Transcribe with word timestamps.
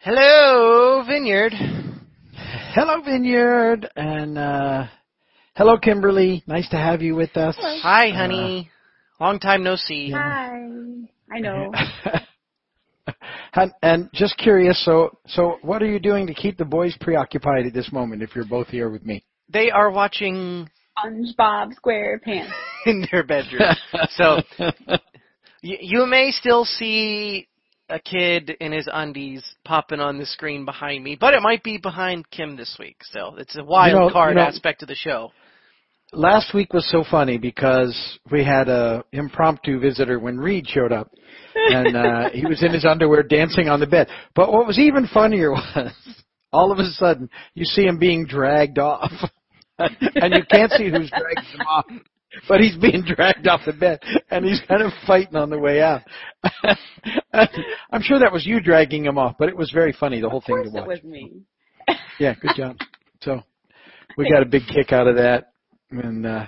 Hello, 0.00 1.02
Vineyard. 1.06 1.52
Hello, 2.72 3.02
Vineyard, 3.02 3.88
and 3.96 4.38
uh, 4.38 4.86
hello, 5.56 5.76
Kimberly. 5.76 6.44
Nice 6.46 6.68
to 6.70 6.76
have 6.76 7.02
you 7.02 7.16
with 7.16 7.36
us. 7.36 7.56
Hello. 7.58 7.80
Hi, 7.82 8.10
honey. 8.10 8.70
Long 9.20 9.40
time 9.40 9.64
no 9.64 9.74
see. 9.74 10.10
Hi. 10.12 10.50
I 11.32 11.40
know. 11.40 11.72
and, 13.54 13.72
and 13.82 14.08
just 14.14 14.38
curious, 14.38 14.82
so 14.84 15.18
so 15.26 15.58
what 15.62 15.82
are 15.82 15.86
you 15.90 15.98
doing 15.98 16.28
to 16.28 16.34
keep 16.34 16.56
the 16.58 16.64
boys 16.64 16.96
preoccupied 17.00 17.66
at 17.66 17.74
this 17.74 17.90
moment? 17.92 18.22
If 18.22 18.36
you're 18.36 18.46
both 18.46 18.68
here 18.68 18.90
with 18.90 19.04
me, 19.04 19.24
They 19.52 19.70
are 19.70 19.90
watching 19.90 20.68
SpongeBob 20.96 21.72
SquarePants. 21.84 22.52
in 22.86 23.04
their 23.10 23.24
bedroom. 23.24 23.62
so 24.10 24.38
y- 24.60 24.98
you 25.62 26.06
may 26.06 26.30
still 26.30 26.64
see 26.64 27.48
a 27.90 27.98
kid 27.98 28.50
in 28.60 28.72
his 28.72 28.88
undies 28.92 29.42
popping 29.64 30.00
on 30.00 30.18
the 30.18 30.26
screen 30.26 30.64
behind 30.64 31.02
me, 31.02 31.16
but 31.18 31.34
it 31.34 31.42
might 31.42 31.62
be 31.62 31.78
behind 31.78 32.30
Kim 32.30 32.56
this 32.56 32.76
week. 32.78 32.96
So 33.12 33.34
it's 33.38 33.56
a 33.56 33.64
wild 33.64 33.92
You 33.92 33.98
know- 34.00 34.10
card 34.10 34.30
you 34.30 34.34
know- 34.36 34.46
aspect 34.46 34.82
of 34.82 34.88
the 34.88 34.94
show. 34.94 35.32
last 36.12 36.54
week 36.54 36.72
was 36.72 36.88
so 36.90 37.04
funny 37.10 37.36
because 37.38 37.94
we 38.30 38.42
had 38.44 38.68
a 38.68 39.04
impromptu 39.12 39.78
visitor 39.78 40.18
when 40.18 40.38
Reed 40.38 40.66
showed 40.68 40.92
up, 40.92 41.10
and 41.54 41.96
uh, 41.96 42.30
he 42.32 42.46
was 42.46 42.62
in 42.62 42.72
his 42.72 42.84
underwear 42.84 43.22
dancing 43.22 43.68
on 43.68 43.80
the 43.80 43.86
bed. 43.86 44.08
But 44.34 44.52
what 44.52 44.66
was 44.66 44.78
even 44.78 45.06
funnier 45.06 45.50
was 45.52 45.92
all 46.52 46.72
of 46.72 46.78
a 46.78 46.86
sudden 46.92 47.28
you 47.54 47.64
see 47.64 47.82
him 47.84 47.98
being 47.98 48.26
dragged 48.26 48.78
off, 48.78 49.12
and 49.78 50.34
you 50.34 50.44
can't 50.50 50.72
see 50.72 50.90
who's 50.90 51.10
dragging 51.10 51.50
him 51.52 51.60
off. 51.68 51.86
But 52.48 52.60
he's 52.60 52.76
being 52.76 53.02
dragged 53.06 53.46
off 53.48 53.60
the 53.66 53.72
bed, 53.72 54.00
and 54.30 54.44
he's 54.44 54.60
kind 54.68 54.82
of 54.82 54.92
fighting 55.06 55.36
on 55.36 55.50
the 55.50 55.58
way 55.58 55.80
out. 55.80 56.02
I'm 57.90 58.02
sure 58.02 58.18
that 58.18 58.32
was 58.32 58.46
you 58.46 58.60
dragging 58.60 59.04
him 59.04 59.18
off, 59.18 59.36
but 59.38 59.48
it 59.48 59.56
was 59.56 59.70
very 59.70 59.92
funny, 59.92 60.20
the 60.20 60.28
whole 60.28 60.38
of 60.38 60.44
thing 60.44 60.62
to 60.64 60.70
watch. 60.70 60.84
it 60.84 60.88
was 60.88 61.02
me. 61.04 61.42
Yeah, 62.20 62.34
good 62.34 62.50
job. 62.56 62.76
So 63.20 63.40
we 64.16 64.28
got 64.28 64.42
a 64.42 64.46
big 64.46 64.62
kick 64.66 64.92
out 64.92 65.06
of 65.06 65.16
that 65.16 65.52
and 65.90 66.26
uh, 66.26 66.46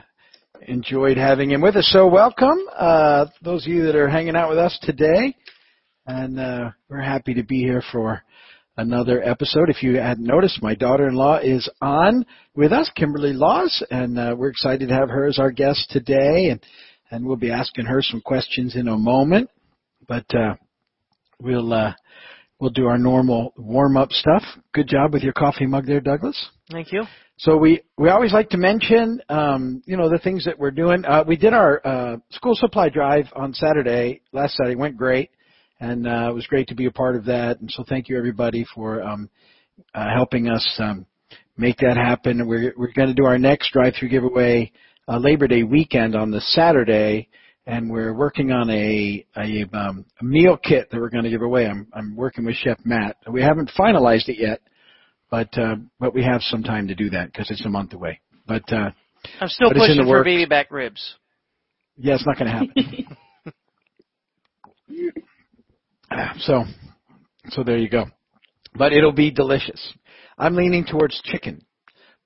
enjoyed 0.66 1.16
having 1.16 1.50
him 1.52 1.60
with 1.60 1.76
us. 1.76 1.88
So 1.92 2.08
welcome, 2.08 2.58
uh, 2.76 3.26
those 3.42 3.66
of 3.66 3.72
you 3.72 3.86
that 3.86 3.94
are 3.94 4.08
hanging 4.08 4.34
out 4.34 4.48
with 4.50 4.58
us 4.58 4.76
today. 4.82 5.36
And 6.06 6.40
uh, 6.40 6.70
we're 6.88 7.02
happy 7.02 7.34
to 7.34 7.44
be 7.44 7.60
here 7.60 7.82
for 7.92 8.22
another 8.76 9.22
episode. 9.22 9.68
If 9.68 9.82
you 9.82 9.96
hadn't 9.96 10.26
noticed, 10.26 10.62
my 10.62 10.74
daughter-in-law 10.74 11.40
is 11.42 11.68
on 11.80 12.24
with 12.54 12.72
us, 12.72 12.90
Kimberly 12.96 13.32
Laws, 13.32 13.82
and 13.90 14.18
uh, 14.18 14.34
we're 14.36 14.50
excited 14.50 14.88
to 14.88 14.94
have 14.94 15.08
her 15.08 15.26
as 15.26 15.38
our 15.38 15.50
guest 15.50 15.90
today. 15.90 16.50
And, 16.50 16.60
and 17.10 17.26
we'll 17.26 17.36
be 17.36 17.50
asking 17.50 17.86
her 17.86 18.02
some 18.02 18.20
questions 18.20 18.76
in 18.76 18.88
a 18.88 18.96
moment. 18.96 19.50
But 20.08 20.26
uh, 20.34 20.54
we'll 21.40 21.72
uh, 21.72 21.92
we'll 22.58 22.70
do 22.70 22.86
our 22.86 22.98
normal 22.98 23.52
warm-up 23.56 24.10
stuff. 24.10 24.42
Good 24.72 24.88
job 24.88 25.12
with 25.12 25.22
your 25.22 25.32
coffee 25.32 25.66
mug 25.66 25.86
there, 25.86 26.00
Douglas. 26.00 26.50
Thank 26.70 26.92
you. 26.92 27.04
So 27.38 27.56
we 27.56 27.80
we 27.96 28.10
always 28.10 28.32
like 28.32 28.50
to 28.50 28.58
mention, 28.58 29.20
um, 29.30 29.82
you 29.86 29.96
know, 29.96 30.10
the 30.10 30.18
things 30.18 30.44
that 30.44 30.58
we're 30.58 30.70
doing. 30.70 31.04
Uh, 31.06 31.24
we 31.26 31.36
did 31.36 31.54
our 31.54 31.80
uh, 31.86 32.16
school 32.30 32.54
supply 32.54 32.90
drive 32.90 33.26
on 33.34 33.54
Saturday. 33.54 34.20
Last 34.32 34.56
Saturday 34.56 34.76
went 34.76 34.96
great, 34.96 35.30
and 35.80 36.06
uh, 36.06 36.28
it 36.30 36.34
was 36.34 36.46
great 36.46 36.68
to 36.68 36.74
be 36.74 36.86
a 36.86 36.90
part 36.90 37.16
of 37.16 37.24
that. 37.24 37.60
And 37.60 37.70
so 37.70 37.84
thank 37.88 38.08
you 38.08 38.16
everybody 38.16 38.64
for 38.74 39.02
um, 39.02 39.28
uh, 39.94 40.08
helping 40.14 40.48
us 40.48 40.66
um, 40.78 41.06
make 41.56 41.78
that 41.78 41.96
happen. 41.96 42.46
We're 42.46 42.72
we're 42.76 42.92
going 42.92 43.08
to 43.08 43.14
do 43.14 43.24
our 43.24 43.38
next 43.38 43.72
drive-through 43.72 44.10
giveaway 44.10 44.70
uh, 45.08 45.18
Labor 45.18 45.48
Day 45.48 45.62
weekend 45.62 46.14
on 46.14 46.30
the 46.30 46.40
Saturday, 46.40 47.28
and 47.66 47.90
we're 47.90 48.14
working 48.14 48.52
on 48.52 48.70
a 48.70 49.26
a, 49.36 49.64
um, 49.72 50.04
a 50.20 50.24
meal 50.24 50.56
kit 50.56 50.90
that 50.90 51.00
we're 51.00 51.10
going 51.10 51.24
to 51.24 51.30
give 51.30 51.42
away. 51.42 51.66
I'm 51.66 51.88
I'm 51.92 52.14
working 52.14 52.44
with 52.44 52.56
Chef 52.56 52.78
Matt. 52.84 53.16
We 53.30 53.42
haven't 53.42 53.70
finalized 53.78 54.28
it 54.28 54.38
yet 54.38 54.60
but 55.30 55.56
uh, 55.56 55.76
but 55.98 56.12
we 56.14 56.24
have 56.24 56.42
some 56.42 56.62
time 56.62 56.88
to 56.88 56.94
do 56.94 57.08
that 57.10 57.32
because 57.32 57.50
it's 57.50 57.64
a 57.64 57.68
month 57.68 57.92
away. 57.92 58.20
But 58.46 58.64
uh, 58.72 58.90
I'm 59.40 59.48
still 59.48 59.70
But 59.70 59.78
pushing 59.78 60.02
for 60.02 60.08
works. 60.08 60.24
baby 60.24 60.44
back 60.44 60.70
ribs. 60.70 61.14
yeah, 61.96 62.14
it's 62.14 62.26
not 62.26 62.38
going 62.38 62.50
to 62.50 62.58
happen. 62.58 63.16
So 66.40 66.64
so 67.50 67.62
there 67.62 67.78
you 67.78 67.88
go. 67.88 68.06
But 68.74 68.92
it'll 68.92 69.12
be 69.12 69.30
delicious. 69.30 69.94
I'm 70.38 70.54
leaning 70.54 70.84
towards 70.84 71.20
chicken, 71.24 71.64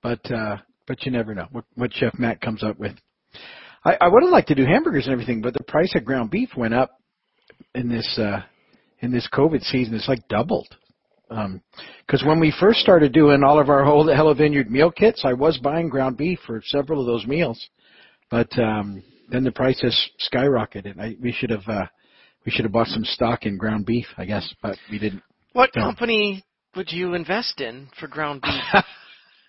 but 0.03 0.21
uh, 0.31 0.59
but 0.87 1.05
you 1.05 1.13
never 1.13 1.35
know 1.35 1.47
what 1.51 1.65
what 1.75 1.93
Chef 1.93 2.19
Matt 2.19 2.41
comes 2.41 2.63
up 2.63 2.79
with. 2.79 2.93
I, 3.85 3.97
I 4.01 4.09
would 4.09 4.23
have 4.23 4.33
liked 4.33 4.49
to 4.49 4.55
do 4.55 4.65
hamburgers 4.65 5.05
and 5.07 5.13
everything, 5.13 5.43
but 5.43 5.55
the 5.55 5.65
price 5.65 5.93
of 5.95 6.05
ground 6.05 6.31
beef 6.31 6.51
went 6.57 6.75
up 6.75 6.99
in 7.75 7.89
this 7.89 8.19
uh, 8.19 8.43
in 9.01 9.13
this 9.13 9.29
COVID 9.33 9.63
season. 9.63 9.95
It's 9.95 10.09
like 10.09 10.27
doubled. 10.29 10.69
Because 11.29 12.23
when 12.25 12.39
we 12.39 12.55
first 12.61 12.79
started 12.81 13.13
doing 13.13 13.43
all 13.43 13.59
of 13.59 13.69
our 13.69 13.85
whole 13.85 14.07
Hello 14.07 14.35
Vineyard 14.35 14.71
meal 14.71 14.91
kits, 14.91 15.23
I 15.25 15.33
was 15.33 15.59
buying 15.59 15.89
ground 15.89 16.17
beef 16.17 16.39
for 16.47 16.63
several 16.65 17.01
of 17.01 17.07
those 17.07 17.27
meals, 17.27 17.61
but 18.31 18.49
um, 18.59 19.03
then 19.31 19.43
the 19.43 19.51
prices 19.51 20.11
skyrocketed. 20.33 21.01
I, 21.01 21.17
we 21.21 21.33
should 21.33 21.51
have 21.51 21.67
uh, 21.67 21.87
we 22.45 22.53
should 22.53 22.65
have 22.65 22.73
bought 22.73 22.89
some 22.89 23.05
stock 23.05 23.45
in 23.47 23.57
ground 23.57 23.87
beef, 23.87 24.07
I 24.19 24.25
guess, 24.25 24.55
but 24.63 24.77
we 24.91 24.99
didn't. 24.99 25.23
What 25.53 25.71
No. 25.75 25.83
company 25.83 26.45
would 26.77 26.91
you 26.93 27.15
invest 27.15 27.61
in 27.61 27.89
for 27.99 28.07
ground 28.09 28.43
beef? 28.43 28.85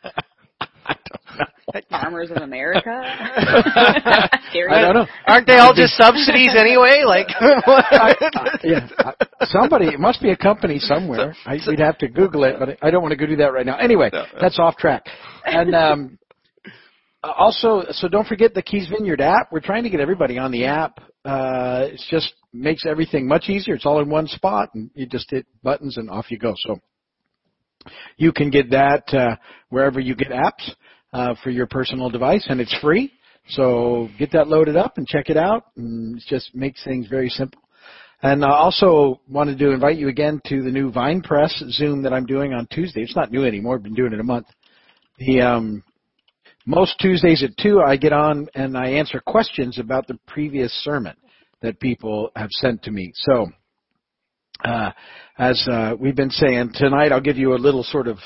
I 0.04 0.96
don't 1.10 1.40
know. 1.40 1.46
Farmers 1.90 2.30
of 2.32 2.38
America. 2.38 2.90
I 2.90 4.30
don't 4.54 4.94
know. 4.94 5.08
Aren't 5.28 5.48
they 5.48 5.58
all 5.58 5.74
just 5.74 5.94
subsidies 5.98 6.54
anyway? 6.58 7.04
Like, 7.06 7.28
yeah, 8.64 8.88
I- 9.00 9.14
somebody. 9.46 9.88
It 9.88 10.00
must 10.00 10.22
be 10.22 10.30
a 10.32 10.38
company 10.38 10.80
somewhere. 10.80 11.36
I, 11.46 11.58
we'd 11.68 11.80
have 11.80 11.98
to 11.98 12.08
Google 12.08 12.44
it, 12.46 12.56
but 12.60 12.78
I 12.82 12.92
don't 12.92 13.02
want 13.02 13.12
to 13.12 13.18
go 13.18 13.26
do 13.26 13.36
that 13.38 13.52
right 13.52 13.66
now. 13.66 13.78
Anyway, 13.78 14.10
that's 14.40 14.58
off 14.60 14.78
track. 14.78 15.04
And 15.44 15.76
um, 15.76 16.20
uh, 17.24 17.32
also, 17.38 17.84
so 17.92 18.08
don't 18.08 18.28
forget 18.28 18.54
the 18.54 18.62
Keys 18.62 18.88
Vineyard 18.88 19.20
app. 19.20 19.52
We're 19.52 19.60
trying 19.60 19.84
to 19.84 19.90
get 19.90 20.00
everybody 20.00 20.38
on 20.38 20.52
the 20.52 20.66
app. 20.66 21.00
Uh, 21.26 21.88
it 21.92 22.02
just 22.10 22.34
makes 22.56 22.86
everything 22.86 23.28
much 23.28 23.50
easier. 23.50 23.76
It's 23.76 23.86
all 23.86 24.00
in 24.02 24.10
one 24.10 24.28
spot, 24.28 24.70
and 24.74 24.90
you 24.94 25.06
just 25.06 25.30
hit 25.30 25.46
buttons 25.64 25.98
and 25.98 26.10
off 26.10 26.32
you 26.32 26.38
go. 26.38 26.54
So 26.58 26.80
you 28.18 28.32
can 28.32 28.50
get 28.50 28.70
that 28.72 29.14
uh, 29.14 29.36
wherever 29.70 30.00
you 30.00 30.16
get 30.16 30.30
apps 30.30 30.72
uh, 31.14 31.36
for 31.44 31.50
your 31.50 31.68
personal 31.68 32.10
device, 32.10 32.46
and 32.50 32.60
it's 32.60 32.76
free. 32.82 33.12
So 33.50 34.10
get 34.18 34.32
that 34.32 34.48
loaded 34.48 34.76
up 34.76 34.98
and 34.98 35.08
check 35.08 35.30
it 35.30 35.38
out. 35.38 35.66
And 35.76 36.18
it 36.18 36.24
just 36.28 36.56
makes 36.56 36.84
things 36.84 37.08
very 37.08 37.30
simple. 37.30 37.62
And 38.24 38.44
I 38.44 38.50
also 38.50 39.22
wanted 39.30 39.60
to 39.60 39.72
invite 39.72 39.98
you 39.98 40.08
again 40.08 40.42
to 40.48 40.64
the 40.64 40.72
new 40.72 40.92
Vine 40.92 41.22
Press 41.22 41.54
Zoom 41.70 42.02
that 42.04 42.14
I'm 42.14 42.26
doing 42.26 42.54
on 42.54 42.66
Tuesday. 42.72 43.02
It's 43.02 43.16
not 43.16 43.32
new 43.32 43.46
anymore. 43.46 43.76
I've 43.76 43.84
been 43.84 43.94
doing 43.94 44.14
it 44.14 44.20
a 44.20 44.24
month. 44.24 44.48
The 45.20 45.42
um, 45.42 45.84
most 46.66 46.98
Tuesdays 47.00 47.44
at 47.44 47.56
two, 47.58 47.82
I 47.82 47.98
get 47.98 48.14
on 48.14 48.48
and 48.56 48.76
I 48.76 48.88
answer 48.90 49.20
questions 49.20 49.78
about 49.78 50.08
the 50.08 50.18
previous 50.28 50.72
sermon 50.84 51.16
that 51.66 51.80
people 51.80 52.32
have 52.36 52.50
sent 52.52 52.84
to 52.84 52.92
me. 52.92 53.12
So, 53.16 53.48
uh, 54.64 54.92
as 55.38 55.68
uh, 55.70 55.94
we've 56.00 56.16
been 56.16 56.32
saying 56.32 56.72
tonight, 56.76 57.12
I'll 57.12 57.22
give 57.22 57.38
you 57.38 57.54
a 57.54 57.60
little 57.60 57.84
sort 57.84 58.08
of 58.08 58.18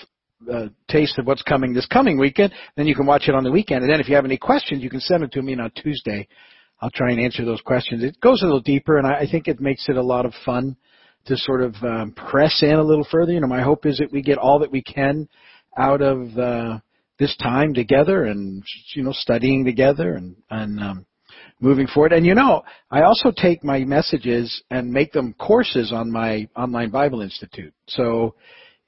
uh, 0.51 0.67
taste 0.87 1.17
of 1.17 1.25
what's 1.25 1.41
coming 1.41 1.73
this 1.73 1.87
coming 1.87 2.17
weekend. 2.19 2.53
Then 2.77 2.87
you 2.87 2.95
can 2.95 3.05
watch 3.05 3.27
it 3.27 3.35
on 3.35 3.43
the 3.43 3.51
weekend. 3.51 3.83
And 3.83 3.91
then 3.91 3.99
if 3.99 4.07
you 4.07 4.15
have 4.15 4.25
any 4.25 4.37
questions, 4.37 4.83
you 4.83 4.89
can 4.89 4.99
send 4.99 5.23
them 5.23 5.29
to 5.31 5.41
me 5.41 5.57
on 5.59 5.71
Tuesday. 5.71 6.27
I'll 6.81 6.91
try 6.91 7.11
and 7.11 7.19
answer 7.19 7.43
those 7.43 7.61
questions. 7.61 8.03
It 8.03 8.21
goes 8.21 8.41
a 8.41 8.45
little 8.45 8.61
deeper, 8.61 8.97
and 8.97 9.07
I, 9.07 9.19
I 9.19 9.27
think 9.29 9.47
it 9.47 9.59
makes 9.59 9.89
it 9.89 9.97
a 9.97 10.03
lot 10.03 10.25
of 10.25 10.33
fun 10.45 10.77
to 11.25 11.35
sort 11.35 11.61
of 11.61 11.75
um, 11.83 12.13
press 12.13 12.63
in 12.63 12.73
a 12.73 12.83
little 12.83 13.07
further. 13.11 13.33
You 13.33 13.41
know, 13.41 13.47
my 13.47 13.61
hope 13.61 13.85
is 13.85 13.97
that 13.97 14.11
we 14.11 14.21
get 14.21 14.37
all 14.37 14.59
that 14.59 14.71
we 14.71 14.81
can 14.81 15.27
out 15.77 16.01
of 16.01 16.37
uh, 16.37 16.79
this 17.17 17.35
time 17.37 17.73
together, 17.73 18.25
and 18.25 18.63
you 18.95 19.03
know, 19.03 19.11
studying 19.11 19.65
together, 19.65 20.13
and 20.13 20.37
and 20.49 20.79
um, 20.79 21.05
moving 21.59 21.87
forward. 21.87 22.13
And 22.13 22.25
you 22.25 22.35
know, 22.35 22.63
I 22.91 23.01
also 23.01 23.31
take 23.35 23.63
my 23.63 23.79
messages 23.79 24.61
and 24.69 24.91
make 24.91 25.11
them 25.11 25.33
courses 25.33 25.91
on 25.91 26.11
my 26.11 26.47
online 26.55 26.89
Bible 26.89 27.21
Institute. 27.21 27.73
So 27.87 28.35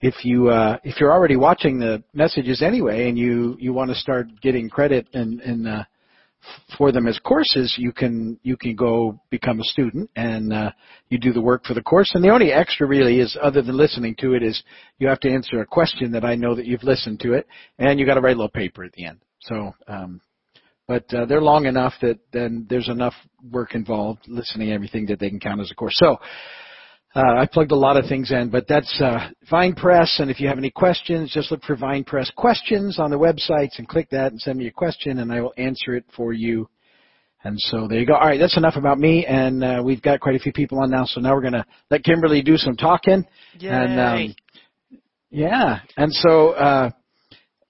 if 0.01 0.25
you 0.25 0.49
uh, 0.49 0.77
if 0.83 0.99
you're 0.99 1.11
already 1.11 1.35
watching 1.35 1.79
the 1.79 2.03
messages 2.13 2.61
anyway, 2.61 3.09
and 3.09 3.17
you 3.17 3.57
you 3.59 3.73
want 3.73 3.89
to 3.89 3.95
start 3.95 4.27
getting 4.41 4.69
credit 4.69 5.07
and 5.13 5.41
in 5.41 5.67
uh, 5.67 5.83
for 6.77 6.91
them 6.91 7.07
as 7.07 7.19
courses, 7.19 7.75
you 7.77 7.91
can 7.91 8.39
you 8.41 8.57
can 8.57 8.75
go 8.75 9.21
become 9.29 9.59
a 9.59 9.63
student 9.63 10.09
and 10.15 10.51
uh, 10.51 10.71
you 11.09 11.19
do 11.19 11.33
the 11.33 11.41
work 11.41 11.65
for 11.65 11.73
the 11.73 11.81
course. 11.81 12.11
And 12.13 12.23
the 12.23 12.29
only 12.29 12.51
extra 12.51 12.87
really 12.87 13.19
is, 13.19 13.37
other 13.41 13.61
than 13.61 13.77
listening 13.77 14.15
to 14.19 14.33
it, 14.33 14.43
is 14.43 14.61
you 14.97 15.07
have 15.07 15.19
to 15.21 15.31
answer 15.31 15.61
a 15.61 15.65
question 15.65 16.11
that 16.13 16.25
I 16.25 16.35
know 16.35 16.55
that 16.55 16.65
you've 16.65 16.83
listened 16.83 17.19
to 17.21 17.33
it, 17.33 17.47
and 17.77 17.99
you 17.99 18.05
got 18.05 18.15
to 18.15 18.21
write 18.21 18.35
a 18.35 18.39
little 18.39 18.49
paper 18.49 18.83
at 18.83 18.93
the 18.93 19.05
end. 19.05 19.19
So, 19.41 19.75
um, 19.87 20.21
but 20.91 21.13
uh, 21.17 21.25
they're 21.25 21.41
long 21.41 21.67
enough 21.67 21.93
that 22.01 22.19
then 22.33 22.65
there's 22.69 22.89
enough 22.89 23.13
work 23.49 23.75
involved 23.75 24.19
listening 24.27 24.67
to 24.67 24.73
everything 24.73 25.05
that 25.05 25.19
they 25.21 25.29
can 25.29 25.39
count 25.39 25.61
as 25.61 25.71
a 25.71 25.75
course. 25.75 25.95
So. 25.97 26.17
Uh, 27.13 27.35
I 27.39 27.45
plugged 27.45 27.73
a 27.73 27.75
lot 27.75 27.97
of 27.97 28.05
things 28.07 28.31
in, 28.31 28.49
but 28.49 28.69
that's 28.69 29.01
uh, 29.01 29.27
Vine 29.49 29.75
Press. 29.75 30.19
And 30.19 30.31
if 30.31 30.39
you 30.39 30.47
have 30.47 30.57
any 30.57 30.71
questions, 30.71 31.29
just 31.33 31.51
look 31.51 31.61
for 31.63 31.75
Vine 31.75 32.05
Press 32.05 32.31
questions 32.37 32.99
on 32.99 33.11
the 33.11 33.17
websites 33.17 33.79
and 33.79 33.85
click 33.85 34.09
that 34.11 34.31
and 34.31 34.39
send 34.39 34.57
me 34.57 34.67
a 34.67 34.71
question, 34.71 35.19
and 35.19 35.29
I 35.29 35.41
will 35.41 35.53
answer 35.57 35.93
it 35.93 36.05
for 36.15 36.31
you. 36.31 36.69
And 37.43 37.59
so 37.59 37.85
there 37.89 37.99
you 37.99 38.05
go. 38.05 38.13
All 38.13 38.27
right, 38.27 38.39
that's 38.39 38.55
enough 38.55 38.77
about 38.77 38.97
me, 38.97 39.25
and 39.25 39.61
uh, 39.61 39.81
we've 39.83 40.01
got 40.01 40.21
quite 40.21 40.37
a 40.37 40.39
few 40.39 40.53
people 40.53 40.79
on 40.81 40.89
now. 40.89 41.03
So 41.03 41.19
now 41.19 41.33
we're 41.33 41.41
going 41.41 41.51
to 41.51 41.65
let 41.89 42.05
Kimberly 42.05 42.41
do 42.41 42.55
some 42.55 42.77
talking, 42.77 43.25
Yay. 43.59 43.69
and 43.69 43.99
um, 43.99 44.35
Yeah, 45.31 45.79
and 45.97 46.13
so 46.13 46.51
uh, 46.51 46.91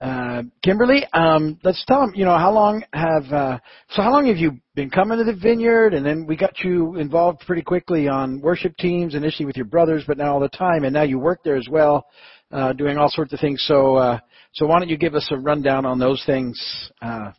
uh, 0.02 0.42
Kimberly, 0.64 1.06
um, 1.12 1.60
let's 1.62 1.84
tell 1.86 2.00
them. 2.00 2.12
You 2.16 2.24
know, 2.24 2.36
how 2.36 2.50
long 2.50 2.82
have 2.92 3.24
uh, 3.32 3.58
so 3.90 4.02
how 4.02 4.10
long 4.10 4.26
have 4.26 4.36
you 4.36 4.58
been 4.74 4.90
coming 4.90 5.16
to 5.18 5.24
the 5.24 5.38
vineyard? 5.38 5.94
And 5.94 6.04
then 6.04 6.26
we 6.26 6.36
got 6.36 6.58
you 6.64 6.96
involved 6.96 7.42
pretty 7.46 7.62
quickly 7.62 8.08
on 8.08 8.40
worship 8.40 8.76
teams, 8.78 9.14
initially 9.14 9.46
with 9.46 9.56
your 9.56 9.66
brothers, 9.66 10.02
but 10.04 10.18
now 10.18 10.34
all 10.34 10.40
the 10.40 10.48
time, 10.48 10.82
and 10.82 10.92
now 10.92 11.04
you 11.04 11.20
work 11.20 11.44
there 11.44 11.54
as 11.54 11.68
well, 11.70 12.04
uh, 12.50 12.72
doing 12.72 12.98
all 12.98 13.08
sorts 13.10 13.32
of 13.32 13.38
things. 13.38 13.62
So, 13.68 13.94
uh, 13.94 14.18
so 14.54 14.66
why 14.66 14.80
don't 14.80 14.88
you 14.88 14.96
give 14.96 15.14
us 15.14 15.28
a 15.30 15.36
rundown 15.36 15.86
on 15.86 16.00
those 16.00 16.20
things 16.26 16.60
uh, 17.00 17.30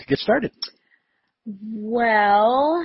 to 0.00 0.06
get 0.06 0.18
started? 0.18 0.50
Well, 1.46 2.84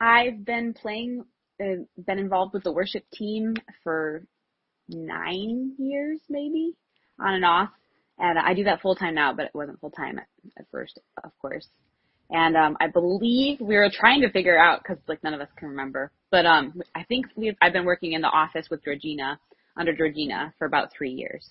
I've 0.00 0.42
been 0.42 0.72
playing, 0.72 1.22
uh, 1.60 1.84
been 2.06 2.18
involved 2.18 2.54
with 2.54 2.64
the 2.64 2.72
worship 2.72 3.04
team 3.12 3.52
for 3.84 4.22
nine 4.88 5.74
years, 5.78 6.20
maybe, 6.30 6.72
on 7.20 7.34
and 7.34 7.44
off. 7.44 7.68
And 8.18 8.38
I 8.38 8.54
do 8.54 8.64
that 8.64 8.80
full 8.80 8.94
time 8.94 9.14
now, 9.14 9.32
but 9.32 9.46
it 9.46 9.54
wasn't 9.54 9.80
full 9.80 9.90
time 9.90 10.18
at, 10.18 10.26
at 10.58 10.66
first, 10.70 10.98
of 11.22 11.30
course. 11.40 11.66
And 12.30 12.56
um, 12.56 12.76
I 12.80 12.88
believe 12.88 13.60
we 13.60 13.76
were 13.76 13.90
trying 13.92 14.20
to 14.22 14.30
figure 14.30 14.58
out 14.58 14.82
because 14.82 14.98
like 15.06 15.22
none 15.22 15.34
of 15.34 15.40
us 15.40 15.48
can 15.56 15.68
remember. 15.68 16.10
But 16.30 16.46
um, 16.46 16.82
I 16.94 17.04
think 17.04 17.26
we've 17.36 17.54
I've 17.62 17.72
been 17.72 17.84
working 17.84 18.12
in 18.12 18.20
the 18.20 18.28
office 18.28 18.66
with 18.70 18.82
Georgina 18.84 19.38
under 19.76 19.94
Georgina 19.94 20.52
for 20.58 20.66
about 20.66 20.90
three 20.96 21.12
years. 21.12 21.48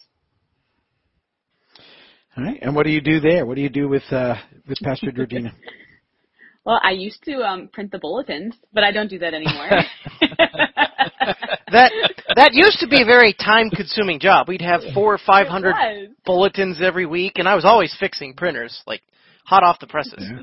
All 2.38 2.44
right. 2.44 2.60
And 2.62 2.76
what 2.76 2.84
do 2.84 2.92
you 2.92 3.00
do 3.00 3.22
there? 3.22 3.46
What 3.46 3.56
do 3.56 3.62
you 3.62 3.70
do 3.70 3.88
with 3.88 4.04
uh, 4.12 4.36
with 4.68 4.80
Pastor 4.84 5.12
Georgina? 5.12 5.54
Well, 6.66 6.80
I 6.84 6.92
used 6.92 7.24
to 7.24 7.42
um, 7.42 7.70
print 7.72 7.92
the 7.92 8.00
bulletins, 8.00 8.56
but 8.74 8.84
I 8.84 8.92
don't 8.92 9.10
do 9.10 9.20
that 9.20 9.34
anymore. 9.34 9.70
that 11.72 11.92
that 12.36 12.50
used 12.54 12.80
to 12.80 12.88
be 12.88 13.02
a 13.02 13.06
very 13.06 13.34
time 13.34 13.70
consuming 13.70 14.20
job. 14.20 14.48
We'd 14.48 14.62
have 14.62 14.82
four 14.94 15.14
or 15.14 15.20
five 15.20 15.48
hundred 15.48 15.76
bulletins 16.26 16.82
every 16.82 17.06
week, 17.06 17.34
and 17.36 17.48
I 17.48 17.56
was 17.56 17.66
always 17.66 17.96
fixing 18.00 18.34
printers, 18.34 18.82
like 18.88 19.02
hot 19.46 19.64
off 19.64 19.80
the 19.80 19.88
presses. 19.88 20.14
Yeah. 20.20 20.40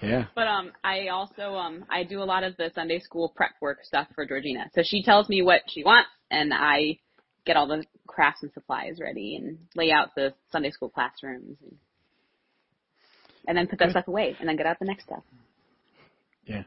Yeah. 0.00 0.26
But 0.34 0.46
um, 0.46 0.72
I 0.84 1.08
also 1.08 1.54
um, 1.54 1.84
I 1.90 2.04
do 2.04 2.22
a 2.22 2.24
lot 2.24 2.44
of 2.44 2.56
the 2.56 2.70
Sunday 2.74 3.00
school 3.00 3.32
prep 3.34 3.52
work 3.60 3.78
stuff 3.82 4.06
for 4.14 4.24
Georgina. 4.24 4.70
So 4.74 4.82
she 4.84 5.02
tells 5.02 5.28
me 5.28 5.42
what 5.42 5.62
she 5.68 5.84
wants, 5.84 6.08
and 6.30 6.52
I 6.54 6.98
get 7.44 7.56
all 7.56 7.66
the 7.66 7.84
crafts 8.06 8.42
and 8.42 8.52
supplies 8.52 8.98
ready 9.00 9.36
and 9.36 9.58
lay 9.74 9.90
out 9.90 10.14
the 10.14 10.34
Sunday 10.52 10.70
school 10.70 10.88
classrooms, 10.88 11.56
and, 11.62 11.76
and 13.48 13.56
then 13.56 13.66
put 13.66 13.80
that 13.80 13.90
stuff 13.90 14.06
away, 14.06 14.36
and 14.38 14.48
then 14.48 14.56
get 14.56 14.66
out 14.66 14.78
the 14.78 14.84
next 14.84 15.04
stuff. 15.04 15.22
Yeah. 16.44 16.62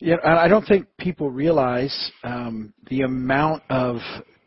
Yeah, 0.00 0.16
I 0.24 0.46
don't 0.46 0.64
think 0.64 0.86
people 0.96 1.28
realize 1.28 2.12
um, 2.22 2.72
the 2.88 3.00
amount 3.00 3.64
of 3.68 3.96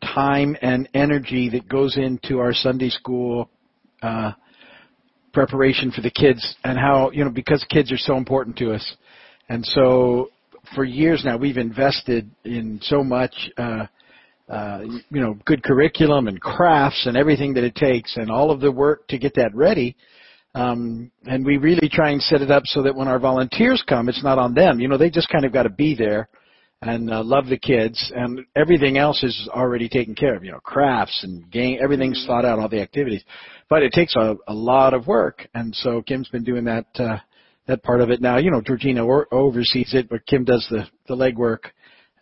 time 0.02 0.56
and 0.62 0.88
energy 0.94 1.50
that 1.50 1.68
goes 1.68 1.98
into 1.98 2.38
our 2.38 2.54
Sunday 2.54 2.88
school 2.88 3.50
uh, 4.00 4.32
preparation 5.34 5.92
for 5.92 6.00
the 6.00 6.10
kids, 6.10 6.56
and 6.64 6.78
how 6.78 7.10
you 7.10 7.22
know 7.22 7.30
because 7.30 7.64
kids 7.68 7.92
are 7.92 7.98
so 7.98 8.16
important 8.16 8.56
to 8.58 8.72
us, 8.72 8.96
and 9.50 9.62
so 9.66 10.30
for 10.74 10.84
years 10.84 11.22
now 11.22 11.36
we've 11.36 11.58
invested 11.58 12.30
in 12.44 12.78
so 12.82 13.04
much. 13.04 13.34
Uh, 13.58 13.86
uh, 14.48 14.82
you 15.08 15.20
know, 15.20 15.38
good 15.46 15.62
curriculum 15.62 16.28
and 16.28 16.38
crafts 16.38 17.06
and 17.06 17.16
everything 17.16 17.54
that 17.54 17.64
it 17.64 17.74
takes, 17.74 18.16
and 18.16 18.30
all 18.30 18.50
of 18.50 18.60
the 18.60 18.70
work 18.70 19.06
to 19.08 19.16
get 19.16 19.34
that 19.34 19.54
ready. 19.54 19.96
Um, 20.54 21.10
and 21.24 21.46
we 21.46 21.56
really 21.56 21.88
try 21.90 22.10
and 22.10 22.22
set 22.22 22.42
it 22.42 22.50
up 22.50 22.64
so 22.66 22.82
that 22.82 22.94
when 22.94 23.08
our 23.08 23.18
volunteers 23.18 23.82
come, 23.88 24.08
it's 24.08 24.22
not 24.22 24.38
on 24.38 24.54
them. 24.54 24.80
You 24.80 24.88
know, 24.88 24.98
they 24.98 25.10
just 25.10 25.30
kind 25.30 25.44
of 25.44 25.52
got 25.52 25.62
to 25.62 25.70
be 25.70 25.94
there 25.94 26.28
and 26.82 27.10
uh, 27.10 27.22
love 27.22 27.46
the 27.46 27.58
kids, 27.58 28.12
and 28.14 28.40
everything 28.56 28.98
else 28.98 29.22
is 29.22 29.48
already 29.54 29.88
taken 29.88 30.14
care 30.14 30.34
of. 30.34 30.44
You 30.44 30.50
know, 30.50 30.58
crafts 30.58 31.22
and 31.22 31.48
game, 31.50 31.78
everything's 31.80 32.24
thought 32.26 32.44
out, 32.44 32.58
all 32.58 32.68
the 32.68 32.80
activities. 32.82 33.22
But 33.70 33.84
it 33.84 33.92
takes 33.92 34.14
a, 34.16 34.34
a 34.48 34.52
lot 34.52 34.92
of 34.92 35.06
work, 35.06 35.46
and 35.54 35.74
so 35.76 36.02
Kim's 36.02 36.28
been 36.28 36.42
doing 36.42 36.64
that 36.64 36.86
uh, 36.96 37.18
that 37.68 37.84
part 37.84 38.00
of 38.00 38.10
it 38.10 38.20
now. 38.20 38.38
You 38.38 38.50
know, 38.50 38.60
Georgina 38.60 39.06
or, 39.06 39.32
oversees 39.32 39.94
it, 39.94 40.08
but 40.08 40.26
Kim 40.26 40.44
does 40.44 40.66
the 40.70 40.84
the 41.06 41.14
legwork, 41.14 41.70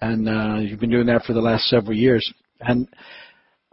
and 0.02 0.28
uh, 0.28 0.60
you've 0.60 0.80
been 0.80 0.90
doing 0.90 1.06
that 1.06 1.24
for 1.24 1.32
the 1.32 1.40
last 1.40 1.64
several 1.64 1.96
years. 1.96 2.30
And 2.60 2.86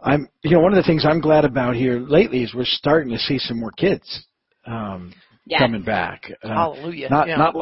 I'm, 0.00 0.26
you 0.42 0.52
know, 0.52 0.60
one 0.60 0.72
of 0.72 0.82
the 0.82 0.88
things 0.88 1.04
I'm 1.04 1.20
glad 1.20 1.44
about 1.44 1.76
here 1.76 2.00
lately 2.00 2.42
is 2.42 2.54
we're 2.54 2.64
starting 2.64 3.12
to 3.12 3.18
see 3.18 3.38
some 3.38 3.60
more 3.60 3.72
kids 3.72 4.26
um, 4.68 5.12
Yes. 5.46 5.60
coming 5.60 5.82
back. 5.82 6.30
Uh, 6.42 6.48
Hallelujah. 6.48 7.08
not 7.08 7.26
yeah. 7.26 7.36
not 7.36 7.54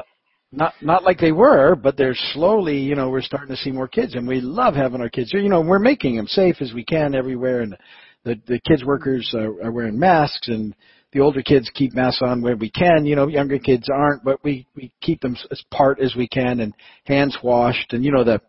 not 0.50 0.75
not 0.82 1.05
like 1.05 1.19
they 1.19 1.31
were, 1.32 1.76
but 1.76 1.97
they're 1.97 2.17
slowly, 2.32 2.79
you 2.79 2.97
know, 2.97 3.11
we're 3.11 3.23
starting 3.23 3.55
to 3.55 3.62
see 3.62 3.70
more 3.70 3.87
kids, 3.87 4.14
and 4.14 4.26
we 4.26 4.41
love 4.41 4.75
having 4.75 5.00
our 5.00 5.08
kids 5.08 5.31
here. 5.31 5.41
You 5.41 5.49
know, 5.49 5.61
we're 5.61 5.79
making 5.79 6.17
them 6.17 6.26
safe 6.26 6.56
as 6.61 6.73
we 6.73 6.85
can 6.85 7.14
everywhere, 7.14 7.61
and 7.61 7.76
the 8.25 8.41
the 8.47 8.61
kids 8.67 8.85
workers 8.85 9.32
are, 9.35 9.67
are 9.67 9.70
wearing 9.70 9.99
masks, 9.99 10.49
and 10.49 10.75
the 11.12 11.20
older 11.20 11.43
kids 11.43 11.70
keep 11.75 11.94
masks 11.94 12.23
on 12.25 12.43
where 12.43 12.56
we 12.56 12.70
can. 12.70 13.06
You 13.06 13.14
know, 13.14 13.29
younger 13.29 13.58
kids 13.58 13.88
aren't, 13.88 14.25
but 14.25 14.43
we 14.43 14.67
we 14.75 14.91
keep 15.00 15.20
them 15.20 15.37
as 15.53 15.62
part 15.70 16.00
as 16.00 16.17
we 16.17 16.26
can, 16.26 16.58
and 16.61 16.75
hands 17.05 17.38
washed, 17.43 17.93
and 17.93 18.05
you 18.05 18.11
know 18.11 18.25
the 18.25 18.41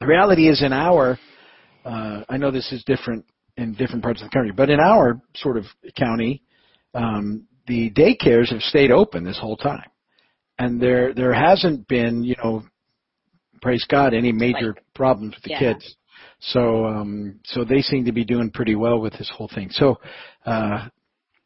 the 0.00 0.06
reality 0.06 0.48
is 0.48 0.62
in 0.62 0.72
our 0.72 1.18
uh, 1.84 2.22
I 2.28 2.36
know 2.36 2.50
this 2.50 2.72
is 2.72 2.82
different 2.84 3.24
in 3.56 3.74
different 3.74 4.02
parts 4.02 4.22
of 4.22 4.30
the 4.30 4.34
country, 4.34 4.52
but 4.52 4.70
in 4.70 4.80
our 4.80 5.20
sort 5.34 5.56
of 5.58 5.64
county, 5.96 6.42
um, 6.94 7.46
the 7.66 7.90
daycares 7.90 8.50
have 8.50 8.62
stayed 8.62 8.90
open 8.90 9.24
this 9.24 9.38
whole 9.38 9.56
time, 9.56 9.88
and 10.58 10.80
there 10.80 11.12
there 11.14 11.32
hasn't 11.32 11.86
been, 11.88 12.22
you 12.24 12.34
know, 12.42 12.62
praise 13.62 13.84
God, 13.88 14.14
any 14.14 14.32
major 14.32 14.68
Like- 14.74 14.84
problems 14.94 15.34
with 15.34 15.44
the 15.44 15.50
Yeah. 15.50 15.58
kids. 15.58 15.96
So 16.40 16.86
um, 16.86 17.40
so 17.44 17.64
they 17.64 17.82
seem 17.82 18.04
to 18.06 18.12
be 18.12 18.24
doing 18.24 18.50
pretty 18.50 18.74
well 18.74 19.00
with 19.00 19.12
this 19.14 19.28
whole 19.30 19.48
thing. 19.48 19.70
So. 19.70 19.98
Uh, 20.46 20.88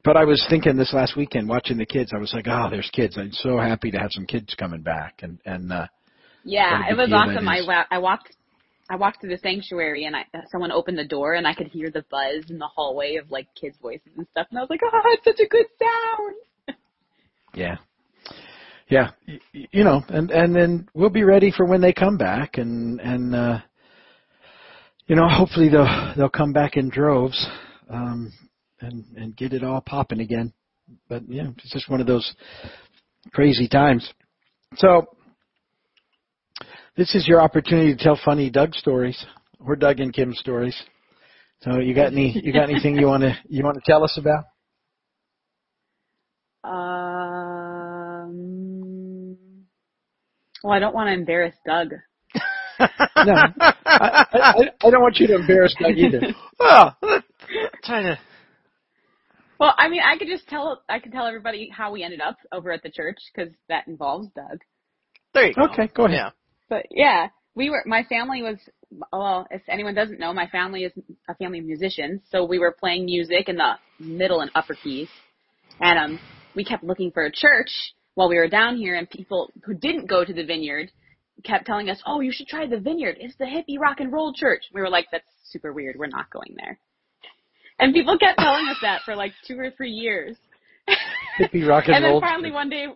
but 0.04 0.18
I 0.18 0.24
was 0.26 0.44
thinking 0.50 0.76
this 0.76 0.92
last 0.92 1.16
weekend, 1.16 1.48
watching 1.48 1.78
the 1.78 1.86
kids, 1.86 2.12
I 2.14 2.18
was 2.18 2.34
like, 2.34 2.46
"Oh, 2.46 2.68
there's 2.70 2.90
kids! 2.90 3.16
I'm 3.16 3.32
so 3.32 3.58
happy 3.58 3.90
to 3.90 3.98
have 3.98 4.12
some 4.12 4.26
kids 4.26 4.54
coming 4.54 4.82
back." 4.82 5.22
And 5.22 5.38
and 5.46 5.72
uh, 5.72 5.86
Yeah, 6.44 6.90
it 6.90 6.94
was 6.94 7.10
awesome. 7.10 7.48
I 7.48 7.62
wa- 7.62 7.86
I 7.90 7.96
walked 7.96 8.33
I 8.90 8.96
walked 8.96 9.20
through 9.20 9.30
the 9.30 9.38
sanctuary 9.38 10.04
and 10.04 10.14
I 10.14 10.24
someone 10.50 10.70
opened 10.72 10.98
the 10.98 11.04
door 11.06 11.34
and 11.34 11.46
I 11.46 11.54
could 11.54 11.68
hear 11.68 11.90
the 11.90 12.04
buzz 12.10 12.50
in 12.50 12.58
the 12.58 12.66
hallway 12.66 13.16
of 13.16 13.30
like 13.30 13.48
kids' 13.58 13.76
voices 13.80 14.12
and 14.16 14.26
stuff 14.30 14.46
and 14.50 14.58
I 14.58 14.62
was 14.62 14.70
like, 14.70 14.80
oh, 14.84 15.00
it's 15.06 15.24
such 15.24 15.40
a 15.40 15.48
good 15.48 15.66
sound. 15.78 16.34
Yeah. 17.54 17.76
Yeah, 18.88 19.10
y- 19.26 19.40
y- 19.54 19.68
you 19.72 19.84
know, 19.84 20.02
and 20.08 20.30
and 20.30 20.54
then 20.54 20.88
we'll 20.94 21.08
be 21.10 21.24
ready 21.24 21.50
for 21.50 21.64
when 21.64 21.80
they 21.80 21.92
come 21.92 22.18
back, 22.18 22.58
and 22.58 23.00
and 23.00 23.34
uh, 23.34 23.58
you 25.06 25.16
know, 25.16 25.26
hopefully 25.28 25.68
they'll 25.68 26.12
they'll 26.16 26.28
come 26.28 26.52
back 26.52 26.76
in 26.76 26.90
droves, 26.90 27.46
um, 27.88 28.30
and 28.80 29.04
and 29.16 29.36
get 29.36 29.52
it 29.54 29.64
all 29.64 29.80
popping 29.80 30.20
again. 30.20 30.52
But 31.08 31.22
yeah, 31.28 31.48
it's 31.56 31.72
just 31.72 31.88
one 31.88 32.00
of 32.00 32.06
those 32.06 32.34
crazy 33.32 33.68
times. 33.68 34.12
So 34.76 35.06
this 36.96 37.14
is 37.14 37.26
your 37.26 37.40
opportunity 37.40 37.94
to 37.94 38.02
tell 38.02 38.18
funny 38.24 38.50
Doug 38.50 38.74
stories 38.74 39.24
or 39.64 39.76
Doug 39.76 40.00
and 40.00 40.12
Kim 40.12 40.34
stories. 40.34 40.76
So 41.62 41.78
you 41.78 41.94
got 41.94 42.12
any 42.12 42.38
you 42.42 42.52
got 42.52 42.68
anything 42.70 42.96
you 42.96 43.06
want 43.06 43.22
to 43.22 43.34
you 43.48 43.64
want 43.64 43.76
to 43.76 43.82
tell 43.90 44.04
us 44.04 44.18
about? 44.18 44.44
Um, 46.64 48.26
well, 50.62 50.72
I 50.72 50.78
don't 50.78 50.94
want 50.94 51.08
to 51.08 51.14
embarrass 51.14 51.54
Doug. 51.66 51.88
No, 53.16 53.32
I, 53.56 54.26
I, 54.32 54.54
I 54.84 54.90
don't 54.90 55.00
want 55.00 55.18
you 55.18 55.28
to 55.28 55.36
embarrass 55.36 55.74
Doug 55.80 55.96
either. 55.96 56.20
well, 56.58 56.98
trying 57.84 58.04
to. 58.04 58.18
Well, 59.60 59.72
I 59.78 59.88
mean, 59.88 60.02
I 60.04 60.18
could 60.18 60.26
just 60.26 60.48
tell 60.48 60.82
I 60.88 60.98
could 60.98 61.12
tell 61.12 61.26
everybody 61.26 61.70
how 61.72 61.92
we 61.92 62.02
ended 62.02 62.20
up 62.20 62.36
over 62.52 62.72
at 62.72 62.82
the 62.82 62.90
church 62.90 63.18
because 63.32 63.52
that 63.68 63.86
involves 63.86 64.28
Doug. 64.34 64.58
There 65.32 65.46
you 65.46 65.54
go. 65.54 65.66
Okay, 65.66 65.88
go 65.94 66.06
ahead. 66.06 66.18
Yeah. 66.18 66.30
But 66.74 66.86
yeah, 66.90 67.28
we 67.54 67.70
were. 67.70 67.84
My 67.86 68.02
family 68.02 68.42
was. 68.42 68.58
Well, 69.12 69.46
if 69.52 69.62
anyone 69.68 69.94
doesn't 69.94 70.18
know, 70.18 70.32
my 70.32 70.48
family 70.48 70.82
is 70.82 70.92
a 71.28 71.34
family 71.36 71.60
of 71.60 71.64
musicians. 71.64 72.20
So 72.32 72.44
we 72.44 72.58
were 72.58 72.72
playing 72.72 73.04
music 73.04 73.48
in 73.48 73.56
the 73.56 73.74
middle 74.00 74.40
and 74.40 74.50
upper 74.56 74.74
keys, 74.74 75.08
and 75.80 75.96
um, 75.96 76.20
we 76.56 76.64
kept 76.64 76.82
looking 76.82 77.12
for 77.12 77.26
a 77.26 77.30
church 77.32 77.70
while 78.16 78.28
we 78.28 78.38
were 78.38 78.48
down 78.48 78.76
here. 78.76 78.96
And 78.96 79.08
people 79.08 79.52
who 79.64 79.72
didn't 79.72 80.06
go 80.08 80.24
to 80.24 80.32
the 80.32 80.44
vineyard 80.44 80.90
kept 81.44 81.64
telling 81.64 81.90
us, 81.90 82.02
"Oh, 82.06 82.18
you 82.18 82.32
should 82.32 82.48
try 82.48 82.66
the 82.66 82.80
vineyard. 82.80 83.18
It's 83.20 83.36
the 83.36 83.44
hippie 83.44 83.78
rock 83.78 84.00
and 84.00 84.12
roll 84.12 84.32
church." 84.34 84.64
We 84.74 84.80
were 84.80 84.90
like, 84.90 85.06
"That's 85.12 85.28
super 85.44 85.72
weird. 85.72 85.94
We're 85.96 86.08
not 86.08 86.28
going 86.30 86.56
there." 86.56 86.76
And 87.78 87.94
people 87.94 88.18
kept 88.18 88.40
telling 88.40 88.66
us 88.66 88.78
that 88.82 89.02
for 89.04 89.14
like 89.14 89.32
two 89.46 89.60
or 89.60 89.70
three 89.70 89.92
years. 89.92 90.36
Hippie 91.38 91.68
rock 91.68 91.84
and, 91.86 92.04
roll. 92.04 92.14
and 92.16 92.20
then 92.20 92.20
finally 92.20 92.50
one 92.50 92.68
day, 92.68 92.88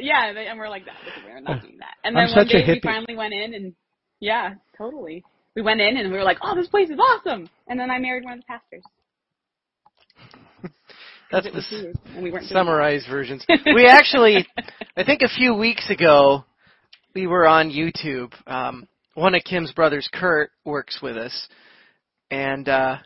yeah, 0.00 0.28
and 0.28 0.36
they- 0.36 0.46
and 0.46 0.58
we're 0.58 0.68
like, 0.68 0.84
that 0.86 0.94
we're 1.24 1.40
not 1.40 1.62
doing 1.62 1.78
that. 1.78 1.94
And 2.04 2.16
I'm 2.18 2.26
then 2.28 2.36
one 2.36 2.46
day 2.48 2.64
we 2.66 2.80
finally 2.82 3.16
went 3.16 3.34
in, 3.34 3.54
and 3.54 3.74
yeah, 4.20 4.54
totally. 4.78 5.24
We 5.54 5.62
went 5.62 5.80
in 5.80 5.96
and 5.96 6.10
we 6.10 6.16
were 6.18 6.24
like, 6.24 6.38
oh, 6.42 6.54
this 6.54 6.68
place 6.68 6.88
is 6.88 6.98
awesome. 6.98 7.48
And 7.68 7.78
then 7.78 7.90
I 7.90 7.98
married 7.98 8.24
one 8.24 8.34
of 8.34 8.40
the 8.40 8.46
pastors. 8.46 8.82
That's 11.30 11.46
the 11.46 11.52
was 11.52 11.66
s- 11.66 11.72
weird, 11.72 11.96
and 12.14 12.22
we 12.24 12.46
summarized 12.46 13.06
versions. 13.08 13.44
We 13.66 13.86
actually, 13.86 14.46
I 14.96 15.04
think 15.04 15.22
a 15.22 15.28
few 15.28 15.54
weeks 15.54 15.88
ago, 15.90 16.44
we 17.14 17.26
were 17.26 17.46
on 17.46 17.70
YouTube. 17.70 18.32
Um, 18.46 18.86
one 19.14 19.34
of 19.34 19.42
Kim's 19.44 19.72
brothers, 19.72 20.08
Kurt, 20.12 20.50
works 20.64 21.00
with 21.02 21.16
us, 21.16 21.48
and 22.30 22.68
uh, 22.68 22.96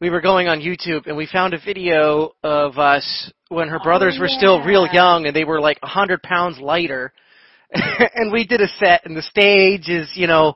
we 0.00 0.10
were 0.10 0.20
going 0.20 0.48
on 0.48 0.60
YouTube, 0.60 1.06
and 1.06 1.16
we 1.16 1.26
found 1.26 1.54
a 1.54 1.60
video 1.60 2.32
of 2.42 2.78
us 2.78 3.32
when 3.48 3.68
her 3.68 3.78
brothers 3.78 4.16
Oh, 4.18 4.22
were 4.22 4.28
still 4.28 4.60
real 4.60 4.86
young, 4.92 5.26
and 5.26 5.34
they 5.34 5.44
were 5.44 5.60
like 5.60 5.78
a 5.82 5.86
hundred 5.86 6.22
pounds 6.22 6.58
lighter. 6.58 7.12
and 7.72 8.32
we 8.32 8.46
did 8.46 8.60
a 8.60 8.68
set, 8.78 9.06
and 9.06 9.16
the 9.16 9.22
stage 9.22 9.88
is, 9.88 10.10
you 10.14 10.26
know, 10.26 10.54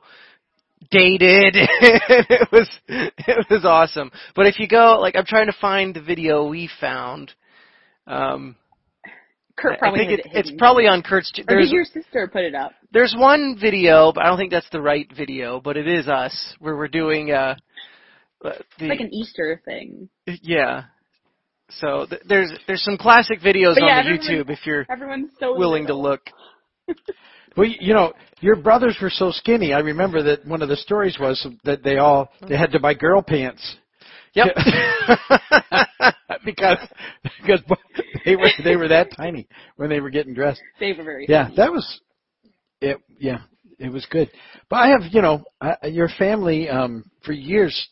dated. 0.91 1.55
it 1.55 2.51
was 2.51 2.69
it 2.87 3.47
was 3.49 3.65
awesome. 3.65 4.11
But 4.35 4.47
if 4.47 4.59
you 4.59 4.67
go, 4.67 4.99
like, 4.99 5.15
I'm 5.15 5.25
trying 5.25 5.47
to 5.47 5.57
find 5.59 5.95
the 5.95 6.01
video 6.01 6.47
we 6.47 6.69
found. 6.79 7.33
Um, 8.07 8.55
Kurt 9.57 9.73
I 9.73 9.77
probably 9.77 9.99
think 9.99 10.11
has 10.11 10.19
it, 10.19 10.25
it 10.25 10.39
it's 10.39 10.51
probably 10.57 10.87
on 10.87 11.01
Kurt's. 11.01 11.31
Or 11.47 11.59
did 11.59 11.71
your 11.71 11.85
sister 11.85 12.27
put 12.31 12.43
it 12.43 12.55
up? 12.55 12.73
there's 12.91 13.15
one 13.17 13.57
video, 13.59 14.11
but 14.13 14.23
I 14.23 14.27
don't 14.27 14.37
think 14.37 14.51
that's 14.51 14.69
the 14.71 14.81
right 14.81 15.09
video. 15.15 15.59
But 15.59 15.77
it 15.77 15.87
is 15.87 16.07
us 16.07 16.55
where 16.59 16.75
we're 16.75 16.87
doing 16.87 17.31
uh, 17.31 17.55
the 18.41 18.87
like 18.87 18.99
an 18.99 19.13
Easter 19.13 19.61
thing. 19.65 20.09
yeah. 20.41 20.83
So 21.69 22.05
th- 22.09 22.21
there's 22.27 22.51
there's 22.67 22.83
some 22.83 22.97
classic 22.97 23.39
videos 23.39 23.75
But 23.75 23.83
yeah, 23.85 23.99
on 23.99 24.05
the 24.05 24.11
YouTube 24.11 24.49
if 24.49 24.65
you're 24.65 24.85
Everyone's 24.89 25.31
so 25.39 25.57
willing 25.57 25.87
to 25.87 25.95
look. 25.95 26.21
Well, 27.57 27.67
you 27.67 27.75
you 27.81 27.93
know, 27.93 28.13
your 28.39 28.55
brothers 28.55 28.97
were 29.01 29.09
so 29.09 29.29
skinny. 29.31 29.73
I 29.73 29.79
remember 29.79 30.23
that 30.23 30.45
one 30.45 30.61
of 30.61 30.69
the 30.69 30.77
stories 30.77 31.17
was 31.19 31.45
that 31.65 31.83
they 31.83 31.97
all 31.97 32.29
they 32.47 32.57
had 32.57 32.71
to 32.71 32.79
buy 32.79 32.93
girl 32.93 33.21
pants. 33.21 33.75
Yep. 34.33 34.55
because 36.45 36.77
because 37.41 37.61
they 38.23 38.35
were 38.37 38.49
they 38.63 38.75
were 38.77 38.87
that 38.87 39.09
tiny 39.17 39.47
when 39.75 39.89
they 39.89 39.99
were 39.99 40.09
getting 40.09 40.33
dressed. 40.33 40.61
They 40.79 40.93
were 40.93 41.03
very 41.03 41.25
Yeah, 41.27 41.45
funny. 41.45 41.55
that 41.57 41.71
was 41.71 42.01
it. 42.79 42.97
Yeah, 43.19 43.39
it 43.79 43.89
was 43.89 44.05
good. 44.09 44.29
But 44.69 44.77
I 44.77 44.87
have, 44.89 45.01
you 45.11 45.21
know, 45.21 45.43
I, 45.59 45.87
your 45.87 46.07
family 46.07 46.69
um 46.69 47.03
for 47.25 47.33
years 47.33 47.89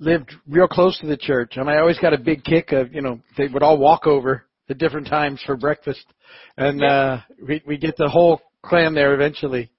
lived 0.00 0.34
real 0.48 0.66
close 0.66 0.98
to 0.98 1.06
the 1.06 1.16
church, 1.16 1.52
and 1.56 1.70
I 1.70 1.78
always 1.78 1.98
got 1.98 2.12
a 2.14 2.18
big 2.18 2.42
kick 2.42 2.72
of, 2.72 2.92
you 2.92 3.02
know, 3.02 3.20
they 3.36 3.46
would 3.46 3.62
all 3.62 3.78
walk 3.78 4.06
over 4.06 4.46
at 4.68 4.78
different 4.78 5.06
times 5.06 5.40
for 5.46 5.56
breakfast, 5.56 6.04
and 6.56 6.82
uh 6.82 7.18
we 7.46 7.62
we 7.66 7.76
get 7.76 7.96
the 7.96 8.08
whole 8.08 8.40
clan 8.64 8.94
there 8.94 9.14
eventually 9.14 9.70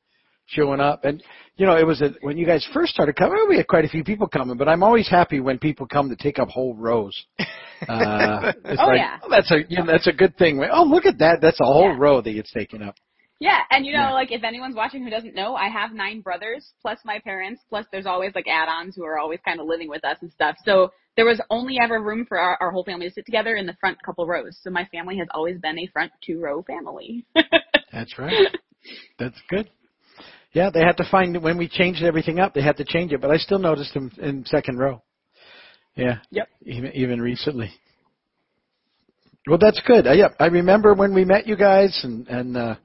showing 0.46 0.80
up. 0.80 1.06
And 1.06 1.24
you 1.56 1.66
know, 1.66 1.78
it 1.78 1.86
was 1.86 2.02
a, 2.02 2.14
when 2.22 2.38
you 2.38 2.46
guys 2.46 2.66
first 2.74 2.94
started 2.94 3.16
coming, 3.16 3.38
we 3.50 3.58
had 3.58 3.68
quite 3.68 3.86
a 3.86 3.90
few 3.90 4.04
people 4.04 4.28
coming, 4.28 4.58
but 4.58 4.68
I'm 4.68 4.84
always 4.84 5.10
happy 5.10 5.40
when 5.40 5.60
people 5.60 5.88
come 5.88 6.10
to 6.10 6.16
take 6.16 6.40
up 6.40 6.50
whole 6.50 6.76
rows. 6.76 7.16
Uh, 7.90 8.54
it's 8.66 8.80
Oh, 8.80 8.88
like, 8.88 8.98
yeah. 8.98 9.18
oh, 9.24 9.28
that's 9.28 9.50
a 9.50 9.58
you 9.68 9.78
know, 9.80 9.88
that's 9.88 10.06
a 10.06 10.12
good 10.12 10.38
thing. 10.38 10.64
Oh, 10.72 10.84
look 10.84 11.08
at 11.08 11.18
that! 11.18 11.40
That's 11.42 11.60
a 11.60 11.66
whole 11.66 11.90
Yeah. 11.90 11.98
row 11.98 12.22
that 12.22 12.32
gets 12.32 12.52
taken 12.52 12.84
up. 12.84 12.94
Yeah, 13.42 13.58
and 13.72 13.88
you 13.88 13.92
know, 13.92 14.10
Yeah. 14.10 14.14
like 14.14 14.32
if 14.32 14.44
anyone's 14.44 14.76
watching 14.76 15.04
who 15.04 15.10
doesn't 15.10 15.34
know, 15.34 15.56
I 15.56 15.68
have 15.68 15.94
nine 15.94 16.22
brothers 16.22 16.74
plus 16.80 17.00
my 17.04 17.18
parents, 17.20 17.64
plus 17.70 17.88
there's 17.92 18.06
always 18.06 18.36
like 18.36 18.48
add-ons 18.48 18.96
who 18.96 19.04
are 19.04 19.18
always 19.18 19.40
kind 19.44 19.60
of 19.60 19.66
living 19.66 19.90
with 19.90 20.06
us 20.06 20.18
and 20.22 20.32
stuff. 20.32 20.58
So 20.64 20.92
there 21.16 21.26
was 21.26 21.42
only 21.50 21.80
ever 21.82 22.00
room 22.04 22.24
for 22.28 22.38
our, 22.38 22.56
our 22.62 22.70
whole 22.70 22.84
family 22.84 23.08
to 23.08 23.14
sit 23.14 23.26
together 23.26 23.56
in 23.56 23.66
the 23.66 23.76
front 23.80 23.98
couple 24.06 24.28
rows. 24.28 24.60
So 24.62 24.70
my 24.70 24.86
family 24.92 25.18
has 25.18 25.28
always 25.34 25.60
been 25.60 25.80
a 25.80 25.88
front 25.88 26.12
two 26.24 26.40
row 26.40 26.62
family. 26.62 27.26
That's 27.92 28.20
right. 28.20 28.48
That's 29.18 29.42
good. 29.50 29.72
Yeah, 30.54 30.70
they 30.72 30.82
had 30.82 30.98
to 30.98 31.08
find 31.10 31.42
when 31.42 31.58
we 31.58 31.68
changed 31.68 32.04
everything 32.04 32.40
up. 32.40 32.54
They 32.54 32.62
had 32.62 32.78
to 32.78 32.86
change 32.86 33.12
it, 33.12 33.22
but 33.22 33.32
I 33.32 33.38
still 33.38 33.58
noticed 33.60 33.96
them 33.96 34.12
in 34.22 34.46
second 34.46 34.78
row. 34.78 35.02
Yeah. 35.96 36.20
Yep. 36.30 36.48
Even 36.64 36.92
even 36.94 37.20
recently. 37.22 37.72
Well, 39.48 39.58
that's 39.58 39.82
good. 39.88 40.06
Uh, 40.06 40.12
yeah, 40.12 40.28
I 40.40 40.46
remember 40.46 40.94
when 40.94 41.16
we 41.16 41.26
met 41.26 41.48
you 41.48 41.56
guys, 41.58 42.00
and 42.04 42.28
and 42.28 42.56
uh, 42.56 42.76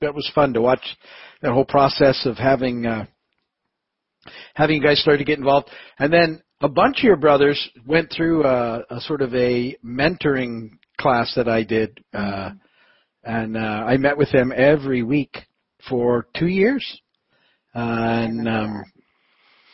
that 0.00 0.14
was 0.14 0.30
fun 0.34 0.52
to 0.54 0.60
watch 0.60 0.84
that 1.42 1.52
whole 1.52 1.64
process 1.64 2.26
of 2.26 2.36
having 2.36 2.86
uh, 2.86 3.06
having 4.54 4.76
you 4.76 4.82
guys 4.82 5.00
start 5.00 5.18
to 5.18 5.24
get 5.24 5.38
involved, 5.38 5.70
and 5.98 6.12
then 6.12 6.42
a 6.60 6.68
bunch 6.68 6.98
of 6.98 7.04
your 7.04 7.16
brothers 7.16 7.68
went 7.86 8.10
through 8.10 8.44
a, 8.44 8.82
a 8.90 9.00
sort 9.00 9.22
of 9.22 9.34
a 9.34 9.76
mentoring 9.84 10.70
class 10.98 11.32
that 11.36 11.48
I 11.48 11.62
did. 11.62 11.98
Uh, 12.14 12.50
and 13.24 13.56
uh, 13.56 13.60
I 13.60 13.96
met 13.96 14.16
with 14.16 14.30
them 14.32 14.52
every 14.54 15.02
week 15.02 15.36
for 15.88 16.28
two 16.36 16.46
years, 16.46 17.00
uh, 17.74 17.78
and 17.78 18.48
um, 18.48 18.84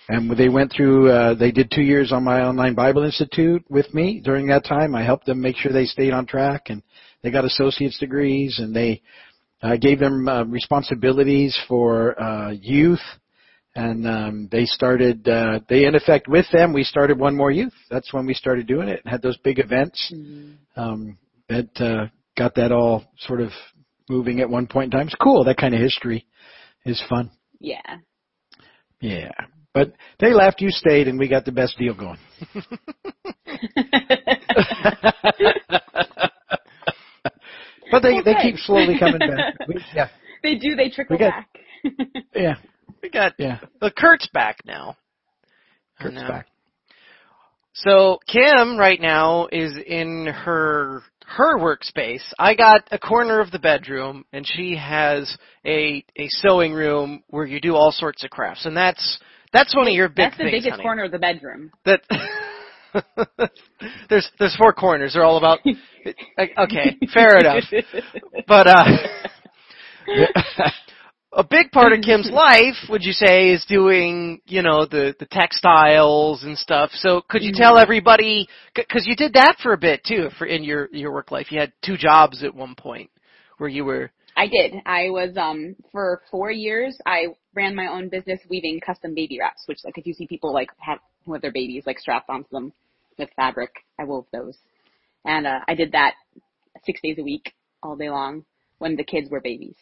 and 0.08 0.36
they 0.36 0.48
went 0.48 0.72
through. 0.72 1.10
Uh, 1.10 1.34
they 1.34 1.52
did 1.52 1.70
two 1.70 1.82
years 1.82 2.12
on 2.12 2.24
my 2.24 2.42
online 2.42 2.74
Bible 2.74 3.04
Institute 3.04 3.64
with 3.68 3.92
me. 3.92 4.20
During 4.24 4.46
that 4.48 4.64
time, 4.64 4.94
I 4.94 5.04
helped 5.04 5.26
them 5.26 5.40
make 5.40 5.56
sure 5.56 5.70
they 5.70 5.84
stayed 5.84 6.12
on 6.12 6.26
track, 6.26 6.62
and 6.66 6.82
they 7.22 7.30
got 7.30 7.44
associate's 7.44 7.98
degrees, 7.98 8.58
and 8.58 8.74
they 8.74 9.02
uh, 9.62 9.76
gave 9.76 9.98
them 9.98 10.28
uh, 10.28 10.44
responsibilities 10.44 11.58
for 11.68 12.20
uh, 12.20 12.50
youth. 12.50 13.00
And 13.74 14.06
um, 14.06 14.48
they 14.52 14.66
started. 14.66 15.26
Uh, 15.26 15.60
they, 15.68 15.86
in 15.86 15.94
effect, 15.94 16.28
with 16.28 16.44
them, 16.52 16.74
we 16.74 16.84
started 16.84 17.18
one 17.18 17.34
more 17.34 17.50
youth. 17.50 17.72
That's 17.90 18.12
when 18.12 18.26
we 18.26 18.34
started 18.34 18.66
doing 18.66 18.88
it. 18.88 19.00
and 19.02 19.10
Had 19.10 19.22
those 19.22 19.38
big 19.38 19.58
events 19.58 20.12
um, 20.76 21.16
that 21.48 21.70
uh, 21.80 22.08
got 22.36 22.54
that 22.56 22.70
all 22.70 23.04
sort 23.20 23.40
of 23.40 23.50
moving 24.10 24.40
at 24.40 24.50
one 24.50 24.66
point 24.66 24.92
in 24.92 24.98
time. 24.98 25.06
It's 25.06 25.16
cool. 25.16 25.44
That 25.44 25.56
kind 25.56 25.72
of 25.74 25.80
history 25.80 26.26
is 26.84 27.02
fun. 27.08 27.30
yeah. 27.60 27.80
Yeah. 29.00 29.32
But 29.74 29.94
they 30.20 30.34
left, 30.34 30.60
you 30.60 30.68
stayed, 30.70 31.08
and 31.08 31.18
we 31.18 31.28
got 31.28 31.46
the 31.46 31.52
best 31.52 31.78
deal 31.78 31.94
going. 31.94 32.18
but 37.92 38.02
they 38.02 38.20
they 38.22 38.32
Okay. 38.32 38.42
keep 38.52 38.56
slowly 38.58 38.98
coming 38.98 39.18
back. 39.20 39.54
We, 39.68 39.76
yeah, 39.94 40.08
they 40.42 40.56
do, 40.56 40.74
they 40.74 40.88
trickle 40.90 41.14
We 41.16 41.18
got- 41.18 41.30
back. 41.30 41.48
yeah, 42.34 42.54
We 43.02 43.10
got 43.10 43.34
yeah. 43.38 43.60
the 43.80 43.90
Kurt's 43.92 44.28
back 44.32 44.58
now. 44.66 44.96
Kurt's 46.00 46.16
And, 46.16 46.26
back. 46.28 46.46
So 47.74 48.18
Kim 48.26 48.76
right 48.76 49.00
now 49.00 49.48
is 49.50 49.76
in 49.86 50.26
her 50.26 51.02
her 51.26 51.58
workspace. 51.58 52.22
I 52.38 52.54
got 52.54 52.82
a 52.90 52.98
corner 52.98 53.40
of 53.40 53.50
the 53.50 53.58
bedroom, 53.58 54.24
and 54.32 54.46
she 54.46 54.76
has 54.76 55.36
a 55.64 56.04
a 56.18 56.26
sewing 56.28 56.72
room 56.74 57.22
where 57.28 57.46
you 57.46 57.60
do 57.60 57.74
all 57.74 57.92
sorts 57.92 58.24
of 58.24 58.30
crafts, 58.30 58.66
and 58.66 58.76
that's 58.76 59.18
that's 59.52 59.74
one 59.74 59.86
of 59.88 59.94
your 59.94 60.08
big 60.08 60.16
That's 60.16 60.36
the 60.38 60.44
things. 60.44 60.52
biggest 60.56 60.70
honey. 60.72 60.82
corner 60.82 61.04
of 61.04 61.12
the 61.12 61.18
bedroom. 61.18 61.70
That 61.84 62.00
there's 64.08 64.30
there's 64.38 64.56
four 64.56 64.72
corners. 64.72 65.14
They're 65.14 65.24
all 65.24 65.38
about. 65.38 65.60
Okay, 66.58 66.96
fair 67.14 67.38
enough. 67.38 67.62
But 68.48 68.66
uh, 68.66 68.84
a 71.32 71.44
big 71.44 71.70
part 71.70 71.92
of 71.92 72.00
Kim's 72.00 72.28
life, 72.28 72.74
would 72.88 73.04
you 73.04 73.12
say, 73.12 73.50
is 73.50 73.64
doing 73.66 74.40
you 74.46 74.62
know 74.62 74.84
the 74.84 75.14
the 75.20 75.26
textiles 75.26 76.42
and 76.42 76.58
stuff. 76.58 76.90
So 76.94 77.22
could 77.28 77.44
you 77.44 77.52
tell 77.54 77.78
everybody? 77.78 78.48
Because 78.74 79.06
you 79.06 79.14
did 79.14 79.34
that 79.34 79.58
for 79.62 79.72
a 79.72 79.78
bit 79.78 80.02
too, 80.04 80.30
for 80.38 80.46
in 80.46 80.64
your 80.64 80.88
your 80.90 81.12
work 81.12 81.30
life. 81.30 81.52
You 81.52 81.60
had 81.60 81.72
two 81.84 81.96
jobs 81.96 82.42
at 82.42 82.54
one 82.54 82.74
point 82.74 83.10
where 83.58 83.70
you 83.70 83.84
were. 83.84 84.10
I 84.42 84.48
did. 84.48 84.74
I 84.86 85.10
was 85.10 85.36
um 85.36 85.76
for 85.92 86.20
four 86.28 86.50
years. 86.50 86.98
I 87.06 87.26
ran 87.54 87.76
my 87.76 87.86
own 87.86 88.08
business 88.08 88.40
weaving 88.50 88.80
custom 88.84 89.14
baby 89.14 89.38
wraps, 89.40 89.62
which 89.66 89.78
like 89.84 89.96
if 89.96 90.04
you 90.04 90.14
see 90.14 90.26
people 90.26 90.52
like 90.52 90.68
have 90.78 90.98
with 91.26 91.42
their 91.42 91.52
babies 91.52 91.84
like 91.86 92.00
strapped 92.00 92.28
onto 92.28 92.48
them 92.50 92.72
with 93.20 93.28
fabric, 93.36 93.70
I 94.00 94.04
wove 94.04 94.26
those, 94.32 94.58
and 95.24 95.46
uh, 95.46 95.60
I 95.68 95.76
did 95.76 95.92
that 95.92 96.14
six 96.84 97.00
days 97.00 97.18
a 97.20 97.22
week, 97.22 97.54
all 97.84 97.94
day 97.94 98.10
long, 98.10 98.44
when 98.78 98.96
the 98.96 99.04
kids 99.04 99.30
were 99.30 99.40
babies. 99.40 99.76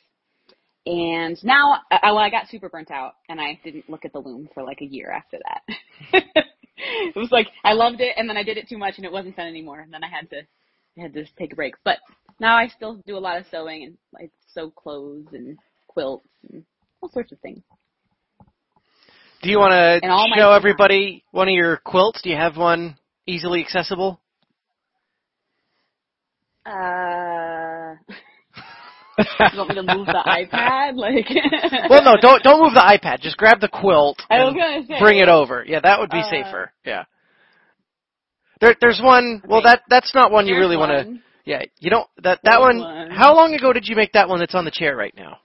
And 0.85 1.43
now, 1.43 1.79
uh, 1.91 1.99
well, 2.03 2.19
I 2.19 2.29
got 2.29 2.49
super 2.49 2.69
burnt 2.69 2.91
out, 2.91 3.15
and 3.31 3.41
I 3.41 3.59
didn't 3.65 3.89
look 3.89 4.05
at 4.05 4.13
the 4.13 4.19
loom 4.19 4.51
for 4.53 4.63
like 4.63 4.83
a 4.83 4.87
year 4.87 5.11
after 5.11 5.39
that. 5.39 6.13
it 6.77 7.17
was 7.17 7.31
like 7.33 7.47
I 7.65 7.73
loved 7.73 8.03
it, 8.03 8.13
and 8.19 8.29
then 8.29 8.37
I 8.37 8.43
did 8.43 8.59
it 8.59 8.69
too 8.69 8.77
much, 8.77 8.99
and 8.99 9.07
it 9.07 9.13
wasn't 9.13 9.37
fun 9.37 9.47
anymore. 9.47 9.81
And 9.81 9.91
then 9.91 10.05
I 10.05 10.09
had 10.09 10.29
to, 10.29 10.41
I 10.99 11.01
had 11.01 11.15
to 11.15 11.25
take 11.39 11.55
a 11.55 11.57
break. 11.57 11.77
But 11.83 11.97
now 12.41 12.57
I 12.57 12.69
still 12.69 13.01
do 13.07 13.17
a 13.17 13.21
lot 13.21 13.39
of 13.39 13.47
sewing, 13.51 13.85
and 13.85 13.97
I 14.17 14.31
sew 14.53 14.71
clothes 14.71 15.27
and 15.33 15.57
quilts 15.89 16.27
and 16.51 16.65
all 17.01 17.11
sorts 17.11 17.33
of 17.33 17.39
things. 17.41 17.61
Do 19.43 19.49
you 19.51 19.59
want 19.59 19.73
to 19.73 20.35
show 20.37 20.53
everybody 20.53 21.25
one 21.31 21.49
of 21.49 21.55
your 21.55 21.79
quilts? 21.79 22.21
Do 22.23 22.31
you 22.31 22.37
have 22.37 22.57
one 22.57 22.97
easily 23.27 23.61
accessible? 23.63 24.21
Uh, 26.67 27.95
you 29.53 29.59
want 29.59 29.69
me 29.71 29.75
to 29.77 29.83
move 29.83 30.07
the 30.07 30.13
iPad? 30.27 30.97
Like, 30.97 31.27
Well, 31.91 32.05
no, 32.05 32.17
don't 32.21 32.43
don't 32.43 32.63
move 32.63 32.75
the 32.75 32.81
iPad. 32.81 33.21
Just 33.21 33.37
grab 33.39 33.61
the 33.61 33.69
quilt. 33.69 34.21
I 34.29 34.45
was 34.45 34.49
and 34.53 34.57
gonna 34.57 34.87
say 34.87 34.99
bring 35.01 35.19
it 35.19 35.29
over. 35.29 35.65
Yeah, 35.67 35.81
that 35.81 36.01
would 36.01 36.11
be 36.11 36.19
Uh, 36.19 36.31
safer. 36.31 36.73
Yeah. 36.85 37.05
There, 38.61 38.77
there's 38.79 39.01
one. 39.03 39.43
Well, 39.49 39.63
that 39.63 39.83
that's 39.89 40.15
not 40.15 40.31
one 40.31 40.47
you 40.47 40.57
really 40.57 40.77
want 40.77 40.91
to. 40.93 41.19
One. 41.51 41.61
Yeah, 41.61 41.67
you 41.79 41.91
don't. 41.91 42.07
That 42.23 42.41
that 42.45 42.61
one, 42.61 42.79
one. 42.81 43.11
How 43.11 43.35
long 43.35 43.55
ago 43.55 43.73
did 43.73 43.87
you 43.89 43.97
make 43.97 44.13
that 44.13 44.29
one 44.29 44.39
that's 44.41 44.55
on 44.55 44.65
the 44.65 44.71
chair 44.71 44.97
right 44.97 45.15
now? 45.17 45.39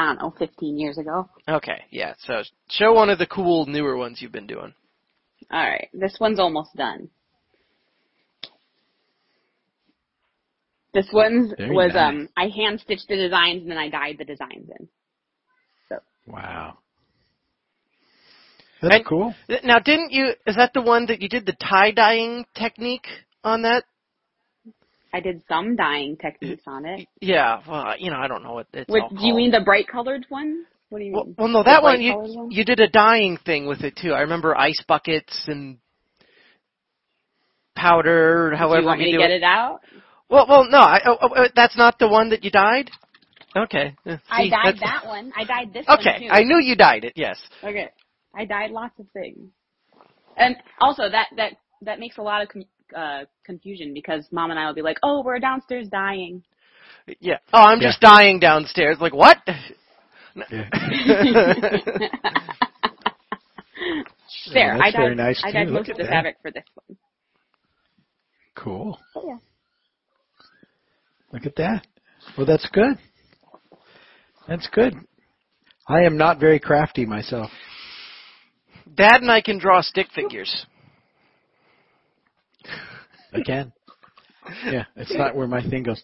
I 0.00 0.06
don't 0.06 0.20
know, 0.22 0.34
15 0.38 0.78
years 0.78 0.96
ago. 0.96 1.28
Okay, 1.48 1.82
yeah. 1.90 2.14
So 2.24 2.42
show 2.70 2.92
one 2.92 3.10
of 3.10 3.18
the 3.18 3.26
cool 3.26 3.66
newer 3.66 3.96
ones 3.96 4.22
you've 4.22 4.30
been 4.30 4.46
doing. 4.46 4.72
All 5.50 5.60
right, 5.60 5.88
this 5.92 6.16
one's 6.20 6.38
almost 6.38 6.74
done. 6.76 7.08
This 10.94 11.08
one's 11.12 11.52
Very 11.58 11.74
was 11.74 11.92
nice. 11.94 12.08
um 12.08 12.28
I 12.36 12.48
hand 12.48 12.80
stitched 12.80 13.08
the 13.08 13.16
designs 13.16 13.62
and 13.62 13.70
then 13.70 13.78
I 13.78 13.88
dyed 13.88 14.16
the 14.18 14.24
designs 14.24 14.68
in. 14.78 14.88
So. 15.88 15.98
Wow. 16.26 16.78
That's 18.80 18.94
And- 18.96 19.06
cool. 19.06 19.34
Now, 19.64 19.80
didn't 19.80 20.12
you? 20.12 20.34
Is 20.46 20.56
that 20.56 20.72
the 20.72 20.80
one 20.82 21.06
that 21.06 21.20
you 21.20 21.28
did 21.28 21.44
the 21.44 21.52
tie 21.54 21.90
dyeing 21.90 22.46
technique 22.54 23.06
on 23.44 23.62
that? 23.62 23.84
I 25.12 25.20
did 25.20 25.42
some 25.48 25.76
dyeing 25.76 26.16
techniques 26.16 26.64
on 26.66 26.84
it. 26.84 27.08
Yeah. 27.20 27.60
Well, 27.66 27.94
you 27.98 28.10
know, 28.10 28.18
I 28.18 28.28
don't 28.28 28.42
know 28.42 28.52
what 28.54 28.66
it's 28.72 28.90
What, 28.90 29.10
do 29.10 29.26
you 29.26 29.34
mean 29.34 29.50
the 29.50 29.60
bright 29.60 29.88
colored 29.88 30.26
one? 30.28 30.64
What 30.90 30.98
do 30.98 31.04
you 31.04 31.12
Well, 31.12 31.24
mean? 31.24 31.34
well, 31.38 31.48
no, 31.48 31.62
that 31.62 31.82
one 31.82 32.00
you 32.00 32.14
one? 32.14 32.50
you 32.50 32.64
did 32.64 32.80
a 32.80 32.88
dyeing 32.88 33.38
thing 33.44 33.66
with 33.66 33.82
it 33.82 33.96
too. 33.96 34.12
I 34.12 34.20
remember 34.20 34.56
ice 34.56 34.82
buckets 34.86 35.44
and 35.46 35.78
powder, 37.74 38.50
do 38.50 38.56
however 38.56 38.80
you 38.80 38.86
want 38.86 39.00
me 39.00 39.12
to 39.12 39.18
get 39.18 39.30
it. 39.30 39.36
it 39.36 39.42
out? 39.42 39.80
Well, 40.28 40.46
well, 40.48 40.68
no, 40.68 40.78
I, 40.78 41.00
oh, 41.06 41.16
oh, 41.22 41.28
uh, 41.28 41.48
that's 41.54 41.76
not 41.76 41.98
the 41.98 42.08
one 42.08 42.30
that 42.30 42.44
you 42.44 42.50
dyed. 42.50 42.90
Okay. 43.56 43.96
Uh, 44.04 44.16
I 44.30 44.48
dyed 44.48 44.76
that 44.80 45.06
one. 45.06 45.32
I 45.34 45.44
dyed 45.44 45.72
this 45.72 45.86
one 45.86 45.98
Okay. 46.00 46.28
I 46.30 46.42
knew 46.42 46.58
you 46.60 46.76
dyed 46.76 47.04
it. 47.04 47.14
Yes. 47.16 47.38
Okay. 47.64 47.88
I 48.34 48.44
dyed 48.44 48.70
lots 48.70 48.98
of 48.98 49.06
things. 49.12 49.50
And 50.36 50.56
also 50.80 51.08
that 51.10 51.28
that 51.36 51.54
that 51.82 51.98
makes 51.98 52.18
a 52.18 52.22
lot 52.22 52.42
of 52.42 52.48
com- 52.48 52.64
uh 52.96 53.24
confusion 53.44 53.92
because 53.94 54.26
mom 54.30 54.50
and 54.50 54.58
I 54.58 54.66
will 54.66 54.74
be 54.74 54.82
like, 54.82 54.98
"Oh, 55.02 55.22
we're 55.24 55.38
downstairs 55.38 55.88
dying." 55.88 56.42
Yeah. 57.20 57.38
Oh, 57.52 57.62
I'm 57.62 57.80
Yeah. 57.80 57.88
just 57.88 58.00
dying 58.00 58.38
downstairs. 58.38 58.98
Like 59.00 59.14
what? 59.14 59.38
Yeah. 59.46 60.68
there, 64.52 64.76
that's 64.76 64.82
I 64.82 64.90
dyed 64.90 64.94
very 64.96 65.14
nice, 65.14 65.42
I 65.44 65.48
too. 65.50 65.58
dyed 65.58 65.68
most 65.68 65.88
at 65.88 65.92
of 65.92 65.96
the 65.98 66.02
that. 66.04 66.10
fabric 66.10 66.36
for 66.42 66.50
this 66.50 66.64
one. 66.86 66.96
Cool. 68.54 68.98
Oh 69.14 69.24
yeah. 69.26 69.38
Look 71.32 71.46
at 71.46 71.56
that. 71.56 71.86
Well, 72.36 72.46
that's 72.46 72.66
good. 72.72 72.98
That's 74.48 74.68
good. 74.72 74.94
I 75.88 76.02
am 76.02 76.16
not 76.16 76.40
very 76.40 76.58
crafty 76.58 77.04
myself. 77.06 77.50
Dad 78.94 79.20
and 79.20 79.30
I 79.30 79.40
can 79.42 79.58
draw 79.58 79.80
stick 79.82 80.08
figures. 80.14 80.66
I 83.32 83.40
can. 83.42 83.72
Yeah, 84.64 84.84
it's 84.96 85.12
not 85.14 85.36
where 85.36 85.46
my 85.46 85.60
thing 85.68 85.82
goes. 85.82 86.02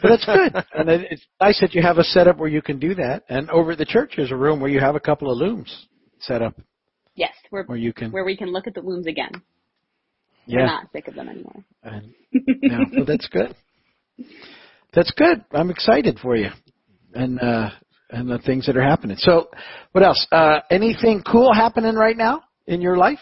But 0.00 0.08
that's 0.08 0.24
good. 0.26 0.64
And 0.74 0.88
it- 0.88 1.08
it's 1.12 1.26
nice 1.40 1.60
that 1.60 1.74
you 1.74 1.82
have 1.82 1.98
a 1.98 2.04
setup 2.04 2.38
where 2.38 2.48
you 2.48 2.62
can 2.62 2.78
do 2.78 2.94
that. 2.94 3.24
And 3.28 3.50
over 3.50 3.72
at 3.72 3.78
the 3.78 3.84
church, 3.84 4.14
there's 4.16 4.30
a 4.32 4.36
room 4.36 4.60
where 4.60 4.70
you 4.70 4.80
have 4.80 4.94
a 4.94 5.00
couple 5.00 5.30
of 5.30 5.36
looms 5.38 5.86
set 6.20 6.40
up 6.42 6.54
Yes, 7.14 7.32
we're 7.50 7.64
where 7.64 7.76
you 7.76 7.92
can. 7.92 8.10
where 8.10 8.24
we 8.24 8.36
can 8.36 8.50
look 8.52 8.66
at 8.66 8.74
the 8.74 8.80
looms 8.80 9.06
again. 9.06 9.30
We're 10.48 10.64
not 10.66 10.90
sick 10.92 11.08
of 11.08 11.14
them 11.14 11.28
anymore. 11.28 11.64
And, 11.82 12.12
yeah, 12.62 12.78
well, 12.96 13.04
that's 13.04 13.28
good. 13.28 13.54
That's 14.94 15.10
good. 15.12 15.44
I'm 15.52 15.70
excited 15.70 16.18
for 16.20 16.36
you, 16.36 16.50
and 17.14 17.40
uh, 17.40 17.70
and 18.10 18.28
the 18.30 18.38
things 18.38 18.66
that 18.66 18.76
are 18.76 18.82
happening. 18.82 19.16
So, 19.18 19.48
what 19.92 20.04
else? 20.04 20.26
Uh, 20.32 20.60
anything 20.70 21.22
cool 21.30 21.52
happening 21.52 21.94
right 21.94 22.16
now 22.16 22.42
in 22.66 22.80
your 22.82 22.96
life? 22.96 23.18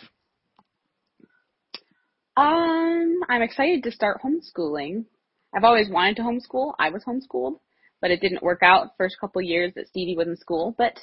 Um, 2.41 3.21
I'm 3.29 3.43
excited 3.43 3.83
to 3.83 3.93
start 3.93 4.23
homeschooling. 4.25 5.05
I've 5.55 5.65
always 5.65 5.91
wanted 5.91 6.17
to 6.17 6.23
homeschool. 6.23 6.73
I 6.79 6.89
was 6.89 7.05
homeschooled, 7.05 7.59
but 8.01 8.11
it 8.11 8.23
didn't 8.23 8.43
work 8.43 8.61
out 8.63 8.93
first 8.97 9.17
couple 9.21 9.43
years 9.43 9.73
that 9.77 9.89
Stevie 9.89 10.17
was 10.17 10.27
in 10.27 10.39
school. 10.39 10.75
But 10.79 10.99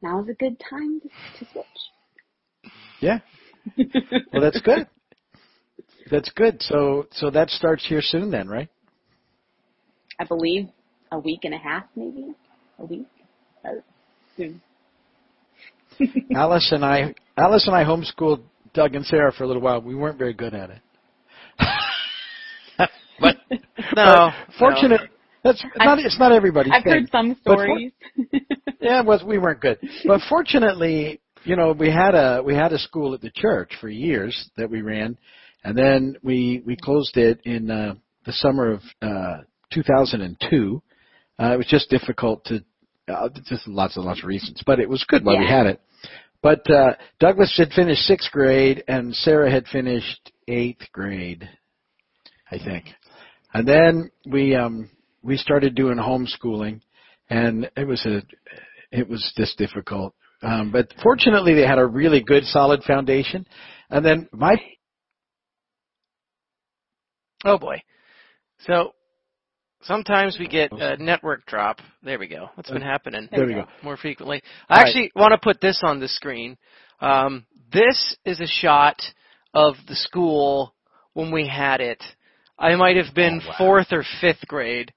now 0.00 0.22
is 0.22 0.30
a 0.30 0.34
good 0.34 0.58
time 0.58 0.98
to, 1.00 1.08
to 1.44 1.52
switch. 1.52 2.72
Yeah. 3.00 3.18
Well, 4.32 4.42
that's 4.42 4.60
good. 4.62 4.88
That's 6.10 6.30
good. 6.30 6.62
So, 6.62 7.06
so 7.12 7.30
that 7.30 7.50
starts 7.50 7.86
here 7.86 8.00
soon, 8.00 8.30
then, 8.30 8.48
right? 8.48 8.68
I 10.18 10.24
believe 10.24 10.68
a 11.12 11.18
week 11.18 11.40
and 11.44 11.52
a 11.54 11.58
half, 11.58 11.84
maybe 11.94 12.34
a 12.78 12.84
week. 12.86 13.06
Soon. 14.36 14.62
Alice 16.34 16.72
and 16.72 16.84
I, 16.84 17.14
Alice 17.36 17.66
and 17.66 17.76
I 17.76 17.84
homeschooled 17.84 18.42
Doug 18.74 18.94
and 18.94 19.04
Sarah 19.04 19.32
for 19.32 19.44
a 19.44 19.46
little 19.46 19.62
while. 19.62 19.80
We 19.80 19.94
weren't 19.94 20.18
very 20.18 20.32
good 20.34 20.54
at 20.54 20.70
it. 20.70 20.80
but 23.20 23.36
No. 23.96 24.30
fortunate. 24.58 25.00
That's 25.44 25.62
not. 25.76 25.98
It's 25.98 26.18
not 26.18 26.32
everybody's 26.32 26.72
I've 26.74 26.84
thing. 26.84 26.92
heard 26.92 27.08
some 27.10 27.36
But 27.44 27.54
for- 27.56 27.64
stories. 27.66 27.92
Yeah, 28.80 29.00
was 29.02 29.22
we 29.22 29.38
weren't 29.38 29.60
good, 29.60 29.78
but 30.08 30.20
fortunately, 30.28 31.20
you 31.44 31.54
know, 31.54 31.70
we 31.70 31.88
had 31.88 32.16
a 32.16 32.42
we 32.44 32.52
had 32.52 32.72
a 32.72 32.78
school 32.78 33.14
at 33.14 33.20
the 33.20 33.30
church 33.30 33.70
for 33.80 33.88
years 33.88 34.50
that 34.56 34.68
we 34.68 34.82
ran, 34.82 35.16
and 35.62 35.78
then 35.78 36.16
we 36.24 36.64
we 36.66 36.74
closed 36.76 37.16
it 37.16 37.40
in 37.44 37.70
uh, 37.70 37.94
the 38.26 38.32
summer 38.32 38.72
of 38.72 38.80
uh, 39.00 39.42
2002. 39.72 40.82
Uh, 41.40 41.52
it 41.52 41.56
was 41.56 41.66
just 41.68 41.90
difficult 41.90 42.44
to, 42.46 42.64
uh, 43.06 43.28
just 43.46 43.68
lots 43.68 43.94
and 43.96 44.04
lots 44.04 44.18
of 44.20 44.26
reasons, 44.26 44.60
but 44.66 44.80
it 44.80 44.88
was 44.88 45.04
good 45.06 45.24
while 45.24 45.38
we 45.38 45.46
had 45.46 45.66
it. 45.66 45.80
But 46.42 46.68
uh, 46.70 46.94
Douglas 47.20 47.54
had 47.56 47.70
finished 47.72 48.02
sixth 48.02 48.30
grade, 48.32 48.82
and 48.88 49.14
Sarah 49.14 49.50
had 49.50 49.66
finished 49.66 50.32
eighth 50.48 50.82
grade, 50.92 51.48
I 52.50 52.58
think. 52.58 52.86
And 53.54 53.66
then 53.66 54.10
we 54.26 54.56
um, 54.56 54.90
we 55.22 55.36
started 55.36 55.74
doing 55.74 55.98
homeschooling, 55.98 56.80
and 57.30 57.70
it 57.76 57.86
was 57.86 58.04
a 58.06 58.22
it 58.90 59.08
was 59.08 59.32
just 59.36 59.56
difficult. 59.56 60.14
Um, 60.42 60.72
but 60.72 60.92
fortunately, 61.02 61.54
they 61.54 61.66
had 61.66 61.78
a 61.78 61.86
really 61.86 62.20
good, 62.20 62.44
solid 62.44 62.82
foundation. 62.82 63.46
And 63.90 64.04
then 64.04 64.28
my 64.32 64.56
Oh 67.44 67.58
boy. 67.58 67.82
So 68.66 68.92
sometimes 69.82 70.36
we 70.38 70.46
get 70.48 70.72
a 70.72 70.96
network 70.96 71.46
drop. 71.46 71.78
There 72.02 72.18
we 72.18 72.28
go. 72.28 72.50
What's 72.54 72.70
been 72.70 72.82
happening 72.82 73.28
there 73.30 73.46
we 73.46 73.54
go. 73.54 73.64
more 73.82 73.96
frequently? 73.96 74.42
All 74.68 74.76
I 74.76 74.80
right. 74.80 74.88
actually 74.88 75.12
want 75.14 75.32
to 75.32 75.38
put 75.38 75.60
this 75.60 75.80
on 75.84 76.00
the 76.00 76.08
screen. 76.08 76.56
Um, 77.00 77.46
this 77.72 78.16
is 78.24 78.40
a 78.40 78.46
shot 78.46 79.00
of 79.54 79.74
the 79.88 79.94
school 79.96 80.74
when 81.14 81.32
we 81.32 81.46
had 81.46 81.80
it. 81.80 82.02
I 82.58 82.74
might 82.76 82.96
have 82.96 83.14
been 83.14 83.40
Oh, 83.42 83.48
wow. 83.48 83.54
fourth 83.58 83.86
or 83.92 84.04
fifth 84.20 84.46
grade. 84.46 84.92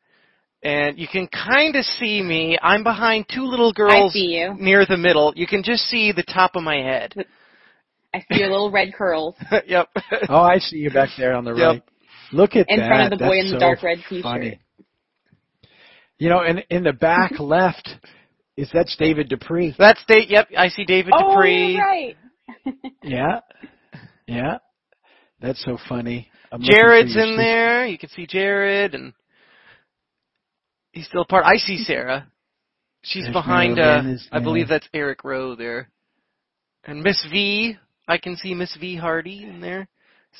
And 0.63 0.98
you 0.98 1.08
can 1.08 1.28
kind 1.28 1.76
of 1.76 1.84
see 1.86 2.21
me. 2.24 2.58
I'm 2.62 2.84
behind 2.84 3.26
two 3.34 3.43
little 3.43 3.71
girls 3.71 4.13
see 4.13 4.38
you. 4.39 4.56
near 4.58 4.86
the 4.86 4.98
middle. 4.98 5.32
You 5.36 5.45
can 5.45 5.62
just 5.63 5.84
see 5.84 6.12
the 6.12 6.24
top 6.24 6.56
of 6.56 6.63
my 6.63 6.78
head. 6.78 7.13
I 8.13 8.19
see 8.32 8.39
your 8.39 8.50
little 8.50 8.71
red 8.71 8.93
curls 8.93 9.36
yep. 9.67 9.89
Oh, 10.30 10.41
I 10.41 10.58
see 10.60 10.78
you 10.78 10.89
back 10.89 11.10
there 11.17 11.34
on 11.34 11.43
the 11.43 11.54
Yep. 11.54 11.69
right. 11.71 11.84
Look 12.32 12.56
at 12.56 12.69
in 12.69 12.78
that. 12.80 12.86
In 12.86 12.89
front 12.89 13.13
of 13.13 13.19
the 13.19 13.26
boy 13.26 13.36
That's 13.36 13.45
in 13.48 13.52
the 13.52 13.56
so 13.56 13.60
dark 13.60 13.84
red 13.84 13.98
t-shirt. 14.08 14.24
funny. 14.24 14.60
You 16.17 16.30
know, 16.30 16.39
and 16.41 16.63
in 16.69 16.84
the 16.84 16.93
back 16.93 17.34
left 17.39 17.89
is 18.58 18.69
that's 18.73 18.95
David 18.97 19.30
Dupree. 19.30 19.75
That's 19.78 20.04
Dave. 20.08 20.30
Yep, 20.30 20.49
I 20.58 20.69
see 20.69 20.86
David 20.86 21.13
Oh, 21.15 21.32
Dupree. 21.36 21.78
right. 21.78 22.17
Yeah, 23.04 23.41
yeah. 24.28 24.58
That's 25.39 25.63
so 25.63 25.78
funny. 25.89 26.30
I'm 26.51 26.62
Jared's 26.62 27.15
in 27.15 27.21
sister. 27.21 27.38
there. 27.38 27.86
You 27.86 27.97
can 27.99 28.10
see 28.10 28.25
Jared, 28.25 28.95
and 28.95 29.13
he's 30.91 31.06
still 31.08 31.25
part. 31.25 31.45
I 31.45 31.58
see 31.58 31.78
Sarah. 31.84 32.28
She's 33.04 33.23
There's 33.25 33.34
behind. 33.34 33.75
Marilyn 33.75 34.17
Uh, 34.32 34.36
I 34.36 34.39
believe 34.39 34.67
that's 34.67 34.88
Eric 34.93 35.23
Rowe 35.23 35.56
there, 35.56 35.89
and 36.86 37.04
Miss 37.04 37.23
V. 37.32 37.78
I 38.08 38.17
can 38.17 38.36
see 38.38 38.54
Miss 38.56 38.75
V 38.80 38.95
Hardy 38.95 39.43
in 39.43 39.60
there. 39.62 39.88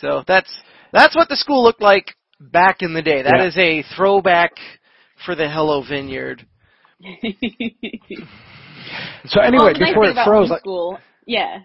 So 0.02 0.24
that's 0.28 0.52
that's 0.92 1.16
what 1.16 1.30
the 1.30 1.36
school 1.36 1.64
looked 1.64 1.82
like 1.82 2.16
back 2.40 2.82
in 2.82 2.94
the 2.94 3.02
day. 3.04 3.22
That 3.22 3.38
Yeah. 3.38 3.46
is 3.46 3.58
a 3.58 3.84
throwback 3.96 4.52
for 5.26 5.36
the 5.36 5.50
Hello 5.50 5.84
Vineyard. 5.88 6.46
So 9.28 9.42
anyway, 9.42 9.64
well, 9.64 9.74
the 9.74 9.80
nice 9.80 9.90
before 9.90 10.04
thing 10.04 10.10
it 10.10 10.12
about 10.12 10.28
froze, 10.28 10.50
like, 10.50 10.64
homeschool, 10.64 11.00
yeah. 11.26 11.60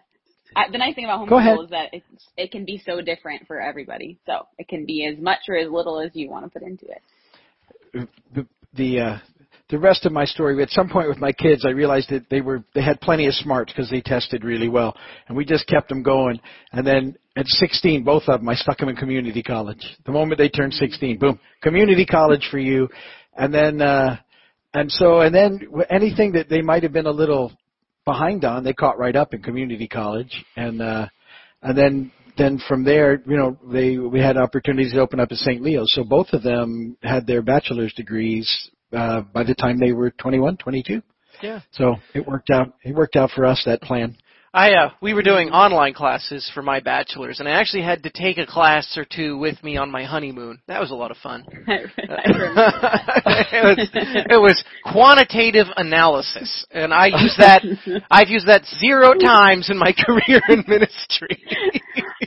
I, 0.57 0.71
the 0.71 0.79
nice 0.79 0.95
thing 0.95 1.05
about 1.05 1.29
Go 1.29 1.37
homeschool 1.37 1.65
is 1.65 1.71
that 1.71 1.91
it's, 1.93 2.07
it 2.37 2.51
can 2.51 2.65
be 2.65 2.83
so 2.85 3.01
different 3.01 3.47
for 3.47 3.61
everybody. 3.61 4.19
So 4.27 4.47
it 4.59 4.69
can 4.69 4.85
be 4.85 5.07
as 5.07 5.23
much 5.23 5.41
or 5.49 5.57
as 5.57 5.71
little 5.71 6.01
as 6.01 6.11
you 6.15 6.31
want 6.31 6.45
to 6.45 6.51
put 6.51 6.67
into 6.67 6.87
it. 6.87 8.09
the 8.35 8.47
the 8.75 9.01
uh, 9.01 9.19
the 9.69 9.79
rest 9.79 10.07
of 10.07 10.13
my 10.13 10.25
story. 10.25 10.61
At 10.63 10.71
some 10.71 10.89
point 10.89 11.09
with 11.09 11.19
my 11.19 11.33
kids, 11.33 11.65
I 11.65 11.71
realized 11.71 12.11
that 12.11 12.29
they 12.31 12.41
were 12.41 12.65
they 12.75 12.83
had 12.83 13.01
plenty 13.01 13.27
of 13.27 13.35
smarts 13.35 13.73
because 13.73 13.91
they 13.91 14.01
tested 14.01 14.45
really 14.45 14.69
well, 14.69 14.97
and 15.29 15.37
we 15.37 15.45
just 15.45 15.67
kept 15.67 15.89
them 15.89 16.03
going. 16.03 16.41
And 16.73 16.87
then 16.87 17.17
at 17.37 17.47
16, 17.47 18.03
both 18.03 18.25
of 18.27 18.41
them, 18.41 18.49
I 18.49 18.55
stuck 18.55 18.79
them 18.79 18.89
in 18.89 18.97
community 18.97 19.43
college. 19.43 19.85
The 20.05 20.13
moment 20.13 20.39
they 20.39 20.49
turned 20.49 20.75
16, 20.75 21.19
boom, 21.19 21.39
community 21.63 22.05
college 22.05 22.49
for 22.51 22.59
you. 22.59 22.89
And 23.41 23.55
then 23.55 23.81
uh, 23.81 24.17
and 24.75 24.91
so 24.91 25.21
and 25.21 25.35
then 25.35 25.59
w- 25.65 25.85
anything 25.91 26.33
that 26.33 26.49
they 26.49 26.63
might 26.63 26.83
have 26.83 26.93
been 26.93 27.07
a 27.07 27.11
little 27.11 27.53
behind 28.05 28.45
on, 28.45 28.65
they 28.65 28.73
caught 28.73 28.99
right 28.99 29.17
up 29.17 29.35
in 29.35 29.43
community 29.43 29.89
college, 29.89 30.45
and 30.57 30.81
uh, 30.83 31.07
and 31.63 31.77
then 31.77 32.13
then 32.39 32.61
from 32.69 32.85
there, 32.85 33.23
you 33.27 33.37
know, 33.37 33.59
they 33.73 33.99
we 33.99 34.21
had 34.21 34.37
opportunities 34.37 34.93
to 34.93 35.01
open 35.01 35.21
up 35.21 35.31
at 35.31 35.39
St. 35.39 35.61
Leo's. 35.61 35.93
So 35.95 36.05
both 36.05 36.29
of 36.33 36.43
them 36.43 36.97
had 37.03 37.27
their 37.27 37.43
bachelor's 37.43 37.93
degrees 37.95 38.71
uh, 38.93 39.23
by 39.23 39.45
the 39.45 39.55
time 39.55 39.79
they 39.79 39.93
were 39.93 40.11
21, 40.11 40.57
22. 40.57 41.03
Yeah. 41.43 41.61
So 41.73 41.97
it 42.15 42.27
worked 42.27 42.51
out. 42.51 42.75
It 42.83 42.95
worked 42.95 43.17
out 43.17 43.31
for 43.31 43.45
us 43.45 43.63
that 43.67 43.83
plan. 43.83 44.17
I 44.53 44.73
uh, 44.73 44.91
we 45.01 45.15
were 45.15 45.23
doing 45.23 45.51
online 45.51 45.95
classes 45.95 46.51
for 46.53 46.61
my 46.61 46.81
bachelor's, 46.81 47.39
and 47.39 47.49
I 47.49 47.53
actually 47.53 47.85
had 47.85 48.03
to 48.03 48.11
take 48.11 48.37
a 48.37 48.47
class 48.47 48.97
or 48.97 49.05
two 49.05 49.39
with 49.39 49.63
me 49.63 49.77
on 49.77 49.93
my 49.93 50.03
honeymoon. 50.03 50.59
That 50.67 50.81
was 50.81 50.91
a 50.91 50.95
lot 50.97 51.13
of 51.13 51.19
fun. 51.19 51.45
I 51.69 52.31
remember 52.33 52.71
it 53.53 53.65
was 53.65 53.91
it 53.95 54.41
was 54.41 54.65
quantitative 54.85 55.69
analysis, 55.77 56.67
and 56.73 56.93
I 56.93 57.07
use 57.07 57.37
that. 57.39 57.63
I've 58.11 58.29
used 58.29 58.49
that 58.49 58.65
zero 58.81 59.15
times 59.15 59.71
in 59.71 59.79
my 59.79 59.93
career 59.93 60.41
in 60.49 60.65
ministry. 60.67 61.41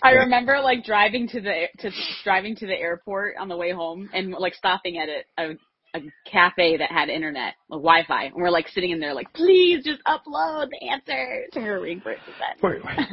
I 0.01 0.11
remember 0.11 0.61
like 0.61 0.85
driving 0.85 1.27
to 1.27 1.41
the 1.41 1.65
to 1.79 1.91
driving 2.23 2.55
to 2.55 2.65
the 2.65 2.79
airport 2.79 3.35
on 3.37 3.49
the 3.49 3.57
way 3.57 3.73
home 3.73 4.09
and 4.13 4.31
like 4.31 4.53
stopping 4.53 4.97
at 4.97 5.09
a, 5.09 5.51
a 5.51 5.55
a 5.95 5.99
cafe 6.29 6.77
that 6.77 6.91
had 6.91 7.09
internet, 7.09 7.53
like 7.69 7.81
Wi-Fi, 7.81 8.25
and 8.25 8.35
we're 8.35 8.49
like 8.49 8.67
sitting 8.69 8.91
in 8.91 8.99
there, 8.99 9.13
like, 9.13 9.31
please 9.33 9.83
just 9.83 10.01
upload 10.05 10.69
the 10.69 10.89
answers. 10.89 11.49
And 11.53 11.63
we 11.63 11.69
were 11.69 11.81
waiting 11.81 12.01
for 12.01 12.11
it 12.11 12.19
to 12.25 12.31
send. 12.39 12.59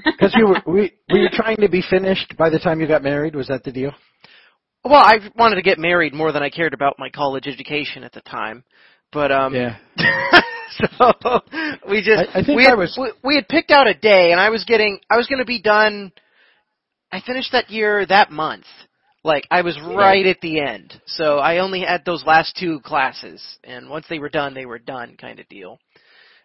Because 0.04 0.34
you 0.36 0.46
were, 0.48 0.62
we, 0.66 0.92
were 1.10 1.18
you 1.18 1.28
trying 1.32 1.58
to 1.58 1.68
be 1.68 1.82
finished 1.88 2.36
by 2.38 2.48
the 2.50 2.58
time 2.58 2.80
you 2.80 2.88
got 2.88 3.02
married? 3.02 3.34
Was 3.34 3.48
that 3.48 3.64
the 3.64 3.72
deal? 3.72 3.92
Well, 4.84 4.94
I 5.04 5.18
wanted 5.36 5.56
to 5.56 5.62
get 5.62 5.78
married 5.78 6.14
more 6.14 6.32
than 6.32 6.42
I 6.42 6.48
cared 6.48 6.72
about 6.72 6.98
my 6.98 7.10
college 7.10 7.46
education 7.46 8.02
at 8.02 8.12
the 8.12 8.22
time, 8.22 8.64
but 9.12 9.30
um, 9.30 9.54
Yeah. 9.54 9.76
so 10.98 11.40
we 11.88 12.02
just 12.02 12.30
I- 12.34 12.40
I 12.40 12.44
think 12.44 12.56
we 12.56 12.64
had, 12.64 12.72
I 12.72 12.76
was- 12.76 12.96
we, 12.98 13.12
we 13.22 13.34
had 13.34 13.46
picked 13.48 13.70
out 13.70 13.86
a 13.88 13.94
day, 13.94 14.30
and 14.32 14.40
I 14.40 14.48
was 14.48 14.64
getting 14.64 15.00
I 15.10 15.16
was 15.18 15.26
going 15.26 15.40
to 15.40 15.44
be 15.44 15.60
done. 15.60 16.12
I 17.12 17.20
finished 17.20 17.52
that 17.52 17.68
year 17.68 18.06
that 18.06 18.30
month. 18.30 18.64
Like 19.22 19.46
I 19.50 19.60
was 19.62 19.78
right 19.96 20.24
at 20.24 20.40
the 20.40 20.60
end, 20.60 20.98
so 21.06 21.38
I 21.38 21.58
only 21.58 21.80
had 21.80 22.04
those 22.06 22.24
last 22.24 22.56
two 22.58 22.80
classes, 22.80 23.42
and 23.64 23.90
once 23.90 24.06
they 24.08 24.18
were 24.18 24.30
done, 24.30 24.54
they 24.54 24.64
were 24.64 24.78
done, 24.78 25.16
kind 25.20 25.38
of 25.38 25.48
deal. 25.48 25.78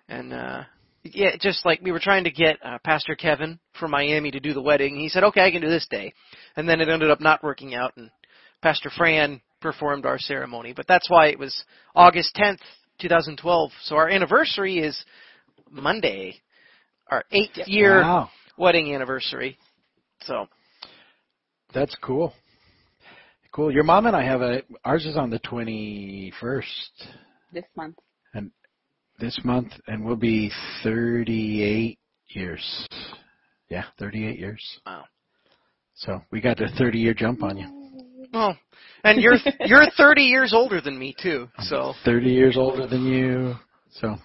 And 0.09 0.33
uh 0.33 0.63
yeah, 1.03 1.35
just 1.39 1.65
like 1.65 1.81
we 1.81 1.91
were 1.91 1.99
trying 1.99 2.23
to 2.23 2.31
get 2.31 2.57
uh, 2.65 2.79
Pastor 2.83 3.15
Kevin 3.15 3.59
from 3.79 3.91
Miami 3.91 4.31
to 4.31 4.39
do 4.39 4.53
the 4.53 4.61
wedding. 4.61 4.97
He 4.97 5.07
said, 5.07 5.23
"Okay, 5.23 5.41
I 5.41 5.51
can 5.51 5.61
do 5.61 5.69
this 5.69 5.87
day," 5.89 6.11
and 6.57 6.67
then 6.67 6.81
it 6.81 6.89
ended 6.89 7.11
up 7.11 7.21
not 7.21 7.43
working 7.43 7.75
out, 7.75 7.93
and 7.95 8.09
Pastor 8.61 8.89
Fran 8.89 9.39
performed 9.61 10.05
our 10.05 10.17
ceremony. 10.19 10.73
But 10.73 10.87
that's 10.87 11.09
why 11.09 11.27
it 11.27 11.39
was 11.39 11.63
August 11.95 12.35
10th, 12.35 12.59
2012. 12.99 13.71
So 13.83 13.95
our 13.95 14.09
anniversary 14.09 14.79
is 14.79 15.01
Monday, 15.69 16.41
our 17.11 17.23
eighth 17.31 17.67
year 17.67 18.01
Wow. 18.01 18.29
wedding 18.57 18.93
anniversary. 18.93 19.57
So 20.23 20.47
That's 21.73 21.95
cool. 21.95 22.33
Cool. 23.55 23.71
Your 23.71 23.85
mom 23.85 24.05
and 24.05 24.17
I 24.17 24.25
have 24.25 24.41
a, 24.41 24.63
ours 24.83 25.05
is 25.05 25.15
on 25.15 25.29
the 25.29 25.39
21st 25.39 26.61
This 27.53 27.63
month. 27.77 27.95
And 28.33 28.51
this 29.17 29.39
month, 29.45 29.71
and 29.87 30.03
we'll 30.03 30.17
be 30.17 30.51
38 30.83 31.97
years. 32.31 32.87
Yeah, 33.69 33.85
38 33.97 34.37
years. 34.37 34.61
Wow. 34.85 35.05
So 35.93 36.19
we 36.31 36.41
got 36.41 36.59
a 36.59 36.67
30 36.77 36.99
year 36.99 37.13
jump 37.13 37.43
on 37.43 37.55
you. 37.55 38.27
Oh. 38.33 38.51
and 39.05 39.21
you're 39.21 39.37
you're 39.61 39.85
30 39.95 40.23
years 40.23 40.51
older 40.53 40.81
than 40.81 40.99
me 40.99 41.15
too. 41.17 41.47
So 41.59 41.93
30 42.03 42.29
years 42.29 42.57
older 42.57 42.85
than 42.87 43.05
you. 43.05 43.55
So, 44.01 44.17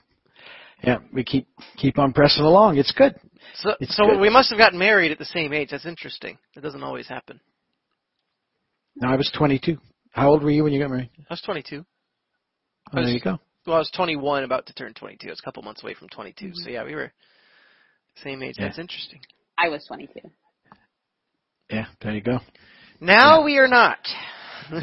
yeah, 0.82 0.98
we 1.12 1.22
keep 1.22 1.46
keep 1.76 2.00
on 2.00 2.12
pressing 2.12 2.42
along. 2.42 2.78
It's 2.78 2.90
good. 2.90 3.14
so 3.54 3.74
It's 3.78 3.96
so 3.96 4.06
good. 4.06 4.18
we 4.18 4.28
must 4.28 4.50
have 4.50 4.58
gotten 4.58 4.80
married 4.80 5.12
at 5.12 5.18
the 5.18 5.24
same 5.24 5.52
age. 5.52 5.68
That's 5.70 5.86
interesting. 5.86 6.36
It 6.56 6.62
doesn't 6.62 6.82
always 6.82 7.06
happen. 7.06 7.38
No, 9.00 9.08
I 9.08 9.16
was 9.16 9.30
22. 9.36 9.78
How 10.10 10.28
old 10.28 10.42
were 10.42 10.50
you 10.50 10.64
when 10.64 10.72
you 10.72 10.80
got 10.80 10.90
married? 10.90 11.10
I 11.18 11.32
was 11.32 11.42
22. 11.42 11.84
Oh, 12.92 13.02
there 13.02 13.08
you 13.08 13.20
go. 13.20 13.38
Well, 13.66 13.76
I 13.76 13.78
was 13.78 13.90
21, 13.94 14.44
about 14.44 14.66
to 14.66 14.74
turn 14.74 14.94
22. 14.94 15.28
I 15.28 15.30
was 15.30 15.40
a 15.40 15.42
couple 15.42 15.62
months 15.62 15.82
away 15.82 15.94
from 15.94 16.08
22. 16.08 16.52
So 16.54 16.70
yeah, 16.70 16.84
we 16.84 16.94
were 16.94 17.12
same 18.22 18.42
age. 18.42 18.56
Yeah. 18.58 18.66
That's 18.66 18.78
interesting. 18.78 19.20
I 19.58 19.68
was 19.68 19.84
22. 19.86 20.20
Yeah, 21.70 21.86
there 22.02 22.14
you 22.14 22.20
go. 22.20 22.38
Now 23.00 23.44
we 23.44 23.58
are 23.58 23.68
not. 23.68 23.98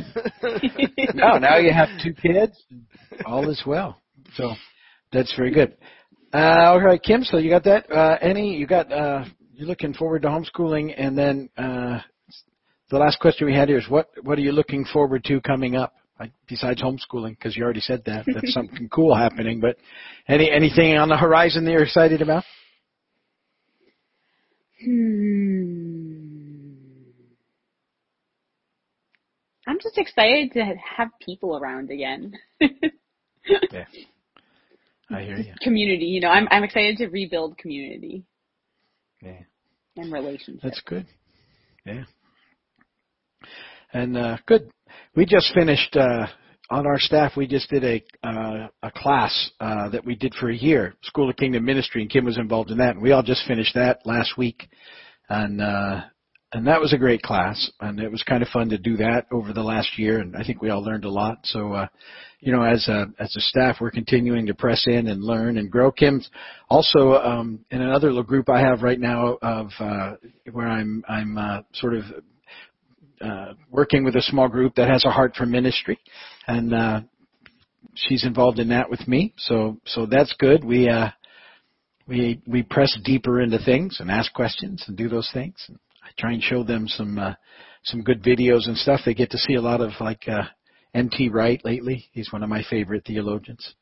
No, 1.13 1.37
now 1.37 1.57
you 1.57 1.71
have 1.71 1.87
two 2.03 2.13
kids. 2.13 2.61
All 3.25 3.49
is 3.49 3.61
well. 3.65 4.01
So 4.35 4.53
that's 5.13 5.33
very 5.35 5.51
good. 5.51 5.77
Uh, 6.33 6.65
all 6.65 6.81
right, 6.81 7.01
Kim. 7.01 7.23
So 7.23 7.37
you 7.37 7.49
got 7.49 7.63
that. 7.63 7.89
Uh, 7.91 8.17
any? 8.21 8.55
You 8.57 8.67
got? 8.67 8.91
Uh, 8.91 9.23
you're 9.53 9.67
looking 9.67 9.93
forward 9.93 10.23
to 10.23 10.27
homeschooling, 10.27 10.93
and 10.97 11.17
then 11.17 11.49
uh, 11.57 11.99
the 12.89 12.97
last 12.97 13.19
question 13.19 13.47
we 13.47 13.53
had 13.53 13.69
here 13.69 13.77
is 13.77 13.89
what? 13.89 14.09
What 14.23 14.37
are 14.37 14.41
you 14.41 14.51
looking 14.51 14.85
forward 14.85 15.23
to 15.25 15.41
coming 15.41 15.75
up? 15.75 15.93
Like, 16.19 16.31
besides 16.47 16.81
homeschooling, 16.81 17.31
because 17.37 17.55
you 17.55 17.63
already 17.63 17.79
said 17.81 18.03
that. 18.05 18.25
That's 18.25 18.53
something 18.53 18.89
cool 18.89 19.15
happening. 19.15 19.59
But 19.59 19.77
any 20.27 20.49
anything 20.51 20.97
on 20.97 21.09
the 21.09 21.17
horizon 21.17 21.65
that 21.65 21.71
you're 21.71 21.83
excited 21.83 22.21
about? 22.21 22.43
Hmm. 24.83 25.57
I'm 29.67 29.79
just 29.81 29.97
excited 29.97 30.53
to 30.53 30.63
have 30.97 31.09
people 31.21 31.57
around 31.57 31.91
again. 31.91 32.33
yeah. 32.61 33.85
I 35.09 35.21
hear 35.23 35.37
you. 35.37 35.53
community, 35.61 36.05
you 36.05 36.21
know, 36.21 36.29
I'm 36.29 36.47
I'm 36.51 36.63
excited 36.63 36.97
to 36.97 37.07
rebuild 37.07 37.57
community 37.57 38.23
Yeah. 39.21 39.41
and 39.97 40.11
relationships. 40.11 40.63
That's 40.63 40.81
good. 40.81 41.05
Yeah. 41.85 42.03
And 43.93 44.17
uh 44.17 44.37
good. 44.45 44.69
We 45.15 45.25
just 45.25 45.53
finished 45.53 45.95
uh 45.95 46.27
on 46.69 46.85
our 46.85 46.99
staff 46.99 47.37
we 47.37 47.47
just 47.47 47.69
did 47.69 47.83
a 47.83 48.03
uh 48.27 48.67
a 48.83 48.91
class 48.91 49.51
uh 49.59 49.89
that 49.89 50.05
we 50.05 50.15
did 50.15 50.33
for 50.35 50.49
a 50.49 50.55
year, 50.55 50.95
School 51.03 51.29
of 51.29 51.37
Kingdom 51.37 51.65
Ministry 51.65 52.01
and 52.01 52.11
Kim 52.11 52.25
was 52.25 52.37
involved 52.37 52.71
in 52.71 52.77
that 52.77 52.95
and 52.95 53.01
we 53.01 53.11
all 53.11 53.23
just 53.23 53.47
finished 53.47 53.75
that 53.75 54.05
last 54.05 54.37
week. 54.37 54.67
And 55.29 55.61
uh 55.61 56.01
and 56.53 56.67
that 56.67 56.79
was 56.79 56.93
a 56.93 56.97
great 56.97 57.21
class 57.21 57.71
and 57.79 57.99
it 57.99 58.11
was 58.11 58.23
kind 58.23 58.41
of 58.41 58.49
fun 58.49 58.69
to 58.69 58.77
do 58.77 58.97
that 58.97 59.25
over 59.31 59.53
the 59.53 59.63
last 59.63 59.97
year 59.97 60.19
and 60.19 60.35
I 60.35 60.43
think 60.43 60.61
we 60.61 60.69
all 60.69 60.83
learned 60.83 61.05
a 61.05 61.09
lot. 61.09 61.39
So 61.43 61.73
uh 61.73 61.87
you 62.39 62.51
know, 62.51 62.63
as 62.63 62.87
a 62.87 63.07
as 63.19 63.35
a 63.35 63.41
staff, 63.41 63.77
we're 63.81 63.91
continuing 63.91 64.45
to 64.45 64.53
press 64.53 64.85
in 64.87 65.07
and 65.07 65.23
learn 65.23 65.57
and 65.57 65.71
grow. 65.71 65.91
Kim's 65.91 66.29
also 66.69 67.13
um, 67.13 67.65
in 67.71 67.81
another 67.81 68.09
little 68.09 68.23
group 68.23 68.49
I 68.49 68.59
have 68.59 68.83
right 68.83 68.99
now 68.99 69.37
of 69.41 69.71
uh, 69.79 70.13
where 70.51 70.67
I'm 70.67 71.03
I'm 71.07 71.37
uh, 71.37 71.61
sort 71.73 71.95
of 71.95 72.03
uh, 73.21 73.53
working 73.71 74.03
with 74.03 74.15
a 74.15 74.21
small 74.21 74.47
group 74.47 74.75
that 74.75 74.89
has 74.89 75.03
a 75.05 75.11
heart 75.11 75.35
for 75.35 75.45
ministry, 75.45 75.99
and 76.47 76.73
uh, 76.73 77.01
she's 77.95 78.25
involved 78.25 78.59
in 78.59 78.69
that 78.69 78.89
with 78.89 79.07
me. 79.07 79.33
So 79.37 79.77
so 79.85 80.05
that's 80.05 80.33
good. 80.39 80.63
We 80.63 80.89
uh, 80.89 81.09
we 82.07 82.41
we 82.47 82.63
press 82.63 82.97
deeper 83.03 83.41
into 83.41 83.59
things 83.59 83.99
and 83.99 84.09
ask 84.09 84.33
questions 84.33 84.83
and 84.87 84.95
do 84.95 85.09
those 85.09 85.29
things. 85.33 85.63
And 85.67 85.77
I 86.03 86.09
try 86.17 86.33
and 86.33 86.41
show 86.41 86.63
them 86.63 86.87
some 86.87 87.17
uh, 87.17 87.33
some 87.83 88.01
good 88.01 88.23
videos 88.23 88.67
and 88.67 88.77
stuff. 88.77 89.01
They 89.05 89.13
get 89.13 89.31
to 89.31 89.37
see 89.37 89.55
a 89.55 89.61
lot 89.61 89.81
of 89.81 89.91
like 89.99 90.27
uh, 90.27 90.43
N.T. 90.93 91.29
Wright 91.29 91.61
lately. 91.63 92.05
He's 92.11 92.31
one 92.31 92.43
of 92.43 92.49
my 92.49 92.63
favorite 92.69 93.03
theologians. 93.05 93.73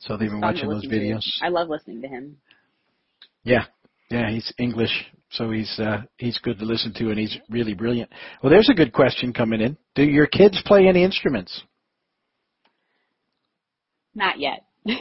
So 0.00 0.16
they've 0.16 0.30
been 0.30 0.40
watching 0.40 0.68
those 0.68 0.86
videos. 0.86 1.24
I 1.42 1.48
love 1.48 1.68
listening 1.68 2.02
to 2.02 2.08
him. 2.08 2.36
Yeah, 3.42 3.64
yeah, 4.10 4.30
he's 4.30 4.52
English, 4.58 4.90
so 5.34 5.50
he's 5.50 5.78
uh, 5.78 6.02
he's 6.18 6.38
good 6.38 6.58
to 6.58 6.64
listen 6.64 6.92
to, 6.94 7.10
and 7.10 7.18
he's 7.18 7.36
really 7.50 7.74
brilliant. 7.74 8.10
Well, 8.42 8.50
there's 8.50 8.70
a 8.70 8.74
good 8.74 8.92
question 8.92 9.32
coming 9.32 9.60
in. 9.60 9.76
Do 9.94 10.02
your 10.02 10.26
kids 10.26 10.60
play 10.66 10.86
any 10.88 11.02
instruments? 11.04 11.62
Not 14.14 14.38
yet. 14.38 14.64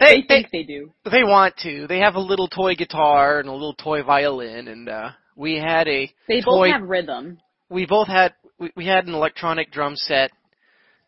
They 0.00 0.06
they 0.06 0.20
they 0.20 0.26
think 0.28 0.50
they 0.52 0.62
do. 0.62 0.92
they 1.10 1.24
want 1.24 1.56
to. 1.64 1.88
They 1.88 1.98
have 1.98 2.14
a 2.14 2.20
little 2.20 2.46
toy 2.46 2.76
guitar 2.76 3.40
and 3.40 3.48
a 3.48 3.52
little 3.52 3.74
toy 3.74 4.04
violin, 4.04 4.68
and 4.68 4.88
uh 4.88 5.10
we 5.34 5.56
had 5.56 5.88
a 5.88 6.08
They 6.28 6.40
toy. 6.40 6.68
both 6.68 6.70
have 6.70 6.82
rhythm. 6.88 7.38
we 7.68 7.84
both 7.84 8.06
had 8.06 8.32
we, 8.60 8.70
we 8.76 8.86
had 8.86 9.08
an 9.08 9.14
electronic 9.14 9.72
drum 9.72 9.96
set 9.96 10.30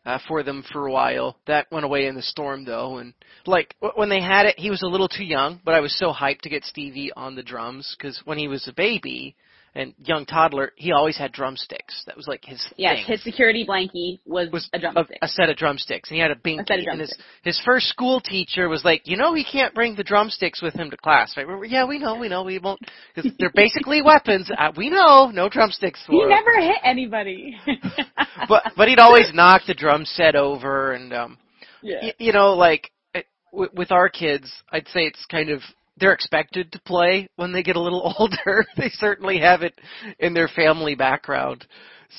uh, 0.05 0.19
for 0.27 0.43
them 0.43 0.63
for 0.71 0.87
a 0.87 0.91
while. 0.91 1.37
That 1.47 1.71
went 1.71 1.85
away 1.85 2.07
in 2.07 2.15
the 2.15 2.21
storm 2.21 2.65
though, 2.65 2.97
and 2.97 3.13
like 3.45 3.75
w- 3.81 3.97
when 3.99 4.09
they 4.09 4.21
had 4.21 4.45
it, 4.45 4.59
he 4.59 4.69
was 4.69 4.81
a 4.81 4.87
little 4.87 5.07
too 5.07 5.23
young. 5.23 5.59
But 5.63 5.75
I 5.75 5.79
was 5.79 5.97
so 5.97 6.11
hyped 6.11 6.41
to 6.41 6.49
get 6.49 6.65
Stevie 6.65 7.11
on 7.15 7.35
the 7.35 7.43
drums 7.43 7.95
because 7.97 8.21
when 8.25 8.37
he 8.37 8.47
was 8.47 8.67
a 8.67 8.73
baby 8.73 9.35
and 9.73 9.93
young 10.03 10.25
toddler, 10.25 10.73
he 10.75 10.91
always 10.91 11.17
had 11.17 11.31
drumsticks. 11.31 12.03
That 12.05 12.17
was 12.17 12.27
like 12.27 12.43
his 12.43 12.61
Yes, 12.75 12.97
thing. 12.97 13.05
his 13.07 13.23
security 13.23 13.65
blankie 13.65 14.19
was, 14.25 14.49
was 14.51 14.69
a 14.73 14.79
drumstick. 14.79 15.17
a, 15.21 15.27
set 15.29 15.49
of 15.49 15.55
drumsticks, 15.55 16.09
and 16.09 16.15
he 16.15 16.21
had 16.21 16.31
a 16.31 16.35
binky. 16.35 16.61
A 16.61 16.65
set 16.67 16.79
of 16.79 16.85
and 16.87 16.99
his 16.99 17.17
his 17.43 17.61
first 17.63 17.87
school 17.87 18.19
teacher 18.19 18.67
was 18.67 18.83
like, 18.83 19.03
you 19.05 19.15
know, 19.15 19.33
he 19.33 19.45
can't 19.45 19.73
bring 19.73 19.95
the 19.95 20.03
drumsticks 20.03 20.61
with 20.61 20.73
him 20.73 20.89
to 20.91 20.97
class, 20.97 21.35
right? 21.37 21.47
We're, 21.47 21.63
yeah, 21.65 21.85
we 21.85 21.99
know, 21.99 22.15
we 22.19 22.27
know, 22.27 22.43
we 22.43 22.59
won't, 22.59 22.81
because 23.15 23.31
they're 23.39 23.51
basically 23.55 24.01
weapons. 24.05 24.51
Uh, 24.55 24.71
we 24.75 24.89
know, 24.89 25.31
no 25.33 25.47
drumsticks 25.47 26.03
for 26.05 26.11
he 26.11 26.25
never 26.25 26.59
hit 26.59 26.77
anybody. 26.83 27.57
but 28.49 28.63
but 28.75 28.87
he'd 28.89 28.99
always 28.99 29.31
knock 29.33 29.61
the 29.67 29.73
drum 29.73 30.03
set 30.05 30.35
over, 30.35 30.91
and 30.93 31.13
um, 31.13 31.37
yeah. 31.81 31.99
y- 32.01 32.13
you 32.19 32.33
know, 32.33 32.53
like 32.53 32.91
it- 33.13 33.27
w- 33.53 33.71
with 33.73 33.91
our 33.93 34.09
kids, 34.09 34.51
I'd 34.69 34.87
say 34.89 35.01
it's 35.01 35.25
kind 35.31 35.49
of 35.49 35.61
they're 36.01 36.11
expected 36.13 36.71
to 36.73 36.81
play 36.81 37.29
when 37.37 37.53
they 37.53 37.63
get 37.63 37.77
a 37.77 37.81
little 37.81 38.13
older. 38.19 38.65
they 38.77 38.89
certainly 38.89 39.39
have 39.39 39.61
it 39.61 39.73
in 40.19 40.33
their 40.33 40.49
family 40.49 40.95
background, 40.95 41.65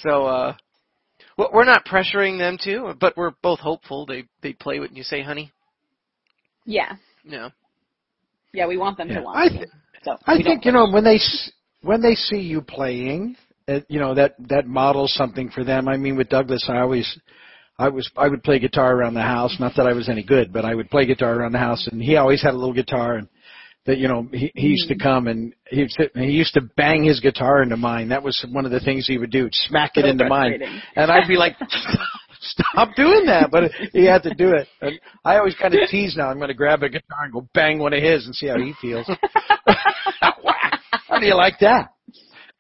so 0.03 0.25
uh, 0.25 0.55
well, 1.37 1.51
we're 1.53 1.65
not 1.65 1.85
pressuring 1.85 2.39
them 2.39 2.57
to, 2.65 2.95
but 3.01 3.17
we're 3.17 3.33
both 3.43 3.59
hopeful 3.61 4.07
they 4.07 4.25
they 4.43 4.55
play 4.55 4.81
what 4.81 4.97
you 4.97 5.03
say, 5.03 5.23
honey. 5.23 5.53
Yeah. 6.65 6.93
Yeah. 7.25 7.49
Yeah, 8.53 8.67
we 8.67 8.77
want 8.77 8.97
them 8.99 9.09
Yeah. 9.09 9.21
to 9.21 9.27
I 9.29 9.49
th- 9.49 9.69
So 10.05 10.17
I 10.27 10.43
think 10.43 10.65
you 10.65 10.73
know 10.73 10.89
when 10.91 11.05
they 11.05 11.17
s- 11.17 11.51
when 11.83 12.01
they 12.01 12.15
see 12.15 12.39
you 12.41 12.61
playing, 12.63 13.37
uh, 13.69 13.81
you 13.89 13.99
know 13.99 14.15
that 14.15 14.35
that 14.49 14.67
models 14.67 15.13
something 15.15 15.51
for 15.51 15.65
them. 15.65 15.89
I 15.89 15.97
mean, 15.97 16.17
with 16.17 16.29
Douglas, 16.29 16.65
I 16.69 16.79
always. 16.81 17.19
I 17.79 17.89
was 17.89 18.09
I 18.17 18.29
would 18.29 18.45
play 18.45 18.59
guitar 18.59 18.95
around 18.95 19.15
the 19.15 19.23
house. 19.23 19.57
Not 19.59 19.75
that 19.77 19.87
I 19.87 19.95
was 19.95 20.09
any 20.09 20.23
good, 20.23 20.53
but 20.53 20.65
I 20.65 20.75
would 20.75 20.91
play 20.91 21.07
guitar 21.07 21.35
around 21.35 21.53
the 21.53 21.59
house, 21.59 21.89
and 21.91 22.01
he 22.03 22.17
always 22.17 22.43
had 22.43 22.53
a 22.55 22.57
little 22.57 22.75
guitar, 22.75 23.15
and 23.17 23.27
that 23.87 23.99
you 23.99 24.09
know 24.09 24.29
he, 24.33 24.53
he 24.55 24.69
used 24.69 24.89
to 24.89 24.95
mm-hmm. 24.95 25.03
come 25.03 25.27
and 25.27 25.55
he 25.69 25.83
would 25.83 25.91
sit, 25.91 26.13
he 26.15 26.31
used 26.31 26.55
to 26.55 26.61
bang 26.77 27.05
his 27.05 27.21
guitar 27.21 27.63
into 27.63 27.77
mine. 27.77 28.09
That 28.09 28.23
was 28.23 28.45
one 28.51 28.65
of 28.65 28.71
the 28.71 28.81
things 28.81 29.07
he 29.07 29.19
would 29.19 29.31
do, 29.31 29.49
smack 29.53 29.93
it 29.97 30.05
So 30.05 30.11
into 30.11 30.29
mine, 30.29 30.63
and 30.97 31.11
I'd 31.11 31.29
be 31.29 31.37
like, 31.37 31.57
"Stop 32.41 32.95
doing 32.95 33.27
that!" 33.27 33.51
But 33.51 33.73
he 33.93 34.05
had 34.07 34.23
to 34.25 34.35
do 34.35 34.51
it. 34.51 34.69
And 34.81 35.01
I 35.25 35.39
always 35.39 35.55
kind 35.55 35.75
of 35.75 35.81
tease 35.89 36.17
now. 36.17 36.29
I'm 36.29 36.39
going 36.39 36.49
to 36.49 36.55
grab 36.55 36.83
a 36.83 36.89
guitar 36.89 37.25
and 37.25 37.33
go 37.33 37.49
bang 37.55 37.79
one 37.79 37.93
of 37.93 38.03
his 38.03 38.27
and 38.27 38.35
see 38.35 38.47
how 38.49 38.59
he 38.59 38.75
feels. 38.81 39.07
how 39.67 41.19
do 41.19 41.27
you 41.27 41.37
like 41.37 41.59
that? 41.61 41.91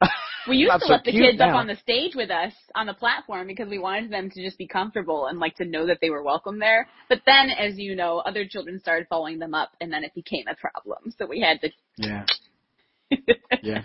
We 0.48 0.56
used 0.56 0.68
Not 0.68 0.80
to 0.80 0.86
so 0.86 0.92
let 0.92 1.04
the 1.04 1.12
cute 1.12 1.24
kids 1.24 1.40
up 1.40 1.54
on 1.54 1.66
the 1.66 1.76
stage 1.76 2.14
with 2.14 2.30
us 2.30 2.52
on 2.74 2.86
the 2.86 2.94
platform 2.94 3.46
because 3.46 3.68
we 3.68 3.78
wanted 3.78 4.10
them 4.10 4.30
to 4.30 4.42
just 4.42 4.58
be 4.58 4.66
comfortable 4.66 5.26
and 5.26 5.38
like 5.38 5.56
to 5.56 5.64
know 5.64 5.86
that 5.86 5.98
they 6.00 6.10
were 6.10 6.22
welcome 6.22 6.58
there. 6.58 6.88
But 7.08 7.22
then, 7.26 7.50
as 7.50 7.78
you 7.78 7.94
know, 7.94 8.18
other 8.18 8.44
children 8.46 8.80
started 8.80 9.06
following 9.08 9.38
them 9.38 9.54
up, 9.54 9.70
and 9.80 9.92
then 9.92 10.04
it 10.04 10.14
became 10.14 10.44
a 10.48 10.54
problem. 10.54 11.14
So 11.16 11.26
we 11.26 11.40
had 11.40 11.60
to. 11.60 11.70
Yeah, 11.96 12.24
yeah. 13.62 13.82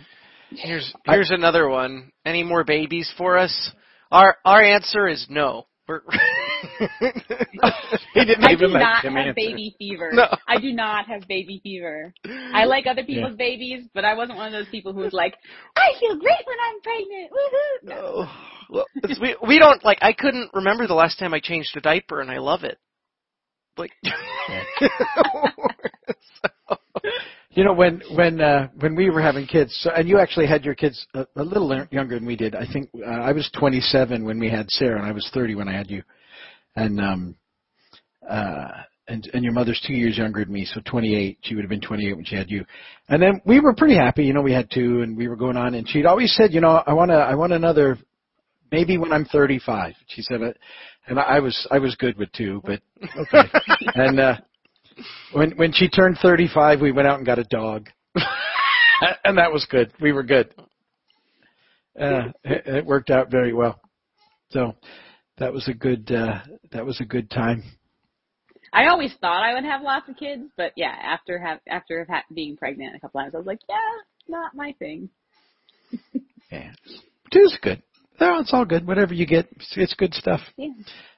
Here's 0.49 0.93
here's 1.05 1.31
another 1.31 1.69
one. 1.69 2.11
Any 2.25 2.43
more 2.43 2.63
babies 2.63 3.11
for 3.17 3.37
us? 3.37 3.71
Our 4.11 4.37
our 4.45 4.61
answer 4.61 5.07
is 5.07 5.27
no. 5.29 5.67
We're 5.87 6.01
He 8.13 8.25
didn't 8.25 8.43
I 8.45 8.49
do 8.49 8.53
even 8.65 8.73
let 8.73 8.79
not 8.79 9.05
him 9.05 9.13
have 9.13 9.27
answer. 9.27 9.33
baby 9.35 9.75
fever. 9.77 10.11
No. 10.13 10.25
I 10.47 10.59
do 10.59 10.73
not 10.73 11.05
have 11.07 11.27
baby 11.27 11.59
fever. 11.63 12.13
I 12.53 12.65
like 12.65 12.87
other 12.87 13.03
people's 13.03 13.37
babies, 13.37 13.87
but 13.93 14.03
I 14.05 14.15
wasn't 14.15 14.37
one 14.37 14.47
of 14.47 14.53
those 14.53 14.69
people 14.71 14.91
who 14.93 15.01
was 15.01 15.13
like, 15.13 15.35
I 15.75 15.97
feel 15.99 16.17
great 16.17 16.45
when 16.45 16.57
I'm 16.67 16.81
pregnant. 16.81 17.31
Woohoo! 17.31 17.83
No. 17.83 17.95
Oh, 17.99 18.31
well, 18.69 18.85
we 19.21 19.35
we 19.47 19.59
don't 19.59 19.83
like. 19.85 19.99
I 20.01 20.13
couldn't 20.13 20.49
remember 20.53 20.87
the 20.87 20.93
last 20.93 21.19
time 21.19 21.33
I 21.33 21.39
changed 21.39 21.75
a 21.77 21.81
diaper, 21.81 22.21
and 22.21 22.29
I 22.31 22.39
love 22.39 22.63
it. 22.63 22.77
Like, 23.77 23.91
so- 24.81 26.77
You 27.51 27.63
know, 27.63 27.73
when 27.73 28.01
when 28.15 28.39
uh, 28.39 28.67
when 28.79 28.95
we 28.95 29.09
were 29.09 29.21
having 29.21 29.47
kids, 29.47 29.75
so, 29.81 29.89
and 29.89 30.07
you 30.07 30.19
actually 30.19 30.45
had 30.45 30.63
your 30.63 30.75
kids 30.75 31.07
a, 31.15 31.25
a 31.37 31.43
little 31.43 31.85
younger 31.89 32.13
than 32.15 32.27
we 32.27 32.35
did. 32.35 32.53
I 32.53 32.67
think 32.71 32.87
uh, 32.95 33.09
I 33.09 33.31
was 33.31 33.49
27 33.57 34.23
when 34.23 34.39
we 34.39 34.47
had 34.47 34.69
Sarah, 34.69 34.97
and 34.99 35.05
I 35.07 35.11
was 35.11 35.27
30 35.33 35.55
when 35.55 35.67
I 35.67 35.73
had 35.75 35.89
you, 35.89 36.03
and 36.77 37.01
um, 37.01 37.35
uh, 38.29 38.67
and 39.07 39.29
and 39.33 39.43
your 39.43 39.53
mother's 39.53 39.81
two 39.85 39.93
years 39.93 40.17
younger 40.17 40.43
than 40.45 40.53
me, 40.53 40.65
so 40.65 40.79
28. 40.85 41.37
She 41.41 41.55
would 41.55 41.63
have 41.63 41.69
been 41.69 41.81
28 41.81 42.15
when 42.15 42.25
she 42.25 42.35
had 42.35 42.49
you, 42.49 42.65
and 43.09 43.21
then 43.21 43.41
we 43.45 43.59
were 43.59 43.73
pretty 43.73 43.95
happy. 43.95 44.23
You 44.23 44.33
know, 44.33 44.41
we 44.41 44.53
had 44.53 44.69
two, 44.71 45.01
and 45.01 45.17
we 45.17 45.27
were 45.27 45.35
going 45.35 45.57
on, 45.57 45.73
and 45.75 45.87
she'd 45.89 46.05
always 46.05 46.33
said, 46.35 46.53
you 46.53 46.61
know, 46.61 46.83
I 46.85 46.93
want 46.93 47.11
to 47.11 47.15
I 47.15 47.35
want 47.35 47.53
another, 47.53 47.97
maybe 48.71 48.97
when 48.97 49.11
I'm 49.11 49.25
35. 49.25 49.93
She 50.07 50.21
said, 50.21 50.41
uh, 50.41 50.51
and 51.07 51.19
I 51.19 51.39
was 51.39 51.67
I 51.71 51.79
was 51.79 51.95
good 51.95 52.17
with 52.17 52.31
two, 52.31 52.61
but 52.63 52.81
okay, 53.17 53.49
and. 53.95 54.19
uh 54.19 54.35
when 55.31 55.51
when 55.57 55.71
she 55.71 55.87
turned 55.89 56.17
35, 56.21 56.81
we 56.81 56.91
went 56.91 57.07
out 57.07 57.17
and 57.17 57.25
got 57.25 57.39
a 57.39 57.43
dog, 57.43 57.87
and 59.23 59.37
that 59.37 59.51
was 59.51 59.65
good. 59.69 59.91
We 60.01 60.11
were 60.11 60.23
good. 60.23 60.53
Uh, 61.99 62.29
it, 62.43 62.65
it 62.65 62.85
worked 62.85 63.09
out 63.09 63.29
very 63.31 63.53
well. 63.53 63.79
So 64.49 64.75
that 65.37 65.53
was 65.53 65.67
a 65.67 65.73
good 65.73 66.11
uh, 66.11 66.39
that 66.71 66.85
was 66.85 66.99
a 67.01 67.05
good 67.05 67.29
time. 67.29 67.63
I 68.73 68.87
always 68.87 69.13
thought 69.21 69.43
I 69.43 69.53
would 69.53 69.63
have 69.63 69.81
lots 69.81 70.09
of 70.09 70.17
kids, 70.17 70.43
but 70.57 70.73
yeah, 70.75 70.93
after 71.01 71.39
have 71.39 71.59
after 71.67 72.05
ha- 72.09 72.23
being 72.33 72.57
pregnant 72.57 72.95
a 72.95 72.99
couple 72.99 73.21
times, 73.21 73.33
I 73.33 73.37
was 73.37 73.47
like, 73.47 73.61
yeah, 73.69 73.75
not 74.27 74.55
my 74.55 74.73
thing. 74.79 75.09
Yeah, 76.49 76.71
two's 77.33 77.57
good. 77.61 77.83
No, 78.21 78.39
it's 78.39 78.53
all 78.53 78.63
good. 78.63 78.87
Whatever 78.87 79.13
you 79.13 79.25
get, 79.27 79.49
it's, 79.51 79.73
it's 79.75 79.93
good 79.95 80.13
stuff. 80.13 80.39
Yeah. 80.55 80.69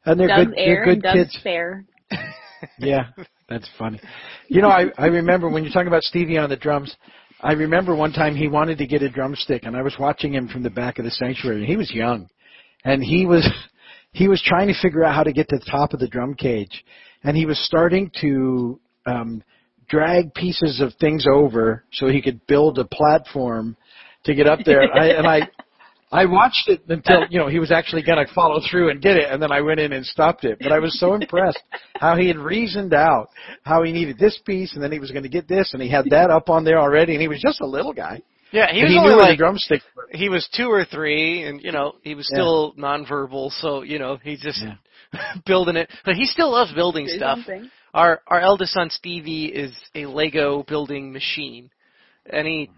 And 0.05 0.19
they're 0.19 0.27
Does 0.27 0.47
good. 0.47 0.55
air 0.57 0.65
They're 0.83 0.83
and 0.93 1.01
good 1.03 1.07
does 1.07 1.13
kids. 1.13 1.39
fair. 1.43 1.85
Yeah, 2.77 3.07
that's 3.47 3.69
funny. 3.77 3.99
You 4.47 4.61
know, 4.61 4.69
I 4.69 4.85
I 4.97 5.05
remember 5.07 5.49
when 5.49 5.63
you're 5.63 5.71
talking 5.71 5.87
about 5.87 6.03
Stevie 6.03 6.37
on 6.37 6.49
the 6.49 6.57
drums. 6.57 6.95
I 7.41 7.53
remember 7.53 7.95
one 7.95 8.11
time 8.11 8.35
he 8.35 8.47
wanted 8.49 8.77
to 8.79 8.87
get 8.87 9.01
a 9.01 9.09
drumstick, 9.09 9.63
and 9.63 9.77
I 9.77 9.81
was 9.81 9.95
watching 9.97 10.33
him 10.33 10.49
from 10.49 10.63
the 10.63 10.69
back 10.69 10.99
of 10.99 11.05
the 11.05 11.11
sanctuary. 11.11 11.59
And 11.59 11.65
he 11.65 11.77
was 11.77 11.89
young, 11.93 12.27
and 12.83 13.01
he 13.01 13.25
was 13.25 13.47
he 14.11 14.27
was 14.27 14.41
trying 14.41 14.67
to 14.67 14.81
figure 14.81 15.03
out 15.03 15.15
how 15.15 15.23
to 15.23 15.33
get 15.33 15.49
to 15.49 15.57
the 15.57 15.65
top 15.65 15.93
of 15.93 15.99
the 15.99 16.07
drum 16.07 16.33
cage, 16.33 16.83
and 17.23 17.37
he 17.37 17.45
was 17.45 17.63
starting 17.65 18.11
to 18.21 18.79
um, 19.05 19.43
drag 19.87 20.33
pieces 20.33 20.81
of 20.81 20.93
things 20.95 21.25
over 21.31 21.83
so 21.91 22.07
he 22.07 22.21
could 22.21 22.45
build 22.47 22.79
a 22.79 22.85
platform 22.85 23.75
to 24.25 24.33
get 24.33 24.47
up 24.47 24.59
there. 24.65 24.83
I, 24.93 25.07
and 25.07 25.27
I 25.27 25.49
I 26.11 26.25
watched 26.25 26.67
it 26.67 26.81
until 26.87 27.25
you 27.29 27.39
know 27.39 27.47
he 27.47 27.59
was 27.59 27.71
actually 27.71 28.01
going 28.01 28.25
to 28.25 28.33
follow 28.33 28.59
through 28.69 28.89
and 28.89 28.99
did 28.99 29.17
it, 29.17 29.31
and 29.31 29.41
then 29.41 29.51
I 29.51 29.61
went 29.61 29.79
in 29.79 29.93
and 29.93 30.03
stopped 30.03 30.43
it. 30.43 30.57
But 30.59 30.71
I 30.71 30.79
was 30.79 30.99
so 30.99 31.13
impressed 31.13 31.61
how 31.95 32.15
he 32.15 32.27
had 32.27 32.37
reasoned 32.37 32.93
out 32.93 33.29
how 33.63 33.83
he 33.83 33.91
needed 33.91 34.17
this 34.17 34.39
piece, 34.43 34.73
and 34.73 34.83
then 34.83 34.91
he 34.91 34.99
was 34.99 35.11
going 35.11 35.23
to 35.23 35.29
get 35.29 35.47
this, 35.47 35.73
and 35.73 35.81
he 35.81 35.89
had 35.89 36.05
that 36.09 36.31
up 36.31 36.49
on 36.49 36.63
there 36.63 36.79
already, 36.79 37.13
and 37.13 37.21
he 37.21 37.27
was 37.27 37.41
just 37.41 37.61
a 37.61 37.67
little 37.67 37.93
guy. 37.93 38.21
Yeah, 38.51 38.71
he 38.71 38.79
and 38.79 38.87
was 38.87 38.91
he 38.91 38.97
only 38.97 39.09
knew 39.11 39.15
where 39.17 39.25
the 39.25 39.29
like 39.31 39.37
drumstick. 39.37 39.81
he 40.11 40.29
was 40.29 40.47
two 40.55 40.69
or 40.69 40.85
three, 40.85 41.43
and 41.43 41.61
you 41.61 41.71
know 41.71 41.95
he 42.03 42.15
was 42.15 42.29
Yeah. 42.31 42.37
still 42.37 42.73
nonverbal, 42.77 43.51
so 43.61 43.81
you 43.83 43.99
know 43.99 44.17
he's 44.23 44.41
just 44.41 44.61
Yeah. 44.61 44.75
building 45.45 45.75
it. 45.75 45.89
But 46.05 46.15
he 46.15 46.25
still 46.25 46.51
loves 46.51 46.73
building 46.73 47.05
Do 47.07 47.17
stuff. 47.17 47.37
something. 47.39 47.69
Our 47.93 48.21
our 48.27 48.39
eldest 48.39 48.73
son 48.73 48.89
Stevie 48.89 49.45
is 49.47 49.73
a 49.95 50.05
Lego 50.05 50.63
building 50.63 51.11
machine. 51.11 51.69
Any 52.31 52.69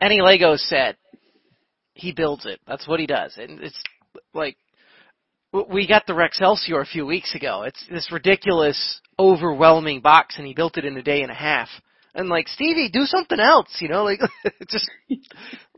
any 0.00 0.20
Lego 0.20 0.56
set, 0.56 0.96
he 1.94 2.12
builds 2.12 2.46
it. 2.46 2.60
That's 2.66 2.88
what 2.88 3.00
he 3.00 3.06
does, 3.06 3.36
and 3.36 3.60
it's 3.60 3.82
like 4.32 4.56
w- 5.52 5.72
we 5.72 5.86
got 5.86 6.06
the 6.06 6.12
Rexcelsior 6.14 6.80
a 6.80 6.86
few 6.86 7.04
weeks 7.06 7.34
ago. 7.34 7.62
It's 7.62 7.84
this 7.88 8.10
ridiculous, 8.10 9.00
overwhelming 9.18 10.00
box, 10.00 10.36
and 10.38 10.46
he 10.46 10.54
built 10.54 10.76
it 10.78 10.84
in 10.84 10.96
a 10.96 11.02
day 11.02 11.22
and 11.22 11.30
a 11.30 11.34
half. 11.34 11.68
And 12.16 12.28
like 12.28 12.46
Stevie, 12.46 12.90
do 12.92 13.06
something 13.06 13.40
else, 13.40 13.78
you 13.80 13.88
know, 13.88 14.04
like 14.04 14.20
just 14.70 14.88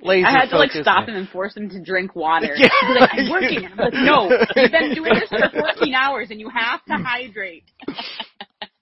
laser 0.02 0.26
I 0.26 0.30
had 0.32 0.50
to 0.50 0.58
like 0.58 0.70
focus. 0.70 0.82
stop 0.84 1.08
him 1.08 1.16
and 1.16 1.28
force 1.30 1.56
him 1.56 1.70
to 1.70 1.82
drink 1.82 2.14
water. 2.14 2.54
Yeah. 2.56 2.68
He'd 2.86 3.00
like, 3.00 3.10
I'm 3.14 3.30
working. 3.30 3.64
I'm 3.64 3.76
like, 3.76 3.92
no, 3.94 4.28
you've 4.54 4.70
been 4.72 4.94
doing 4.94 5.14
this 5.14 5.30
for 5.30 5.60
14 5.78 5.94
hours 5.94 6.28
and 6.30 6.38
you 6.38 6.50
have 6.50 6.84
to 6.84 6.92
hydrate. 7.04 7.64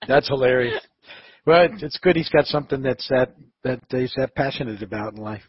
That's 0.09 0.29
hilarious. 0.29 0.81
Well, 1.47 1.69
it's 1.71 1.99
good 1.99 2.17
he's 2.17 2.29
got 2.29 2.47
something 2.47 2.83
that's 2.83 3.07
that 3.09 3.35
that 3.63 3.81
he's 3.91 4.15
that 4.17 4.35
passionate 4.35 4.83
about 4.83 5.15
in 5.15 5.21
life. 5.21 5.43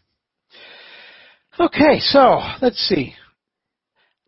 Okay, 1.58 1.98
so 2.00 2.40
let's 2.60 2.78
see. 2.88 3.14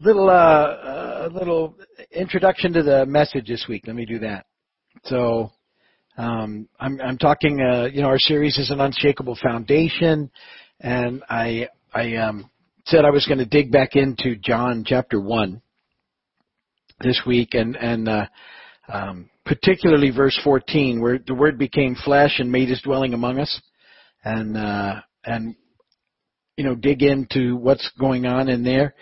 Little 0.00 0.30
uh, 0.30 0.32
uh 0.32 1.28
little 1.32 1.76
introduction 2.10 2.72
to 2.72 2.82
the 2.82 3.06
message 3.06 3.48
this 3.48 3.66
week. 3.68 3.84
Let 3.86 3.96
me 3.96 4.06
do 4.06 4.18
that. 4.20 4.46
So 5.04 5.52
um, 6.18 6.68
I'm 6.80 7.00
I'm 7.00 7.16
talking. 7.16 7.60
Uh, 7.60 7.84
you 7.84 8.02
know, 8.02 8.08
our 8.08 8.18
series 8.18 8.58
is 8.58 8.70
an 8.70 8.80
unshakable 8.80 9.38
foundation, 9.40 10.30
and 10.80 11.22
I 11.30 11.68
I 11.94 12.16
um, 12.16 12.50
said 12.86 13.04
I 13.04 13.10
was 13.10 13.24
going 13.26 13.38
to 13.38 13.46
dig 13.46 13.70
back 13.70 13.94
into 13.94 14.34
John 14.34 14.82
chapter 14.84 15.20
one 15.20 15.62
this 17.00 17.22
week, 17.24 17.50
and 17.52 17.76
and 17.76 18.08
uh, 18.08 18.26
um, 18.88 19.30
particularly 19.46 20.10
verse 20.10 20.38
14, 20.42 21.00
where 21.00 21.20
the 21.24 21.34
Word 21.34 21.56
became 21.56 21.94
flesh 21.94 22.40
and 22.40 22.50
made 22.50 22.68
His 22.68 22.82
dwelling 22.82 23.14
among 23.14 23.38
us, 23.38 23.60
and 24.24 24.56
uh, 24.56 24.96
and 25.24 25.54
you 26.56 26.64
know 26.64 26.74
dig 26.74 27.04
into 27.04 27.56
what's 27.56 27.88
going 27.96 28.26
on 28.26 28.48
in 28.48 28.64
there, 28.64 28.92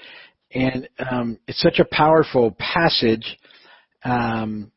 and 0.53 0.87
um, 1.11 1.39
it's 1.49 1.63
such 1.63 1.79
a 1.79 1.95
powerful 1.97 2.55
passage. 2.59 3.39
Um, 4.05 4.71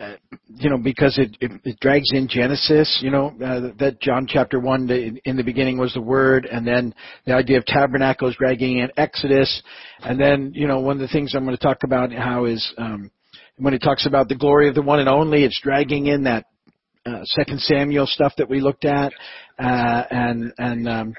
uh, 0.00 0.14
you 0.46 0.70
know, 0.70 0.78
because 0.78 1.18
it, 1.18 1.36
it, 1.40 1.50
it 1.64 1.80
drags 1.80 2.12
in 2.12 2.28
Genesis, 2.28 3.00
you 3.02 3.10
know, 3.10 3.28
uh, 3.44 3.72
that 3.78 4.00
John 4.00 4.26
chapter 4.28 4.60
1, 4.60 4.86
the, 4.86 5.20
in 5.24 5.36
the 5.36 5.42
beginning 5.42 5.76
was 5.76 5.92
the 5.92 6.00
Word, 6.00 6.46
and 6.46 6.66
then 6.66 6.94
the 7.26 7.32
idea 7.32 7.58
of 7.58 7.64
tabernacles 7.66 8.36
dragging 8.36 8.78
in 8.78 8.90
Exodus, 8.96 9.62
and 10.00 10.20
then, 10.20 10.52
you 10.54 10.68
know, 10.68 10.78
one 10.78 10.96
of 10.96 11.00
the 11.00 11.08
things 11.08 11.34
I'm 11.34 11.44
going 11.44 11.56
to 11.56 11.62
talk 11.62 11.82
about 11.82 12.12
how 12.12 12.44
is, 12.44 12.72
um, 12.78 13.10
when 13.56 13.74
it 13.74 13.80
talks 13.80 14.06
about 14.06 14.28
the 14.28 14.36
glory 14.36 14.68
of 14.68 14.76
the 14.76 14.82
one 14.82 15.00
and 15.00 15.08
only, 15.08 15.42
it's 15.42 15.60
dragging 15.60 16.06
in 16.06 16.24
that 16.24 16.46
uh, 17.04 17.24
Second 17.24 17.60
Samuel 17.60 18.06
stuff 18.06 18.34
that 18.38 18.48
we 18.48 18.60
looked 18.60 18.84
at, 18.84 19.12
uh, 19.58 20.04
and 20.10 20.52
and 20.58 20.88
um, 20.88 21.14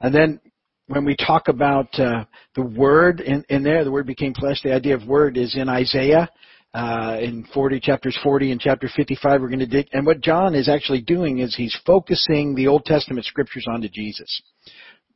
and 0.00 0.14
then 0.14 0.40
when 0.86 1.04
we 1.04 1.16
talk 1.16 1.48
about 1.48 1.88
uh, 1.98 2.24
the 2.54 2.62
word 2.62 3.20
in, 3.20 3.44
in 3.48 3.62
there, 3.62 3.84
the 3.84 3.90
word 3.90 4.06
became 4.06 4.34
flesh. 4.34 4.60
The 4.62 4.74
idea 4.74 4.94
of 4.94 5.06
word 5.06 5.36
is 5.36 5.54
in 5.56 5.68
Isaiah. 5.68 6.30
Uh, 6.74 7.18
in 7.20 7.46
40 7.54 7.78
chapters 7.78 8.18
40 8.20 8.50
and 8.50 8.60
chapter 8.60 8.88
55 8.88 9.40
we're 9.40 9.46
going 9.46 9.60
to 9.60 9.66
dig 9.66 9.86
and 9.92 10.04
what 10.04 10.20
john 10.20 10.56
is 10.56 10.68
actually 10.68 11.00
doing 11.00 11.38
is 11.38 11.54
he's 11.54 11.78
focusing 11.86 12.52
the 12.56 12.66
old 12.66 12.84
testament 12.84 13.24
scriptures 13.24 13.64
onto 13.70 13.88
jesus 13.88 14.42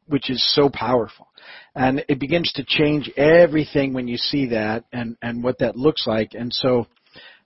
which 0.09 0.31
is 0.31 0.43
so 0.55 0.69
powerful. 0.69 1.29
And 1.75 2.05
it 2.09 2.19
begins 2.19 2.53
to 2.55 2.65
change 2.67 3.11
everything 3.17 3.93
when 3.93 4.09
you 4.09 4.17
see 4.17 4.47
that 4.47 4.85
and 4.93 5.17
and 5.23 5.45
what 5.45 5.59
that 5.59 5.77
looks 5.77 6.07
like. 6.07 6.33
And 6.35 6.53
so 6.53 6.87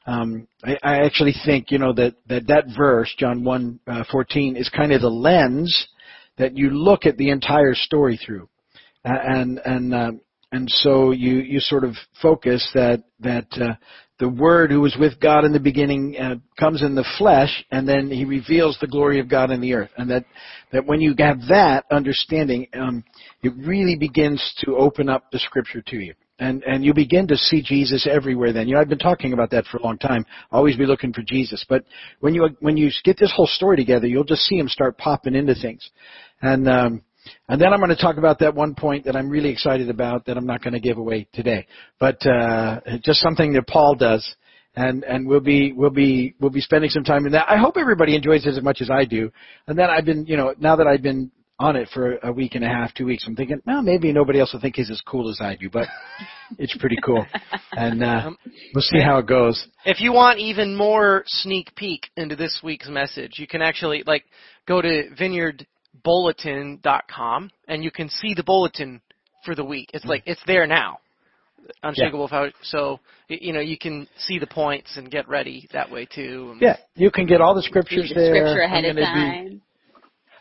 um, 0.07 0.48
I, 0.64 0.79
I 0.83 0.96
actually 1.05 1.35
think 1.44 1.70
you 1.70 1.79
know 1.79 1.92
that 1.94 2.14
that 2.29 2.46
that 2.46 2.64
verse 2.77 3.12
John 3.18 3.44
one 3.44 3.81
uh, 3.87 4.05
fourteen 4.11 4.57
is 4.57 4.68
kind 4.68 4.92
of 4.92 5.03
the 5.03 5.11
lens 5.11 5.88
that 6.38 6.57
you 6.57 6.70
look 6.70 7.05
at 7.05 7.18
the 7.18 7.31
entire 7.31 7.75
story 7.75 8.18
through, 8.25 8.48
and 9.05 9.61
and 9.64 9.94
uh, 9.94 10.12
and 10.53 10.71
so 10.71 11.11
you 11.11 11.37
you 11.38 11.61
sort 11.61 11.85
of 11.85 11.95
focus 12.21 12.67
that 12.75 13.03
that 13.21 13.47
uh, 13.53 13.75
the 14.19 14.29
Word 14.29 14.71
who 14.71 14.81
was 14.81 14.97
with 15.01 15.19
God 15.19 15.45
in 15.45 15.53
the 15.53 15.59
beginning 15.59 16.17
uh, 16.17 16.37
comes 16.61 16.83
in 16.83 16.95
the 16.95 17.09
flesh, 17.19 17.65
and 17.71 17.88
then 17.88 18.11
He 18.11 18.25
reveals 18.25 18.79
the 18.81 18.87
glory 18.87 19.19
of 19.19 19.29
God 19.29 19.51
in 19.51 19.61
the 19.61 19.75
earth, 19.75 19.91
and 19.97 20.11
that 20.11 20.25
that 20.73 20.87
when 20.87 21.01
you 21.01 21.15
have 21.19 21.38
that 21.49 21.85
understanding, 21.91 22.69
um, 22.75 23.03
it 23.43 23.53
really 23.57 23.97
begins 23.97 24.55
to 24.65 24.77
open 24.77 25.09
up 25.09 25.31
the 25.33 25.38
Scripture 25.38 25.83
to 25.88 25.97
you 25.97 26.15
and 26.38 26.62
and 26.65 26.85
you 26.85 26.93
begin 26.93 27.27
to 27.29 27.37
see 27.37 27.62
Jesus 27.62 28.07
everywhere. 28.11 28.53
Then 28.53 28.69
you 28.69 28.75
know 28.75 28.81
I've 28.81 28.88
been 28.88 28.99
talking 28.99 29.33
about 29.33 29.51
that 29.51 29.65
for 29.67 29.79
a 29.79 29.83
long 29.83 29.99
time. 29.99 30.25
Always 30.51 30.77
be 30.77 30.87
looking 30.87 31.12
for 31.12 31.23
Jesus, 31.23 31.65
but 31.69 31.85
when 32.21 32.35
you 32.35 32.49
when 32.61 32.77
you 32.77 32.91
get 33.05 33.19
this 33.19 33.33
whole 33.35 33.47
story 33.47 33.77
together, 33.77 34.07
you'll 34.07 34.25
just 34.25 34.43
see 34.43 34.59
him 34.59 34.69
start 34.69 34.99
popping 34.99 35.35
into 35.35 35.55
things, 35.55 35.88
and 36.41 36.69
um, 36.69 37.03
and 37.49 37.61
then 37.61 37.73
I'm 37.73 37.81
going 37.81 37.95
to 37.95 38.01
talk 38.01 38.17
about 38.17 38.39
that 38.41 38.55
one 38.55 38.75
point 38.75 39.05
that 39.05 39.17
I'm 39.17 39.29
really 39.29 39.51
excited 39.51 39.89
about 39.89 40.27
that 40.27 40.37
I'm 40.37 40.47
not 40.47 40.63
going 40.63 40.75
to 40.75 40.81
give 40.81 40.99
away 40.99 41.29
today, 41.33 41.67
but 42.01 42.25
uh, 42.27 42.81
just 43.03 43.21
something 43.21 43.53
that 43.55 43.67
Paul 43.67 43.95
does. 43.95 44.35
And 44.75 45.05
and 45.05 45.29
we'll 45.29 45.41
be 45.41 45.73
we'll 45.73 45.91
be 45.91 46.35
we'll 46.41 46.51
be 46.51 46.63
spending 46.63 46.89
some 46.89 47.05
time 47.05 47.27
in 47.27 47.33
that. 47.33 47.45
I 47.47 47.59
hope 47.59 47.77
everybody 47.77 48.17
enjoys 48.17 48.47
it 48.47 48.57
as 48.57 48.63
much 48.63 48.81
as 48.81 48.89
I 48.91 49.05
do. 49.05 49.31
And 49.67 49.79
then 49.79 49.91
I've 49.91 50.07
been 50.07 50.25
you 50.25 50.39
know 50.39 50.55
now 50.59 50.77
that 50.77 50.87
I've 50.87 51.03
been 51.03 51.31
on 51.63 51.77
it 51.77 51.89
for 51.95 52.19
a 52.23 52.33
week 52.33 52.55
and 52.55 52.65
a 52.65 52.69
half, 52.69 52.93
two 52.95 53.05
weeks. 53.05 53.25
I'm 53.27 53.37
thinking, 53.37 53.61
well, 53.67 53.83
maybe 53.83 54.13
nobody 54.13 54.41
else 54.41 54.53
will 54.53 54.61
think 54.61 54.77
he's 54.77 54.91
as 54.91 55.01
cool 55.07 55.31
as 55.31 55.39
I 55.41 55.55
do, 55.57 55.71
but 55.71 55.87
it's 56.59 56.77
pretty 56.79 56.97
cool. 57.05 57.25
And 57.73 58.03
uh, 58.03 58.23
um, 58.27 58.39
we'll 58.75 58.83
see 58.83 59.01
how 59.01 59.19
it 59.19 59.27
goes. 59.27 59.65
If 59.85 60.01
you 60.01 60.13
want 60.13 60.41
even 60.41 60.75
more 60.75 61.23
sneak 61.27 61.75
peek 61.77 62.09
into 62.17 62.35
this 62.35 62.61
week's 62.65 62.89
message, 62.89 63.33
you 63.37 63.47
can 63.47 63.63
actually 63.63 64.03
like 64.07 64.25
go 64.67 64.83
to 64.83 65.15
vineyardbulletin.com 66.05 67.50
and 67.68 67.85
you 67.85 67.90
can 67.90 68.09
see 68.09 68.35
the 68.35 68.42
bulletin 68.42 69.00
for 69.44 69.55
the 69.55 69.64
week. 69.64 69.90
It's 69.92 70.05
like 70.05 70.22
it's 70.26 70.40
there 70.46 70.66
now. 70.66 70.98
Unshakable 71.85 72.28
yeah. 72.33 72.48
so 72.62 72.98
you 73.28 73.52
know 73.52 73.61
you 73.61 73.78
can 73.78 74.09
see 74.18 74.38
the 74.38 74.48
points 74.48 74.96
and 74.96 75.11
get 75.11 75.28
ready 75.28 75.68
that 75.72 75.90
way 75.90 76.07
too. 76.07 76.57
Yeah, 76.61 76.76
you 76.96 77.11
can 77.11 77.24
get 77.26 77.40
all 77.40 77.55
the 77.55 77.62
scriptures 77.62 78.09
the 78.09 78.14
there. 78.16 78.35
Scripture 78.35 78.61
ahead 78.62 78.85
of 78.85 78.96
time. 78.96 79.48
Be, 79.48 79.61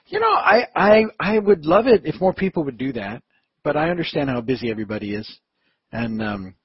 you 0.08 0.20
know, 0.20 0.32
I, 0.32 0.68
I 0.76 1.04
I 1.20 1.40
would 1.40 1.66
love 1.66 1.86
it 1.86 2.02
if 2.06 2.20
more 2.20 2.34
people 2.34 2.64
would 2.64 2.78
do 2.78 2.92
that, 2.94 3.22
but 3.64 3.78
I 3.78 3.92
understand 3.92 4.32
how 4.32 4.42
busy 4.42 4.72
everybody 4.72 5.14
is, 5.14 5.40
and 5.92 6.24
um, 6.24 6.56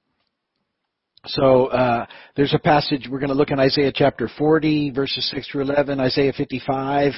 so 1.27 1.67
uh, 1.67 2.05
there's 2.35 2.53
a 2.53 2.59
passage 2.59 3.07
we're 3.09 3.19
going 3.19 3.29
to 3.29 3.35
look 3.35 3.51
in 3.51 3.59
Isaiah 3.59 3.91
chapter 3.93 4.29
40, 4.37 4.91
verses 4.91 5.29
6 5.33 5.49
through 5.49 5.63
11, 5.63 5.99
Isaiah 5.99 6.33
55, 6.33 7.13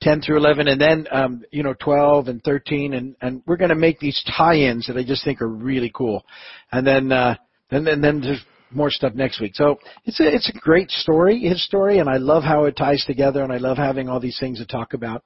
10 0.00 0.20
through 0.20 0.36
11, 0.36 0.68
and 0.68 0.80
then 0.80 1.06
um, 1.10 1.42
you 1.50 1.62
know 1.62 1.74
12 1.80 2.28
and 2.28 2.42
13, 2.42 2.94
and 2.94 3.16
and 3.20 3.42
we're 3.46 3.56
going 3.56 3.70
to 3.70 3.74
make 3.74 3.98
these 3.98 4.22
tie-ins 4.36 4.86
that 4.86 4.96
I 4.96 5.04
just 5.04 5.24
think 5.24 5.40
are 5.40 5.48
really 5.48 5.90
cool, 5.94 6.24
and 6.72 6.86
then 6.86 7.12
uh, 7.12 7.36
then 7.70 7.86
and 7.86 8.02
then 8.02 8.20
there's 8.20 8.44
more 8.70 8.90
stuff 8.90 9.14
next 9.14 9.40
week. 9.40 9.52
So 9.54 9.78
it's 10.04 10.20
a 10.20 10.34
it's 10.34 10.48
a 10.48 10.58
great 10.58 10.90
story, 10.90 11.40
his 11.40 11.64
story, 11.64 11.98
and 11.98 12.08
I 12.08 12.16
love 12.16 12.42
how 12.42 12.64
it 12.64 12.76
ties 12.76 13.04
together, 13.06 13.42
and 13.42 13.52
I 13.52 13.58
love 13.58 13.76
having 13.76 14.08
all 14.08 14.20
these 14.20 14.38
things 14.38 14.58
to 14.58 14.66
talk 14.66 14.94
about. 14.94 15.22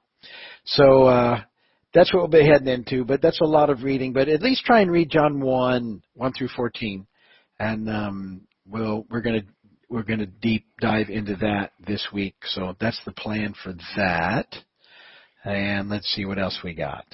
So 0.65 1.03
uh, 1.05 1.41
that's 1.93 2.13
what 2.13 2.21
we'll 2.21 2.41
be 2.41 2.47
heading 2.47 2.67
into. 2.67 3.03
But 3.03 3.21
that's 3.21 3.41
a 3.41 3.45
lot 3.45 3.69
of 3.69 3.83
reading. 3.83 4.13
But 4.13 4.29
at 4.29 4.41
least 4.41 4.65
try 4.65 4.81
and 4.81 4.91
read 4.91 5.09
John 5.09 5.39
one 5.39 6.01
one 6.13 6.33
through 6.33 6.49
fourteen, 6.55 7.07
and 7.59 7.89
um, 7.89 8.41
we'll 8.65 9.05
we're 9.09 9.21
gonna 9.21 9.43
we're 9.89 10.03
gonna 10.03 10.25
deep 10.25 10.65
dive 10.81 11.09
into 11.09 11.35
that 11.37 11.73
this 11.85 12.07
week. 12.13 12.35
So 12.45 12.75
that's 12.79 12.99
the 13.05 13.11
plan 13.11 13.53
for 13.63 13.73
that. 13.97 14.47
And 15.43 15.89
let's 15.89 16.07
see 16.13 16.25
what 16.25 16.37
else 16.37 16.59
we 16.63 16.73
got. 16.73 17.05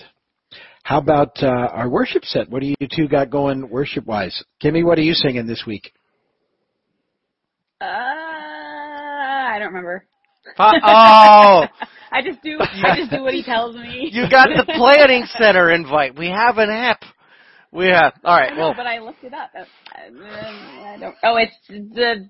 How 0.83 0.99
about 0.99 1.41
uh, 1.41 1.47
our 1.47 1.89
worship 1.89 2.25
set? 2.25 2.49
What 2.49 2.61
do 2.61 2.67
you 2.67 2.75
two 2.95 3.07
got 3.07 3.29
going 3.29 3.69
worship 3.69 4.05
wise? 4.05 4.43
Kimmy, 4.63 4.83
what 4.85 4.97
are 4.99 5.03
you 5.03 5.13
singing 5.13 5.47
this 5.47 5.63
week? 5.65 5.91
Uh, 7.81 7.85
I 7.85 9.57
don't 9.57 9.69
remember. 9.69 10.05
oh, 10.59 11.65
I 12.11 12.21
just 12.23 12.41
do. 12.43 12.59
I 12.59 12.95
just 12.97 13.11
do 13.11 13.23
what 13.23 13.33
he 13.33 13.43
tells 13.43 13.75
me. 13.75 14.09
You 14.11 14.29
got 14.29 14.47
the 14.47 14.63
planning 14.75 15.25
center 15.37 15.71
invite. 15.71 16.17
We 16.17 16.29
have 16.29 16.57
an 16.57 16.69
app. 16.69 17.01
We 17.75 17.87
have. 17.87 18.13
All 18.23 18.37
right. 18.37 18.53
I 18.53 18.55
know, 18.55 18.61
well, 18.61 18.73
but 18.75 18.87
I 18.87 18.99
looked 18.99 19.23
it 19.23 19.33
up. 19.33 19.51
I, 19.53 20.93
I 20.93 20.97
don't. 20.97 21.15
Oh, 21.23 21.35
it's 21.35 21.55
the. 21.67 22.29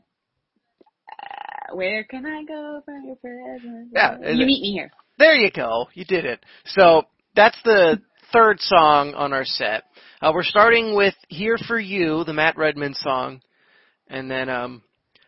Uh, 1.08 1.76
where 1.76 2.04
can 2.04 2.26
I 2.26 2.44
go 2.44 2.82
for 2.84 2.98
your 2.98 3.16
presence? 3.18 3.90
Yeah, 3.94 4.18
you 4.22 4.46
meet 4.46 4.62
me 4.62 4.72
here. 4.74 4.92
There 5.20 5.36
you 5.36 5.52
go. 5.52 5.86
You 5.94 6.04
did 6.04 6.26
it. 6.26 6.44
So 6.66 7.04
that's 7.36 7.58
the 7.64 8.02
third 8.34 8.60
song 8.60 9.14
on 9.14 9.34
our 9.34 9.46
set. 9.46 9.84
Uh, 10.20 10.32
we're 10.34 10.44
starting 10.44 10.96
with 10.96 11.14
"Here 11.28 11.58
for 11.68 11.80
You," 11.80 12.24
the 12.24 12.34
Matt 12.34 12.58
Redman 12.58 12.96
song, 12.96 13.42
and 14.08 14.30
then 14.30 14.50
um, 14.50 14.82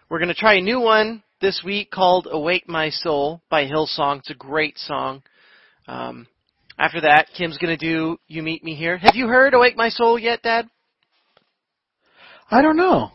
we're 0.09 0.19
going 0.19 0.29
to 0.29 0.35
try 0.35 0.55
a 0.55 0.61
new 0.61 0.79
one 0.79 1.21
this 1.41 1.61
week 1.63 1.91
called 1.91 2.27
Awake 2.31 2.67
My 2.67 2.89
Soul 2.89 3.43
by 3.51 3.65
Hillsong. 3.65 4.19
It's 4.19 4.31
a 4.31 4.35
great 4.35 4.79
song. 4.79 5.21
Um, 5.87 6.27
after 6.77 7.01
that, 7.01 7.27
Kim's 7.35 7.57
going 7.57 7.77
to 7.77 7.85
do 7.85 8.17
You 8.27 8.43
Meet 8.43 8.63
Me 8.63 8.75
Here. 8.75 8.97
Have 8.97 9.15
you 9.15 9.27
heard 9.27 9.53
Awake 9.53 9.75
My 9.75 9.89
Soul 9.89 10.19
yet, 10.19 10.41
Dad? 10.43 10.67
I 12.49 12.61
don't 12.61 12.77
know. 12.77 13.11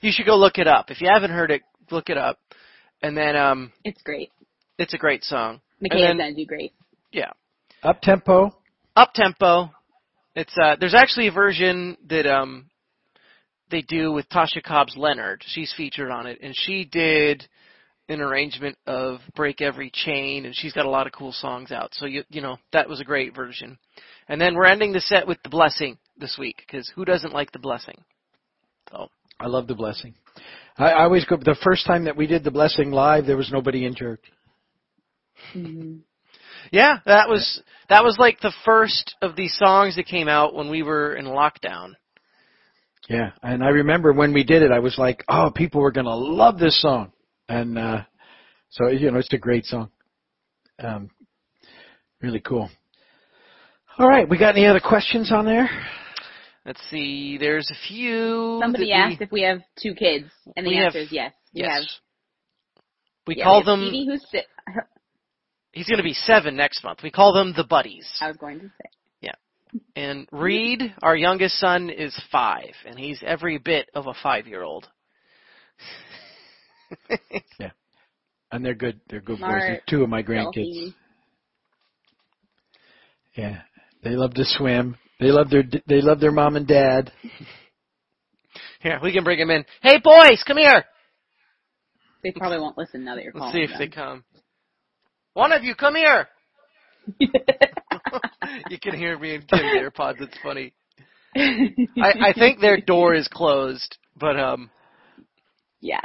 You 0.00 0.12
should 0.12 0.26
go 0.26 0.36
look 0.36 0.58
it 0.58 0.66
up. 0.66 0.90
If 0.90 1.00
you 1.00 1.08
haven't 1.12 1.30
heard 1.30 1.50
it, 1.50 1.62
look 1.90 2.10
it 2.10 2.18
up. 2.18 2.38
And 3.02 3.16
then 3.16 3.36
um 3.36 3.72
It's 3.84 4.02
great. 4.02 4.30
It's 4.78 4.94
a 4.94 4.98
great 4.98 5.24
song. 5.24 5.60
McKay's 5.82 6.16
gonna 6.18 6.34
do 6.34 6.44
great. 6.44 6.72
Yeah. 7.12 7.30
Up 7.82 8.00
tempo. 8.02 8.54
Up 8.96 9.12
tempo. 9.14 9.70
It's 10.34 10.54
uh 10.62 10.76
there's 10.78 10.94
actually 10.94 11.28
a 11.28 11.32
version 11.32 11.96
that 12.08 12.26
um 12.26 12.66
they 13.70 13.82
do 13.82 14.12
with 14.12 14.28
Tasha 14.28 14.62
Cobbs 14.62 14.94
Leonard. 14.96 15.42
She's 15.46 15.72
featured 15.74 16.10
on 16.10 16.26
it 16.26 16.38
and 16.42 16.54
she 16.54 16.84
did 16.84 17.46
an 18.08 18.20
arrangement 18.20 18.76
of 18.86 19.20
Break 19.34 19.60
Every 19.60 19.90
Chain, 19.92 20.44
and 20.44 20.54
she's 20.54 20.72
got 20.72 20.86
a 20.86 20.90
lot 20.90 21.06
of 21.06 21.12
cool 21.12 21.32
songs 21.32 21.72
out. 21.72 21.94
So 21.94 22.06
you 22.06 22.24
you 22.28 22.40
know 22.40 22.56
that 22.72 22.88
was 22.88 23.00
a 23.00 23.04
great 23.04 23.34
version. 23.34 23.78
And 24.28 24.40
then 24.40 24.54
we're 24.54 24.66
ending 24.66 24.92
the 24.92 25.00
set 25.00 25.26
with 25.26 25.42
the 25.42 25.50
Blessing 25.50 25.98
this 26.18 26.36
week 26.38 26.62
because 26.66 26.90
who 26.94 27.04
doesn't 27.04 27.32
like 27.32 27.52
the 27.52 27.58
Blessing? 27.58 27.96
So 28.90 29.08
I 29.40 29.46
love 29.46 29.66
the 29.66 29.74
Blessing. 29.74 30.14
I, 30.76 30.90
I 30.90 31.02
always 31.04 31.24
go. 31.24 31.36
The 31.36 31.56
first 31.62 31.86
time 31.86 32.04
that 32.04 32.16
we 32.16 32.26
did 32.26 32.44
the 32.44 32.50
Blessing 32.50 32.90
live, 32.90 33.26
there 33.26 33.36
was 33.36 33.50
nobody 33.52 33.84
in 33.84 33.94
church. 33.94 34.22
Mm-hmm. 35.54 35.96
Yeah, 36.72 36.98
that 37.06 37.28
was 37.28 37.62
that 37.88 38.04
was 38.04 38.16
like 38.18 38.40
the 38.40 38.52
first 38.64 39.14
of 39.20 39.36
these 39.36 39.56
songs 39.56 39.96
that 39.96 40.06
came 40.06 40.28
out 40.28 40.54
when 40.54 40.70
we 40.70 40.82
were 40.82 41.14
in 41.14 41.26
lockdown. 41.26 41.94
Yeah, 43.08 43.32
and 43.42 43.62
I 43.62 43.68
remember 43.68 44.12
when 44.12 44.32
we 44.32 44.44
did 44.44 44.62
it, 44.62 44.72
I 44.72 44.78
was 44.78 44.96
like, 44.96 45.24
"Oh, 45.28 45.50
people 45.54 45.82
were 45.82 45.92
going 45.92 46.06
to 46.06 46.14
love 46.14 46.58
this 46.58 46.80
song." 46.80 47.12
And 47.48 47.78
uh, 47.78 48.02
so 48.70 48.88
you 48.88 49.10
know 49.10 49.18
it's 49.18 49.32
a 49.32 49.38
great 49.38 49.64
song. 49.64 49.90
Um, 50.78 51.10
really 52.20 52.40
cool. 52.40 52.68
All 53.98 54.08
right, 54.08 54.28
we 54.28 54.38
got 54.38 54.56
any 54.56 54.66
other 54.66 54.80
questions 54.80 55.30
on 55.30 55.44
there? 55.44 55.68
Let's 56.66 56.80
see. 56.90 57.36
There's 57.38 57.70
a 57.70 57.88
few. 57.88 58.58
Somebody 58.60 58.92
asked 58.92 59.20
we, 59.20 59.26
if 59.26 59.32
we 59.32 59.42
have 59.42 59.60
two 59.80 59.94
kids, 59.94 60.26
and 60.56 60.66
the 60.66 60.76
answer 60.76 60.98
have, 60.98 61.06
is 61.06 61.12
yes. 61.12 61.32
We 61.54 61.60
yes. 61.60 61.70
have. 61.70 61.82
We 63.26 63.36
yeah, 63.36 63.44
call 63.44 63.60
we 63.60 63.64
them. 63.64 63.88
Edie, 63.88 64.06
who's 64.06 64.26
si- 64.30 64.40
He's 65.72 65.86
going 65.86 65.98
to 65.98 66.04
be 66.04 66.14
seven 66.14 66.56
next 66.56 66.82
month. 66.84 67.00
We 67.02 67.10
call 67.10 67.32
them 67.34 67.52
the 67.56 67.64
buddies. 67.64 68.08
I 68.20 68.28
was 68.28 68.36
going 68.36 68.60
to 68.60 68.66
say. 68.66 68.90
Yeah. 69.20 69.32
And 69.96 70.28
Reed, 70.30 70.94
our 71.02 71.16
youngest 71.16 71.58
son, 71.58 71.90
is 71.90 72.18
five, 72.30 72.74
and 72.86 72.98
he's 72.98 73.20
every 73.26 73.58
bit 73.58 73.90
of 73.94 74.06
a 74.06 74.14
five-year-old. 74.22 74.86
yeah, 77.58 77.70
and 78.52 78.64
they're 78.64 78.74
good. 78.74 79.00
They're 79.08 79.20
good 79.20 79.38
Smart, 79.38 79.60
boys. 79.60 79.62
They're 79.68 79.82
two 79.88 80.02
of 80.02 80.08
my 80.08 80.22
grandkids. 80.22 80.54
Healthy. 80.54 80.94
Yeah, 83.34 83.62
they 84.02 84.10
love 84.10 84.34
to 84.34 84.44
swim. 84.44 84.96
They 85.20 85.28
love 85.28 85.50
their 85.50 85.64
they 85.86 86.00
love 86.00 86.20
their 86.20 86.32
mom 86.32 86.56
and 86.56 86.66
dad. 86.66 87.12
Here, 88.80 89.00
we 89.02 89.12
can 89.12 89.24
bring 89.24 89.38
them 89.38 89.50
in. 89.50 89.64
Hey, 89.80 89.98
boys, 89.98 90.44
come 90.46 90.58
here. 90.58 90.84
They 92.22 92.32
probably 92.32 92.58
won't 92.58 92.76
listen 92.76 93.02
now 93.02 93.14
that 93.14 93.24
you're 93.24 93.32
Let's 93.32 93.44
calling 93.44 93.54
see 93.54 93.62
if 93.62 93.70
them. 93.70 93.78
they 93.78 93.88
come. 93.88 94.24
One 95.32 95.52
of 95.52 95.64
you, 95.64 95.74
come 95.74 95.94
here. 95.94 96.28
you 97.18 98.78
can 98.80 98.94
hear 98.94 99.18
me 99.18 99.36
and 99.36 99.48
Kim's 99.48 99.62
AirPods. 99.62 100.20
It's 100.20 100.36
funny. 100.42 100.74
I, 101.34 102.28
I 102.28 102.32
think 102.34 102.60
their 102.60 102.78
door 102.78 103.14
is 103.14 103.26
closed, 103.28 103.96
but 104.18 104.38
um. 104.38 104.70
Yeah. 105.80 106.00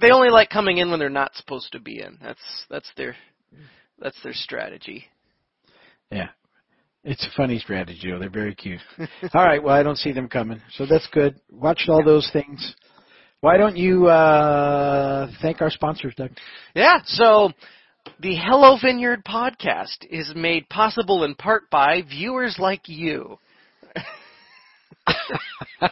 They 0.00 0.10
only 0.10 0.30
like 0.30 0.50
coming 0.50 0.78
in 0.78 0.90
when 0.90 0.98
they're 0.98 1.08
not 1.08 1.34
supposed 1.36 1.72
to 1.72 1.80
be 1.80 2.00
in. 2.00 2.18
That's 2.22 2.40
that's 2.68 2.90
their 2.96 3.14
that's 3.98 4.20
their 4.22 4.34
strategy. 4.34 5.04
Yeah. 6.10 6.28
It's 7.04 7.24
a 7.24 7.30
funny 7.36 7.58
strategy, 7.58 8.10
though. 8.10 8.18
They're 8.18 8.28
very 8.28 8.54
cute. 8.54 8.80
all 9.34 9.44
right, 9.44 9.62
well, 9.62 9.74
I 9.74 9.82
don't 9.82 9.96
see 9.96 10.12
them 10.12 10.28
coming, 10.28 10.60
so 10.72 10.84
that's 10.84 11.06
good. 11.12 11.40
Watch 11.50 11.86
all 11.88 12.04
those 12.04 12.28
things. 12.32 12.74
Why 13.40 13.56
don't 13.56 13.76
you 13.76 14.08
uh, 14.08 15.30
thank 15.40 15.62
our 15.62 15.70
sponsors, 15.70 16.12
Doug? 16.16 16.32
Yeah, 16.74 16.98
so 17.04 17.52
the 18.20 18.34
Hello 18.34 18.76
Vineyard 18.82 19.24
podcast 19.24 20.04
is 20.10 20.32
made 20.34 20.68
possible 20.68 21.22
in 21.22 21.36
part 21.36 21.70
by 21.70 22.02
viewers 22.02 22.56
like 22.58 22.88
you. 22.88 23.38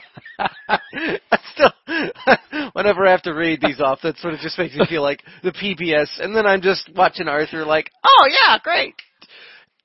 Still, 1.55 1.73
whenever 2.73 3.07
I 3.07 3.11
have 3.11 3.23
to 3.23 3.33
read 3.33 3.61
these 3.61 3.81
off, 3.81 4.01
that 4.03 4.19
sort 4.19 4.35
of 4.35 4.41
just 4.41 4.59
makes 4.59 4.75
me 4.75 4.87
feel 4.89 5.03
like 5.03 5.23
the 5.43 5.53
PBS, 5.53 6.23
and 6.23 6.35
then 6.35 6.47
I'm 6.47 6.61
just 6.61 6.91
watching 6.95 7.29
Arthur 7.29 7.65
like, 7.65 7.91
oh 8.05 8.29
yeah, 8.31 8.59
great. 8.63 8.95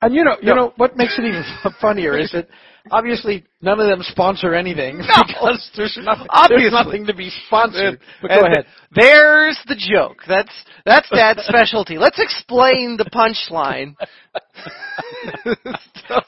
And 0.02 0.16
you 0.16 0.24
know, 0.24 0.36
you 0.42 0.50
No. 0.50 0.56
know 0.56 0.74
what 0.78 0.98
makes 0.98 1.18
it 1.20 1.26
even 1.26 1.44
funnier 1.82 2.18
is 2.18 2.32
that 2.32 2.48
obviously 2.90 3.44
none 3.62 3.80
of 3.80 3.88
them 3.88 4.02
sponsor 4.02 4.56
anything 4.56 4.98
because 5.28 5.70
there's 5.78 5.98
nothing, 6.02 6.26
Obviously. 6.32 6.64
there's 6.70 6.74
nothing 6.86 7.06
to 7.06 7.14
be 7.14 7.30
sponsored. 7.46 8.00
But 8.22 8.32
And 8.32 8.40
go 8.42 8.46
ahead. 8.48 8.66
There's 8.96 9.60
the 9.68 9.76
joke. 9.76 10.18
That's 10.28 10.52
that's 10.86 11.08
Dad's 11.14 11.44
specialty. 11.46 11.98
Let's 12.00 12.20
explain 12.20 12.98
the 12.98 13.06
punchline. 13.14 13.96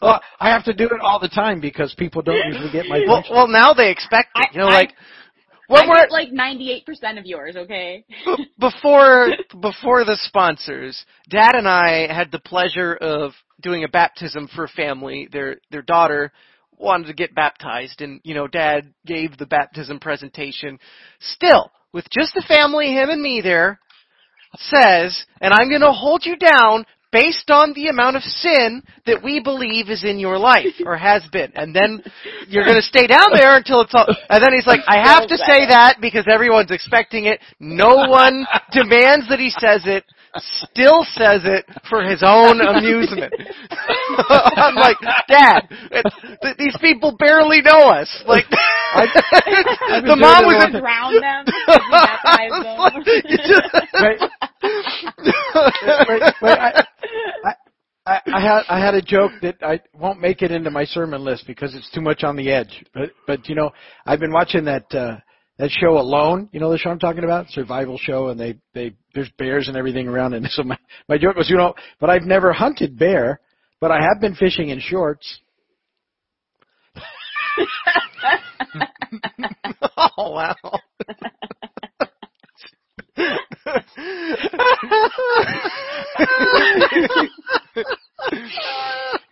Well, 0.01 0.21
I 0.39 0.49
have 0.49 0.63
to 0.65 0.73
do 0.73 0.85
it 0.85 1.01
all 1.01 1.19
the 1.19 1.27
time 1.29 1.59
because 1.59 1.93
people 1.97 2.21
don't 2.21 2.45
usually 2.47 2.71
get 2.71 2.85
my 2.87 3.01
well, 3.07 3.23
well, 3.29 3.47
now 3.47 3.73
they 3.73 3.89
expect 3.91 4.29
it. 4.35 4.49
You 4.53 4.59
know, 4.61 4.67
I- 4.67 4.73
like 4.73 4.93
when 5.67 5.83
I 5.83 5.87
we're 5.87 6.07
like 6.09 6.31
98% 6.31 7.19
of 7.19 7.25
yours, 7.25 7.55
okay? 7.55 8.05
Before 8.59 9.29
before 9.61 10.05
the 10.05 10.17
sponsors, 10.23 11.05
Dad 11.29 11.55
and 11.55 11.67
I 11.67 12.13
had 12.13 12.31
the 12.31 12.39
pleasure 12.39 12.95
of 12.95 13.31
doing 13.61 13.83
a 13.83 13.89
baptism 13.89 14.49
for 14.53 14.65
a 14.65 14.69
family. 14.69 15.27
Their 15.31 15.57
their 15.71 15.81
daughter 15.81 16.31
wanted 16.77 17.07
to 17.07 17.13
get 17.13 17.35
baptized, 17.35 18.01
and 18.01 18.19
you 18.23 18.33
know, 18.33 18.47
Dad 18.47 18.93
gave 19.05 19.37
the 19.37 19.45
baptism 19.45 19.99
presentation. 19.99 20.79
Still, 21.19 21.71
with 21.93 22.05
just 22.11 22.33
the 22.33 22.45
family, 22.47 22.87
him 22.87 23.09
and 23.09 23.21
me 23.21 23.41
there, 23.41 23.79
says, 24.55 25.25
and 25.41 25.53
I'm 25.53 25.69
going 25.69 25.81
to 25.81 25.91
hold 25.91 26.25
you 26.25 26.35
down 26.37 26.85
based 27.13 27.51
on 27.51 27.73
the 27.73 27.87
amount 27.87 28.17
of 28.17 28.23
sin 28.23 28.81
that 29.05 29.23
we 29.23 29.39
believe 29.39 29.89
is 29.89 30.03
in 30.03 30.17
your 30.17 30.39
life 30.39 30.73
or 30.83 30.97
has 30.97 31.23
been. 31.31 31.51
And 31.55 31.73
then 31.73 32.03
you're 32.47 32.65
going 32.65 32.75
to 32.75 32.81
stay 32.81 33.05
down 33.05 33.29
there 33.31 33.55
until 33.55 33.81
it's 33.81 33.93
all, 33.93 34.07
and 34.29 34.43
then 34.43 34.51
he's 34.53 34.65
like, 34.65 34.81
I 34.87 34.97
have 34.97 35.27
to 35.27 35.37
say 35.37 35.67
that 35.69 35.97
because 36.01 36.25
everyone's 36.29 36.71
expecting 36.71 37.25
it. 37.25 37.39
No 37.59 38.09
one 38.09 38.45
demands 38.73 39.29
that 39.29 39.39
he 39.39 39.51
says 39.51 39.83
it, 39.85 40.03
still 40.73 41.05
says 41.13 41.41
it 41.45 41.65
for 41.87 42.01
his 42.03 42.23
own 42.25 42.59
amusement. 42.59 43.31
I'm 44.17 44.73
like, 44.73 44.97
Dad, 45.27 45.69
th- 46.41 46.57
these 46.57 46.75
people 46.81 47.15
barely 47.19 47.61
know 47.61 47.89
us. 47.89 48.23
Like, 48.25 48.49
the 48.49 50.15
mom 50.17 50.45
was 50.45 50.63
a 50.63 50.67
in 50.67 50.73
long 50.73 50.81
Drown 50.81 51.21
them. 51.21 51.45
baptize 54.63 55.15
them. 55.15 56.05
Wait. 56.09 56.21
wait, 56.21 56.33
wait, 56.41 56.57
I, 56.57 56.85
I, 57.45 57.53
I, 58.05 58.21
I 58.33 58.41
had 58.41 58.63
I 58.69 58.79
had 58.79 58.95
a 58.95 59.01
joke 59.01 59.31
that 59.41 59.55
I 59.61 59.79
won't 59.93 60.19
make 60.19 60.41
it 60.41 60.51
into 60.51 60.69
my 60.71 60.85
sermon 60.85 61.23
list 61.23 61.45
because 61.47 61.73
it's 61.73 61.89
too 61.91 62.01
much 62.01 62.23
on 62.23 62.35
the 62.35 62.51
edge. 62.51 62.83
But 62.93 63.11
but 63.27 63.47
you 63.47 63.55
know 63.55 63.71
I've 64.05 64.19
been 64.19 64.33
watching 64.33 64.65
that 64.65 64.93
uh, 64.93 65.17
that 65.57 65.69
show 65.71 65.97
Alone. 65.97 66.49
You 66.51 66.59
know 66.59 66.69
the 66.71 66.77
show 66.77 66.89
I'm 66.89 66.99
talking 66.99 67.23
about, 67.23 67.49
survival 67.49 67.97
show, 67.97 68.29
and 68.29 68.39
they 68.39 68.55
they 68.73 68.93
there's 69.13 69.31
bears 69.37 69.67
and 69.67 69.77
everything 69.77 70.07
around. 70.07 70.33
And 70.33 70.45
so 70.49 70.63
my 70.63 70.77
my 71.07 71.17
joke 71.17 71.35
was 71.35 71.49
you 71.49 71.57
know, 71.57 71.73
but 71.99 72.09
I've 72.09 72.23
never 72.23 72.51
hunted 72.51 72.97
bear, 72.97 73.39
but 73.79 73.91
I 73.91 74.01
have 74.01 74.19
been 74.19 74.35
fishing 74.35 74.69
in 74.69 74.79
shorts. 74.79 75.39
oh 80.17 80.31
wow. 80.31 80.55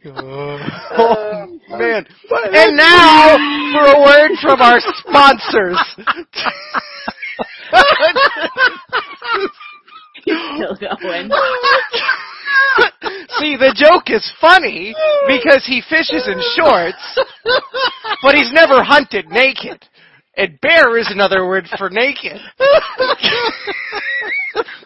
Oh 0.05 1.59
man. 1.69 2.05
Uh, 2.31 2.49
and 2.53 2.75
now 2.75 3.37
for 3.73 3.85
a 3.85 4.01
word 4.01 4.31
from 4.41 4.61
our 4.61 4.79
sponsors. 4.97 5.77
Still 10.23 10.75
going. 10.79 11.29
See, 13.39 13.57
the 13.57 13.73
joke 13.75 14.09
is 14.09 14.31
funny 14.39 14.93
because 15.27 15.65
he 15.65 15.81
fishes 15.81 16.27
in 16.27 16.41
shorts, 16.55 17.19
but 18.23 18.35
he's 18.35 18.51
never 18.53 18.83
hunted 18.83 19.27
naked. 19.29 19.85
And 20.37 20.59
bear 20.61 20.97
is 20.97 21.09
another 21.11 21.45
word 21.45 21.67
for 21.77 21.89
naked. 21.89 22.39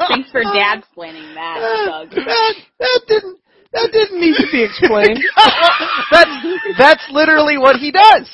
Thanks 0.08 0.32
for 0.32 0.42
dad 0.44 0.80
explaining 0.80 1.34
that, 1.36 1.60
Doug. 1.86 2.10
That, 2.12 2.54
that 2.80 3.02
didn't 3.08 3.40
that 3.74 3.90
didn't 3.92 4.20
need 4.22 4.36
to 4.38 4.48
be 4.52 4.64
explained. 4.64 5.20
that's 6.12 6.32
that's 6.78 7.08
literally 7.12 7.58
what 7.58 7.76
he 7.76 7.92
does. 7.92 8.30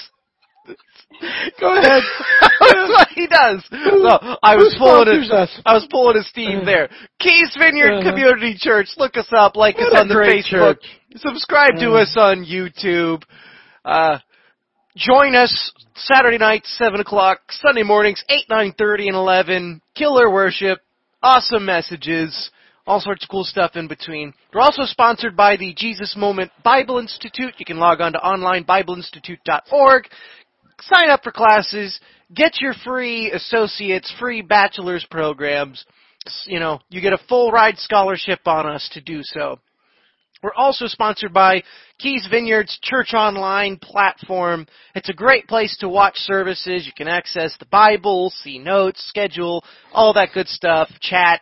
Go 1.59 1.77
ahead. 1.77 2.01
that's 2.59 2.89
what 2.89 3.07
he 3.13 3.27
does. 3.27 3.63
So 3.69 4.37
I 4.41 4.55
was 4.55 4.75
pulling. 4.77 5.07
I 5.65 5.73
was 5.73 5.87
pulling 5.91 6.17
a 6.17 6.23
Steve 6.23 6.65
there. 6.65 6.89
Keys 7.19 7.55
Vineyard 7.59 7.99
Uh-huh. 7.99 8.09
Community 8.11 8.55
Church. 8.57 8.87
Look 8.97 9.17
us 9.17 9.27
up. 9.35 9.55
Like 9.55 9.77
What 9.77 9.93
us 9.93 9.99
on 10.01 10.07
the 10.07 10.15
Facebook. 10.15 10.77
church. 10.79 10.83
Subscribe 11.17 11.75
to 11.79 11.91
Uh. 11.91 12.01
us 12.03 12.15
on 12.17 12.45
YouTube. 12.45 13.23
Uh, 13.83 14.17
join 14.95 15.35
us 15.35 15.71
Saturday 15.95 16.37
nights, 16.37 16.75
seven 16.77 16.99
o'clock. 16.99 17.39
Sunday 17.49 17.83
mornings, 17.83 18.23
eight, 18.29 18.45
nine 18.49 18.73
thirty, 18.77 19.07
and 19.07 19.15
eleven. 19.15 19.81
Killer 19.95 20.29
worship. 20.31 20.79
Awesome 21.23 21.65
messages. 21.65 22.51
All 22.87 22.99
sorts 22.99 23.23
of 23.23 23.29
cool 23.29 23.43
stuff 23.43 23.75
in 23.75 23.87
between. 23.87 24.33
We're 24.53 24.61
also 24.61 24.83
sponsored 24.85 25.37
by 25.37 25.55
the 25.55 25.73
Jesus 25.75 26.15
Moment 26.17 26.51
Bible 26.63 26.97
Institute. 26.97 27.53
You 27.57 27.65
can 27.65 27.77
log 27.77 28.01
on 28.01 28.13
to 28.13 28.19
onlinebibleinstitute.org 28.19 30.07
sign 30.81 31.09
up 31.09 31.23
for 31.23 31.31
classes, 31.31 31.99
get 32.33 32.59
your 32.59 32.73
free 32.85 33.31
associates, 33.31 34.13
free 34.19 34.41
bachelor's 34.41 35.05
programs. 35.09 35.83
You 36.45 36.59
know, 36.59 36.79
you 36.89 37.01
get 37.01 37.13
a 37.13 37.21
full 37.29 37.51
ride 37.51 37.77
scholarship 37.77 38.39
on 38.45 38.67
us 38.67 38.89
to 38.93 39.01
do 39.01 39.21
so. 39.23 39.59
We're 40.43 40.53
also 40.55 40.87
sponsored 40.87 41.33
by 41.33 41.61
Keys 41.99 42.27
Vineyards 42.29 42.79
Church 42.81 43.13
Online 43.13 43.77
platform. 43.77 44.65
It's 44.95 45.09
a 45.09 45.13
great 45.13 45.47
place 45.47 45.77
to 45.81 45.89
watch 45.89 46.15
services. 46.15 46.87
You 46.87 46.93
can 46.97 47.07
access 47.07 47.55
the 47.59 47.67
Bible, 47.67 48.31
see 48.41 48.57
notes, 48.57 49.05
schedule, 49.07 49.63
all 49.93 50.13
that 50.13 50.29
good 50.33 50.47
stuff, 50.47 50.89
chat, 50.99 51.41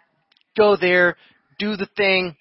go 0.58 0.76
there, 0.76 1.16
do 1.60 1.78
the 1.78 1.88
thing. 1.96 2.36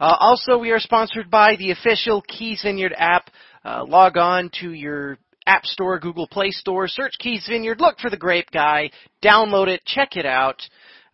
Uh, 0.00 0.16
also, 0.18 0.58
we 0.58 0.72
are 0.72 0.80
sponsored 0.80 1.30
by 1.30 1.54
the 1.56 1.70
official 1.70 2.22
Keys 2.22 2.62
Vineyard 2.64 2.94
app. 2.96 3.30
Uh, 3.64 3.84
log 3.86 4.16
on 4.16 4.50
to 4.60 4.72
your 4.72 5.16
App 5.46 5.64
Store, 5.64 6.00
Google 6.00 6.26
Play 6.26 6.50
Store, 6.50 6.88
search 6.88 7.12
Keys 7.20 7.46
Vineyard, 7.48 7.80
look 7.80 8.00
for 8.00 8.10
the 8.10 8.16
Grape 8.16 8.50
Guy, 8.50 8.90
download 9.22 9.68
it, 9.68 9.84
check 9.84 10.16
it 10.16 10.26
out. 10.26 10.60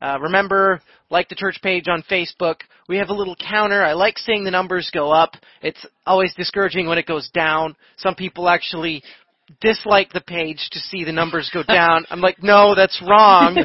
Uh, 0.01 0.19
remember, 0.21 0.81
like 1.11 1.29
the 1.29 1.35
church 1.35 1.59
page 1.63 1.85
on 1.89 2.03
Facebook, 2.11 2.57
we 2.89 2.99
have 2.99 3.09
a 3.09 3.15
little 3.15 3.37
counter. 3.37 3.83
I 3.83 3.93
like 3.93 4.19
seeing 4.19 4.45
the 4.45 4.51
numbers 4.51 4.91
go 4.93 5.11
up. 5.11 5.35
It's 5.63 5.85
always 6.07 6.35
discouraging 6.35 6.89
when 6.89 6.99
it 6.99 7.07
goes 7.07 7.31
down. 7.31 7.77
Some 7.97 8.15
people 8.15 8.49
actually 8.49 9.03
dislike 9.61 10.13
the 10.13 10.21
page 10.21 10.69
to 10.73 10.79
see 10.81 11.05
the 11.05 11.13
numbers 11.13 11.51
go 11.55 11.63
down. 11.63 12.05
I'm 12.11 12.21
like, 12.21 12.43
no, 12.43 12.75
that's 12.75 13.01
wrong. 13.07 13.57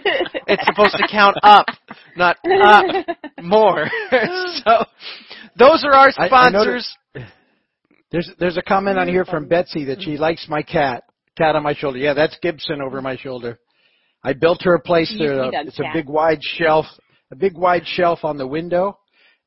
It's 0.48 0.66
supposed 0.66 0.96
to 0.98 1.08
count 1.10 1.38
up, 1.44 1.66
not 2.16 2.38
up 2.64 2.86
more. 3.42 3.86
so, 4.12 4.86
those 5.58 5.84
are 5.84 5.94
our 5.94 6.10
I- 6.18 6.26
I 6.26 6.28
sponsors. 6.28 6.98
There's 8.12 8.30
there's 8.40 8.58
a 8.58 8.62
comment 8.62 9.00
on 9.00 9.08
here 9.08 9.24
from 9.24 9.48
Betsy 9.48 9.86
that 9.86 10.02
she 10.02 10.18
likes 10.18 10.48
my 10.50 10.62
cat. 10.62 11.04
Cat 11.38 11.56
on 11.56 11.64
my 11.64 11.74
shoulder. 11.74 11.98
Yeah, 11.98 12.14
that's 12.14 12.38
Gibson 12.42 12.82
over 12.82 13.02
my 13.02 13.16
shoulder. 13.16 13.58
I 14.24 14.34
built 14.34 14.62
her 14.64 14.76
a 14.76 14.82
place 14.82 15.14
there. 15.18 15.46
see 15.46 15.52
Doug's 15.52 15.70
It's 15.70 15.80
a 15.80 15.90
big 15.94 16.10
wide 16.10 16.40
shelf, 16.42 16.86
a 17.32 17.36
big 17.36 17.58
wide 17.58 17.86
shelf 17.86 18.20
on 18.24 18.38
the 18.38 18.48
window, 18.48 18.98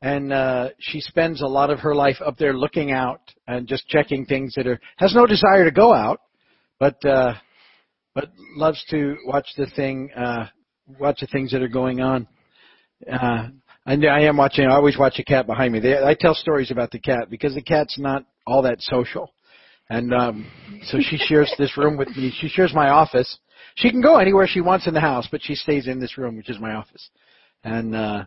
and 0.02 0.32
uh 0.32 0.70
she 0.78 1.00
spends 1.00 1.42
a 1.42 1.46
lot 1.46 1.70
of 1.70 1.80
her 1.80 1.94
life 1.94 2.16
up 2.24 2.36
there 2.36 2.54
looking 2.54 2.90
out 2.90 3.20
and 3.46 3.68
just 3.68 3.86
checking 3.88 4.24
things 4.24 4.54
that 4.56 4.66
are 4.66 4.80
has 4.96 5.14
no 5.14 5.26
desire 5.26 5.64
to 5.64 5.70
go 5.70 5.92
out, 5.92 6.20
but 6.78 7.02
uh 7.04 7.34
but 8.14 8.30
loves 8.56 8.82
to 8.90 9.16
watch 9.26 9.46
the 9.56 9.66
thing 9.76 10.10
uh 10.16 10.46
watch 10.98 11.20
the 11.20 11.26
things 11.26 11.52
that 11.52 11.62
are 11.62 11.68
going 11.68 12.00
on. 12.00 12.26
Uh 13.10 13.48
I, 13.86 13.94
I 13.94 14.20
am 14.20 14.36
watching. 14.38 14.66
I 14.66 14.74
always 14.74 14.96
watch 14.96 15.18
a 15.18 15.24
cat 15.24 15.46
behind 15.46 15.72
me. 15.72 15.80
They, 15.80 16.02
I 16.02 16.14
tell 16.18 16.34
stories 16.34 16.70
about 16.70 16.90
the 16.90 16.98
cat 16.98 17.28
because 17.28 17.54
the 17.54 17.62
cat's 17.62 17.98
not 17.98 18.24
all 18.46 18.62
that 18.62 18.80
social, 18.80 19.32
and 19.90 20.14
um, 20.14 20.50
so 20.84 20.98
she 21.00 21.18
shares 21.18 21.52
this 21.58 21.76
room 21.76 21.96
with 21.96 22.08
me. 22.16 22.32
She 22.40 22.48
shares 22.48 22.72
my 22.74 22.88
office. 22.88 23.38
She 23.76 23.90
can 23.90 24.00
go 24.00 24.16
anywhere 24.18 24.46
she 24.46 24.60
wants 24.60 24.86
in 24.86 24.94
the 24.94 25.00
house, 25.00 25.28
but 25.30 25.42
she 25.42 25.54
stays 25.54 25.86
in 25.86 26.00
this 26.00 26.16
room, 26.16 26.36
which 26.36 26.48
is 26.48 26.58
my 26.58 26.74
office. 26.74 27.10
And 27.64 27.96
uh, 27.96 28.24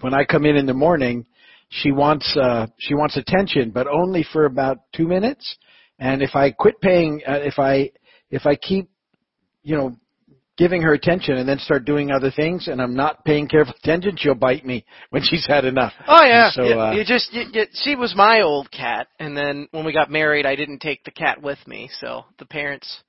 when 0.00 0.14
I 0.14 0.24
come 0.24 0.46
in 0.46 0.56
in 0.56 0.66
the 0.66 0.74
morning, 0.74 1.26
she 1.68 1.90
wants 1.92 2.36
uh, 2.40 2.66
she 2.78 2.94
wants 2.94 3.16
attention, 3.16 3.70
but 3.70 3.86
only 3.86 4.24
for 4.32 4.44
about 4.44 4.78
two 4.94 5.06
minutes. 5.06 5.56
And 5.98 6.22
if 6.22 6.34
I 6.34 6.52
quit 6.52 6.80
paying, 6.80 7.22
uh, 7.26 7.40
if 7.42 7.58
I 7.58 7.90
if 8.30 8.46
I 8.46 8.54
keep, 8.54 8.88
you 9.62 9.76
know, 9.76 9.96
giving 10.56 10.82
her 10.82 10.92
attention 10.92 11.36
and 11.36 11.48
then 11.48 11.58
start 11.58 11.84
doing 11.84 12.10
other 12.10 12.30
things, 12.30 12.68
and 12.68 12.80
I'm 12.80 12.94
not 12.94 13.24
paying 13.24 13.48
careful 13.48 13.74
attention, 13.82 14.16
she'll 14.16 14.34
bite 14.34 14.64
me 14.64 14.84
when 15.10 15.22
she's 15.22 15.46
had 15.46 15.64
enough. 15.64 15.92
Oh 16.06 16.24
yeah. 16.24 16.50
So, 16.50 16.62
you, 16.62 16.80
uh, 16.80 16.92
you 16.92 17.04
just 17.04 17.32
you, 17.32 17.44
you, 17.52 17.64
she 17.72 17.96
was 17.96 18.14
my 18.16 18.42
old 18.42 18.70
cat, 18.70 19.08
and 19.18 19.36
then 19.36 19.68
when 19.72 19.84
we 19.84 19.92
got 19.92 20.10
married, 20.10 20.46
I 20.46 20.54
didn't 20.54 20.80
take 20.80 21.02
the 21.04 21.10
cat 21.10 21.42
with 21.42 21.58
me, 21.66 21.90
so 22.00 22.24
the 22.38 22.46
parents 22.46 23.02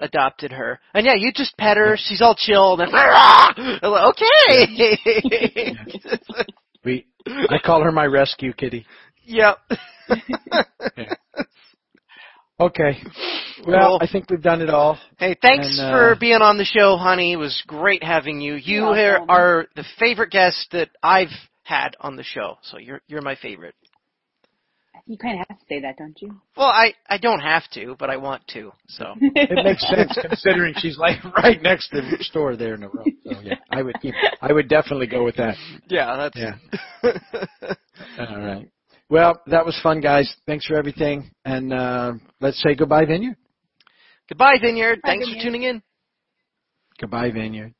adopted 0.00 0.52
her. 0.52 0.78
And 0.94 1.04
yeah, 1.06 1.14
you 1.16 1.32
just 1.34 1.56
pet 1.56 1.76
her. 1.76 1.96
She's 1.98 2.20
all 2.22 2.34
chill. 2.36 2.80
And 2.80 2.92
then, 2.92 2.94
I'm 2.94 3.90
like, 3.90 4.14
okay. 4.14 5.76
We, 6.84 7.06
I 7.26 7.58
call 7.62 7.82
her 7.82 7.90
my 7.90 8.06
rescue 8.06 8.52
kitty. 8.52 8.86
yep. 9.24 9.58
Okay. 12.60 12.96
Well, 13.66 13.76
Well- 13.76 13.98
I 14.00 14.06
think 14.10 14.30
we've 14.30 14.42
done 14.42 14.62
it 14.62 14.70
all. 14.70 14.98
Hey, 15.18 15.36
thanks 15.40 15.78
And, 15.78 15.80
uh, 15.80 15.90
for 15.90 16.16
being 16.18 16.40
on 16.42 16.58
the 16.58 16.64
show, 16.64 16.96
honey. 16.96 17.32
It 17.32 17.36
was 17.36 17.62
great 17.66 18.02
having 18.02 18.40
you. 18.40 18.54
You 18.54 18.94
You're 18.94 19.30
are 19.30 19.66
the 19.76 19.84
favorite 19.98 20.30
guest 20.30 20.68
that 20.72 20.90
I've 21.02 21.28
had 21.62 21.96
on 22.00 22.16
the 22.16 22.22
show, 22.24 22.56
so 22.62 22.78
you're 22.78 23.00
you're 23.08 23.22
my 23.22 23.34
favorite. 23.36 23.74
You 25.08 25.16
kind 25.16 25.40
of 25.40 25.46
have 25.48 25.58
to 25.58 25.64
say 25.70 25.80
that, 25.80 25.96
don't 25.96 26.20
you? 26.20 26.38
Well, 26.54 26.66
I 26.66 26.92
I 27.08 27.16
don't 27.16 27.40
have 27.40 27.62
to, 27.72 27.96
but 27.98 28.10
I 28.10 28.18
want 28.18 28.46
to. 28.48 28.72
So 28.88 29.14
It 29.20 29.64
makes 29.64 29.82
sense 29.88 30.18
considering 30.20 30.74
she's 30.76 30.98
like 30.98 31.24
right 31.42 31.60
next 31.62 31.88
to 31.90 32.02
the 32.02 32.22
store 32.24 32.56
there 32.56 32.74
in 32.74 32.82
the 32.82 32.90
road. 32.90 33.06
So 33.24 33.40
yeah, 33.40 33.54
I 33.70 33.80
would 33.82 33.98
keep, 34.02 34.14
I 34.42 34.52
would 34.52 34.68
definitely 34.68 35.06
go 35.06 35.24
with 35.24 35.36
that. 35.36 35.56
yeah, 35.88 36.14
that's 36.16 36.36
Yeah. 36.36 36.56
All 38.28 38.38
right. 38.38 38.68
Well, 39.08 39.40
that 39.46 39.64
was 39.64 39.80
fun, 39.82 40.02
guys. 40.02 40.30
Thanks 40.46 40.66
for 40.66 40.76
everything, 40.76 41.30
and 41.46 41.72
uh, 41.72 42.12
let's 42.42 42.62
say 42.62 42.74
goodbye, 42.74 43.06
Vineyard. 43.06 43.36
Goodbye, 44.28 44.58
Vineyard. 44.60 45.00
Bye, 45.02 45.12
Thanks 45.12 45.30
for 45.30 45.42
tuning 45.42 45.62
in. 45.62 45.82
Goodbye, 47.00 47.30
Vineyard. 47.30 47.72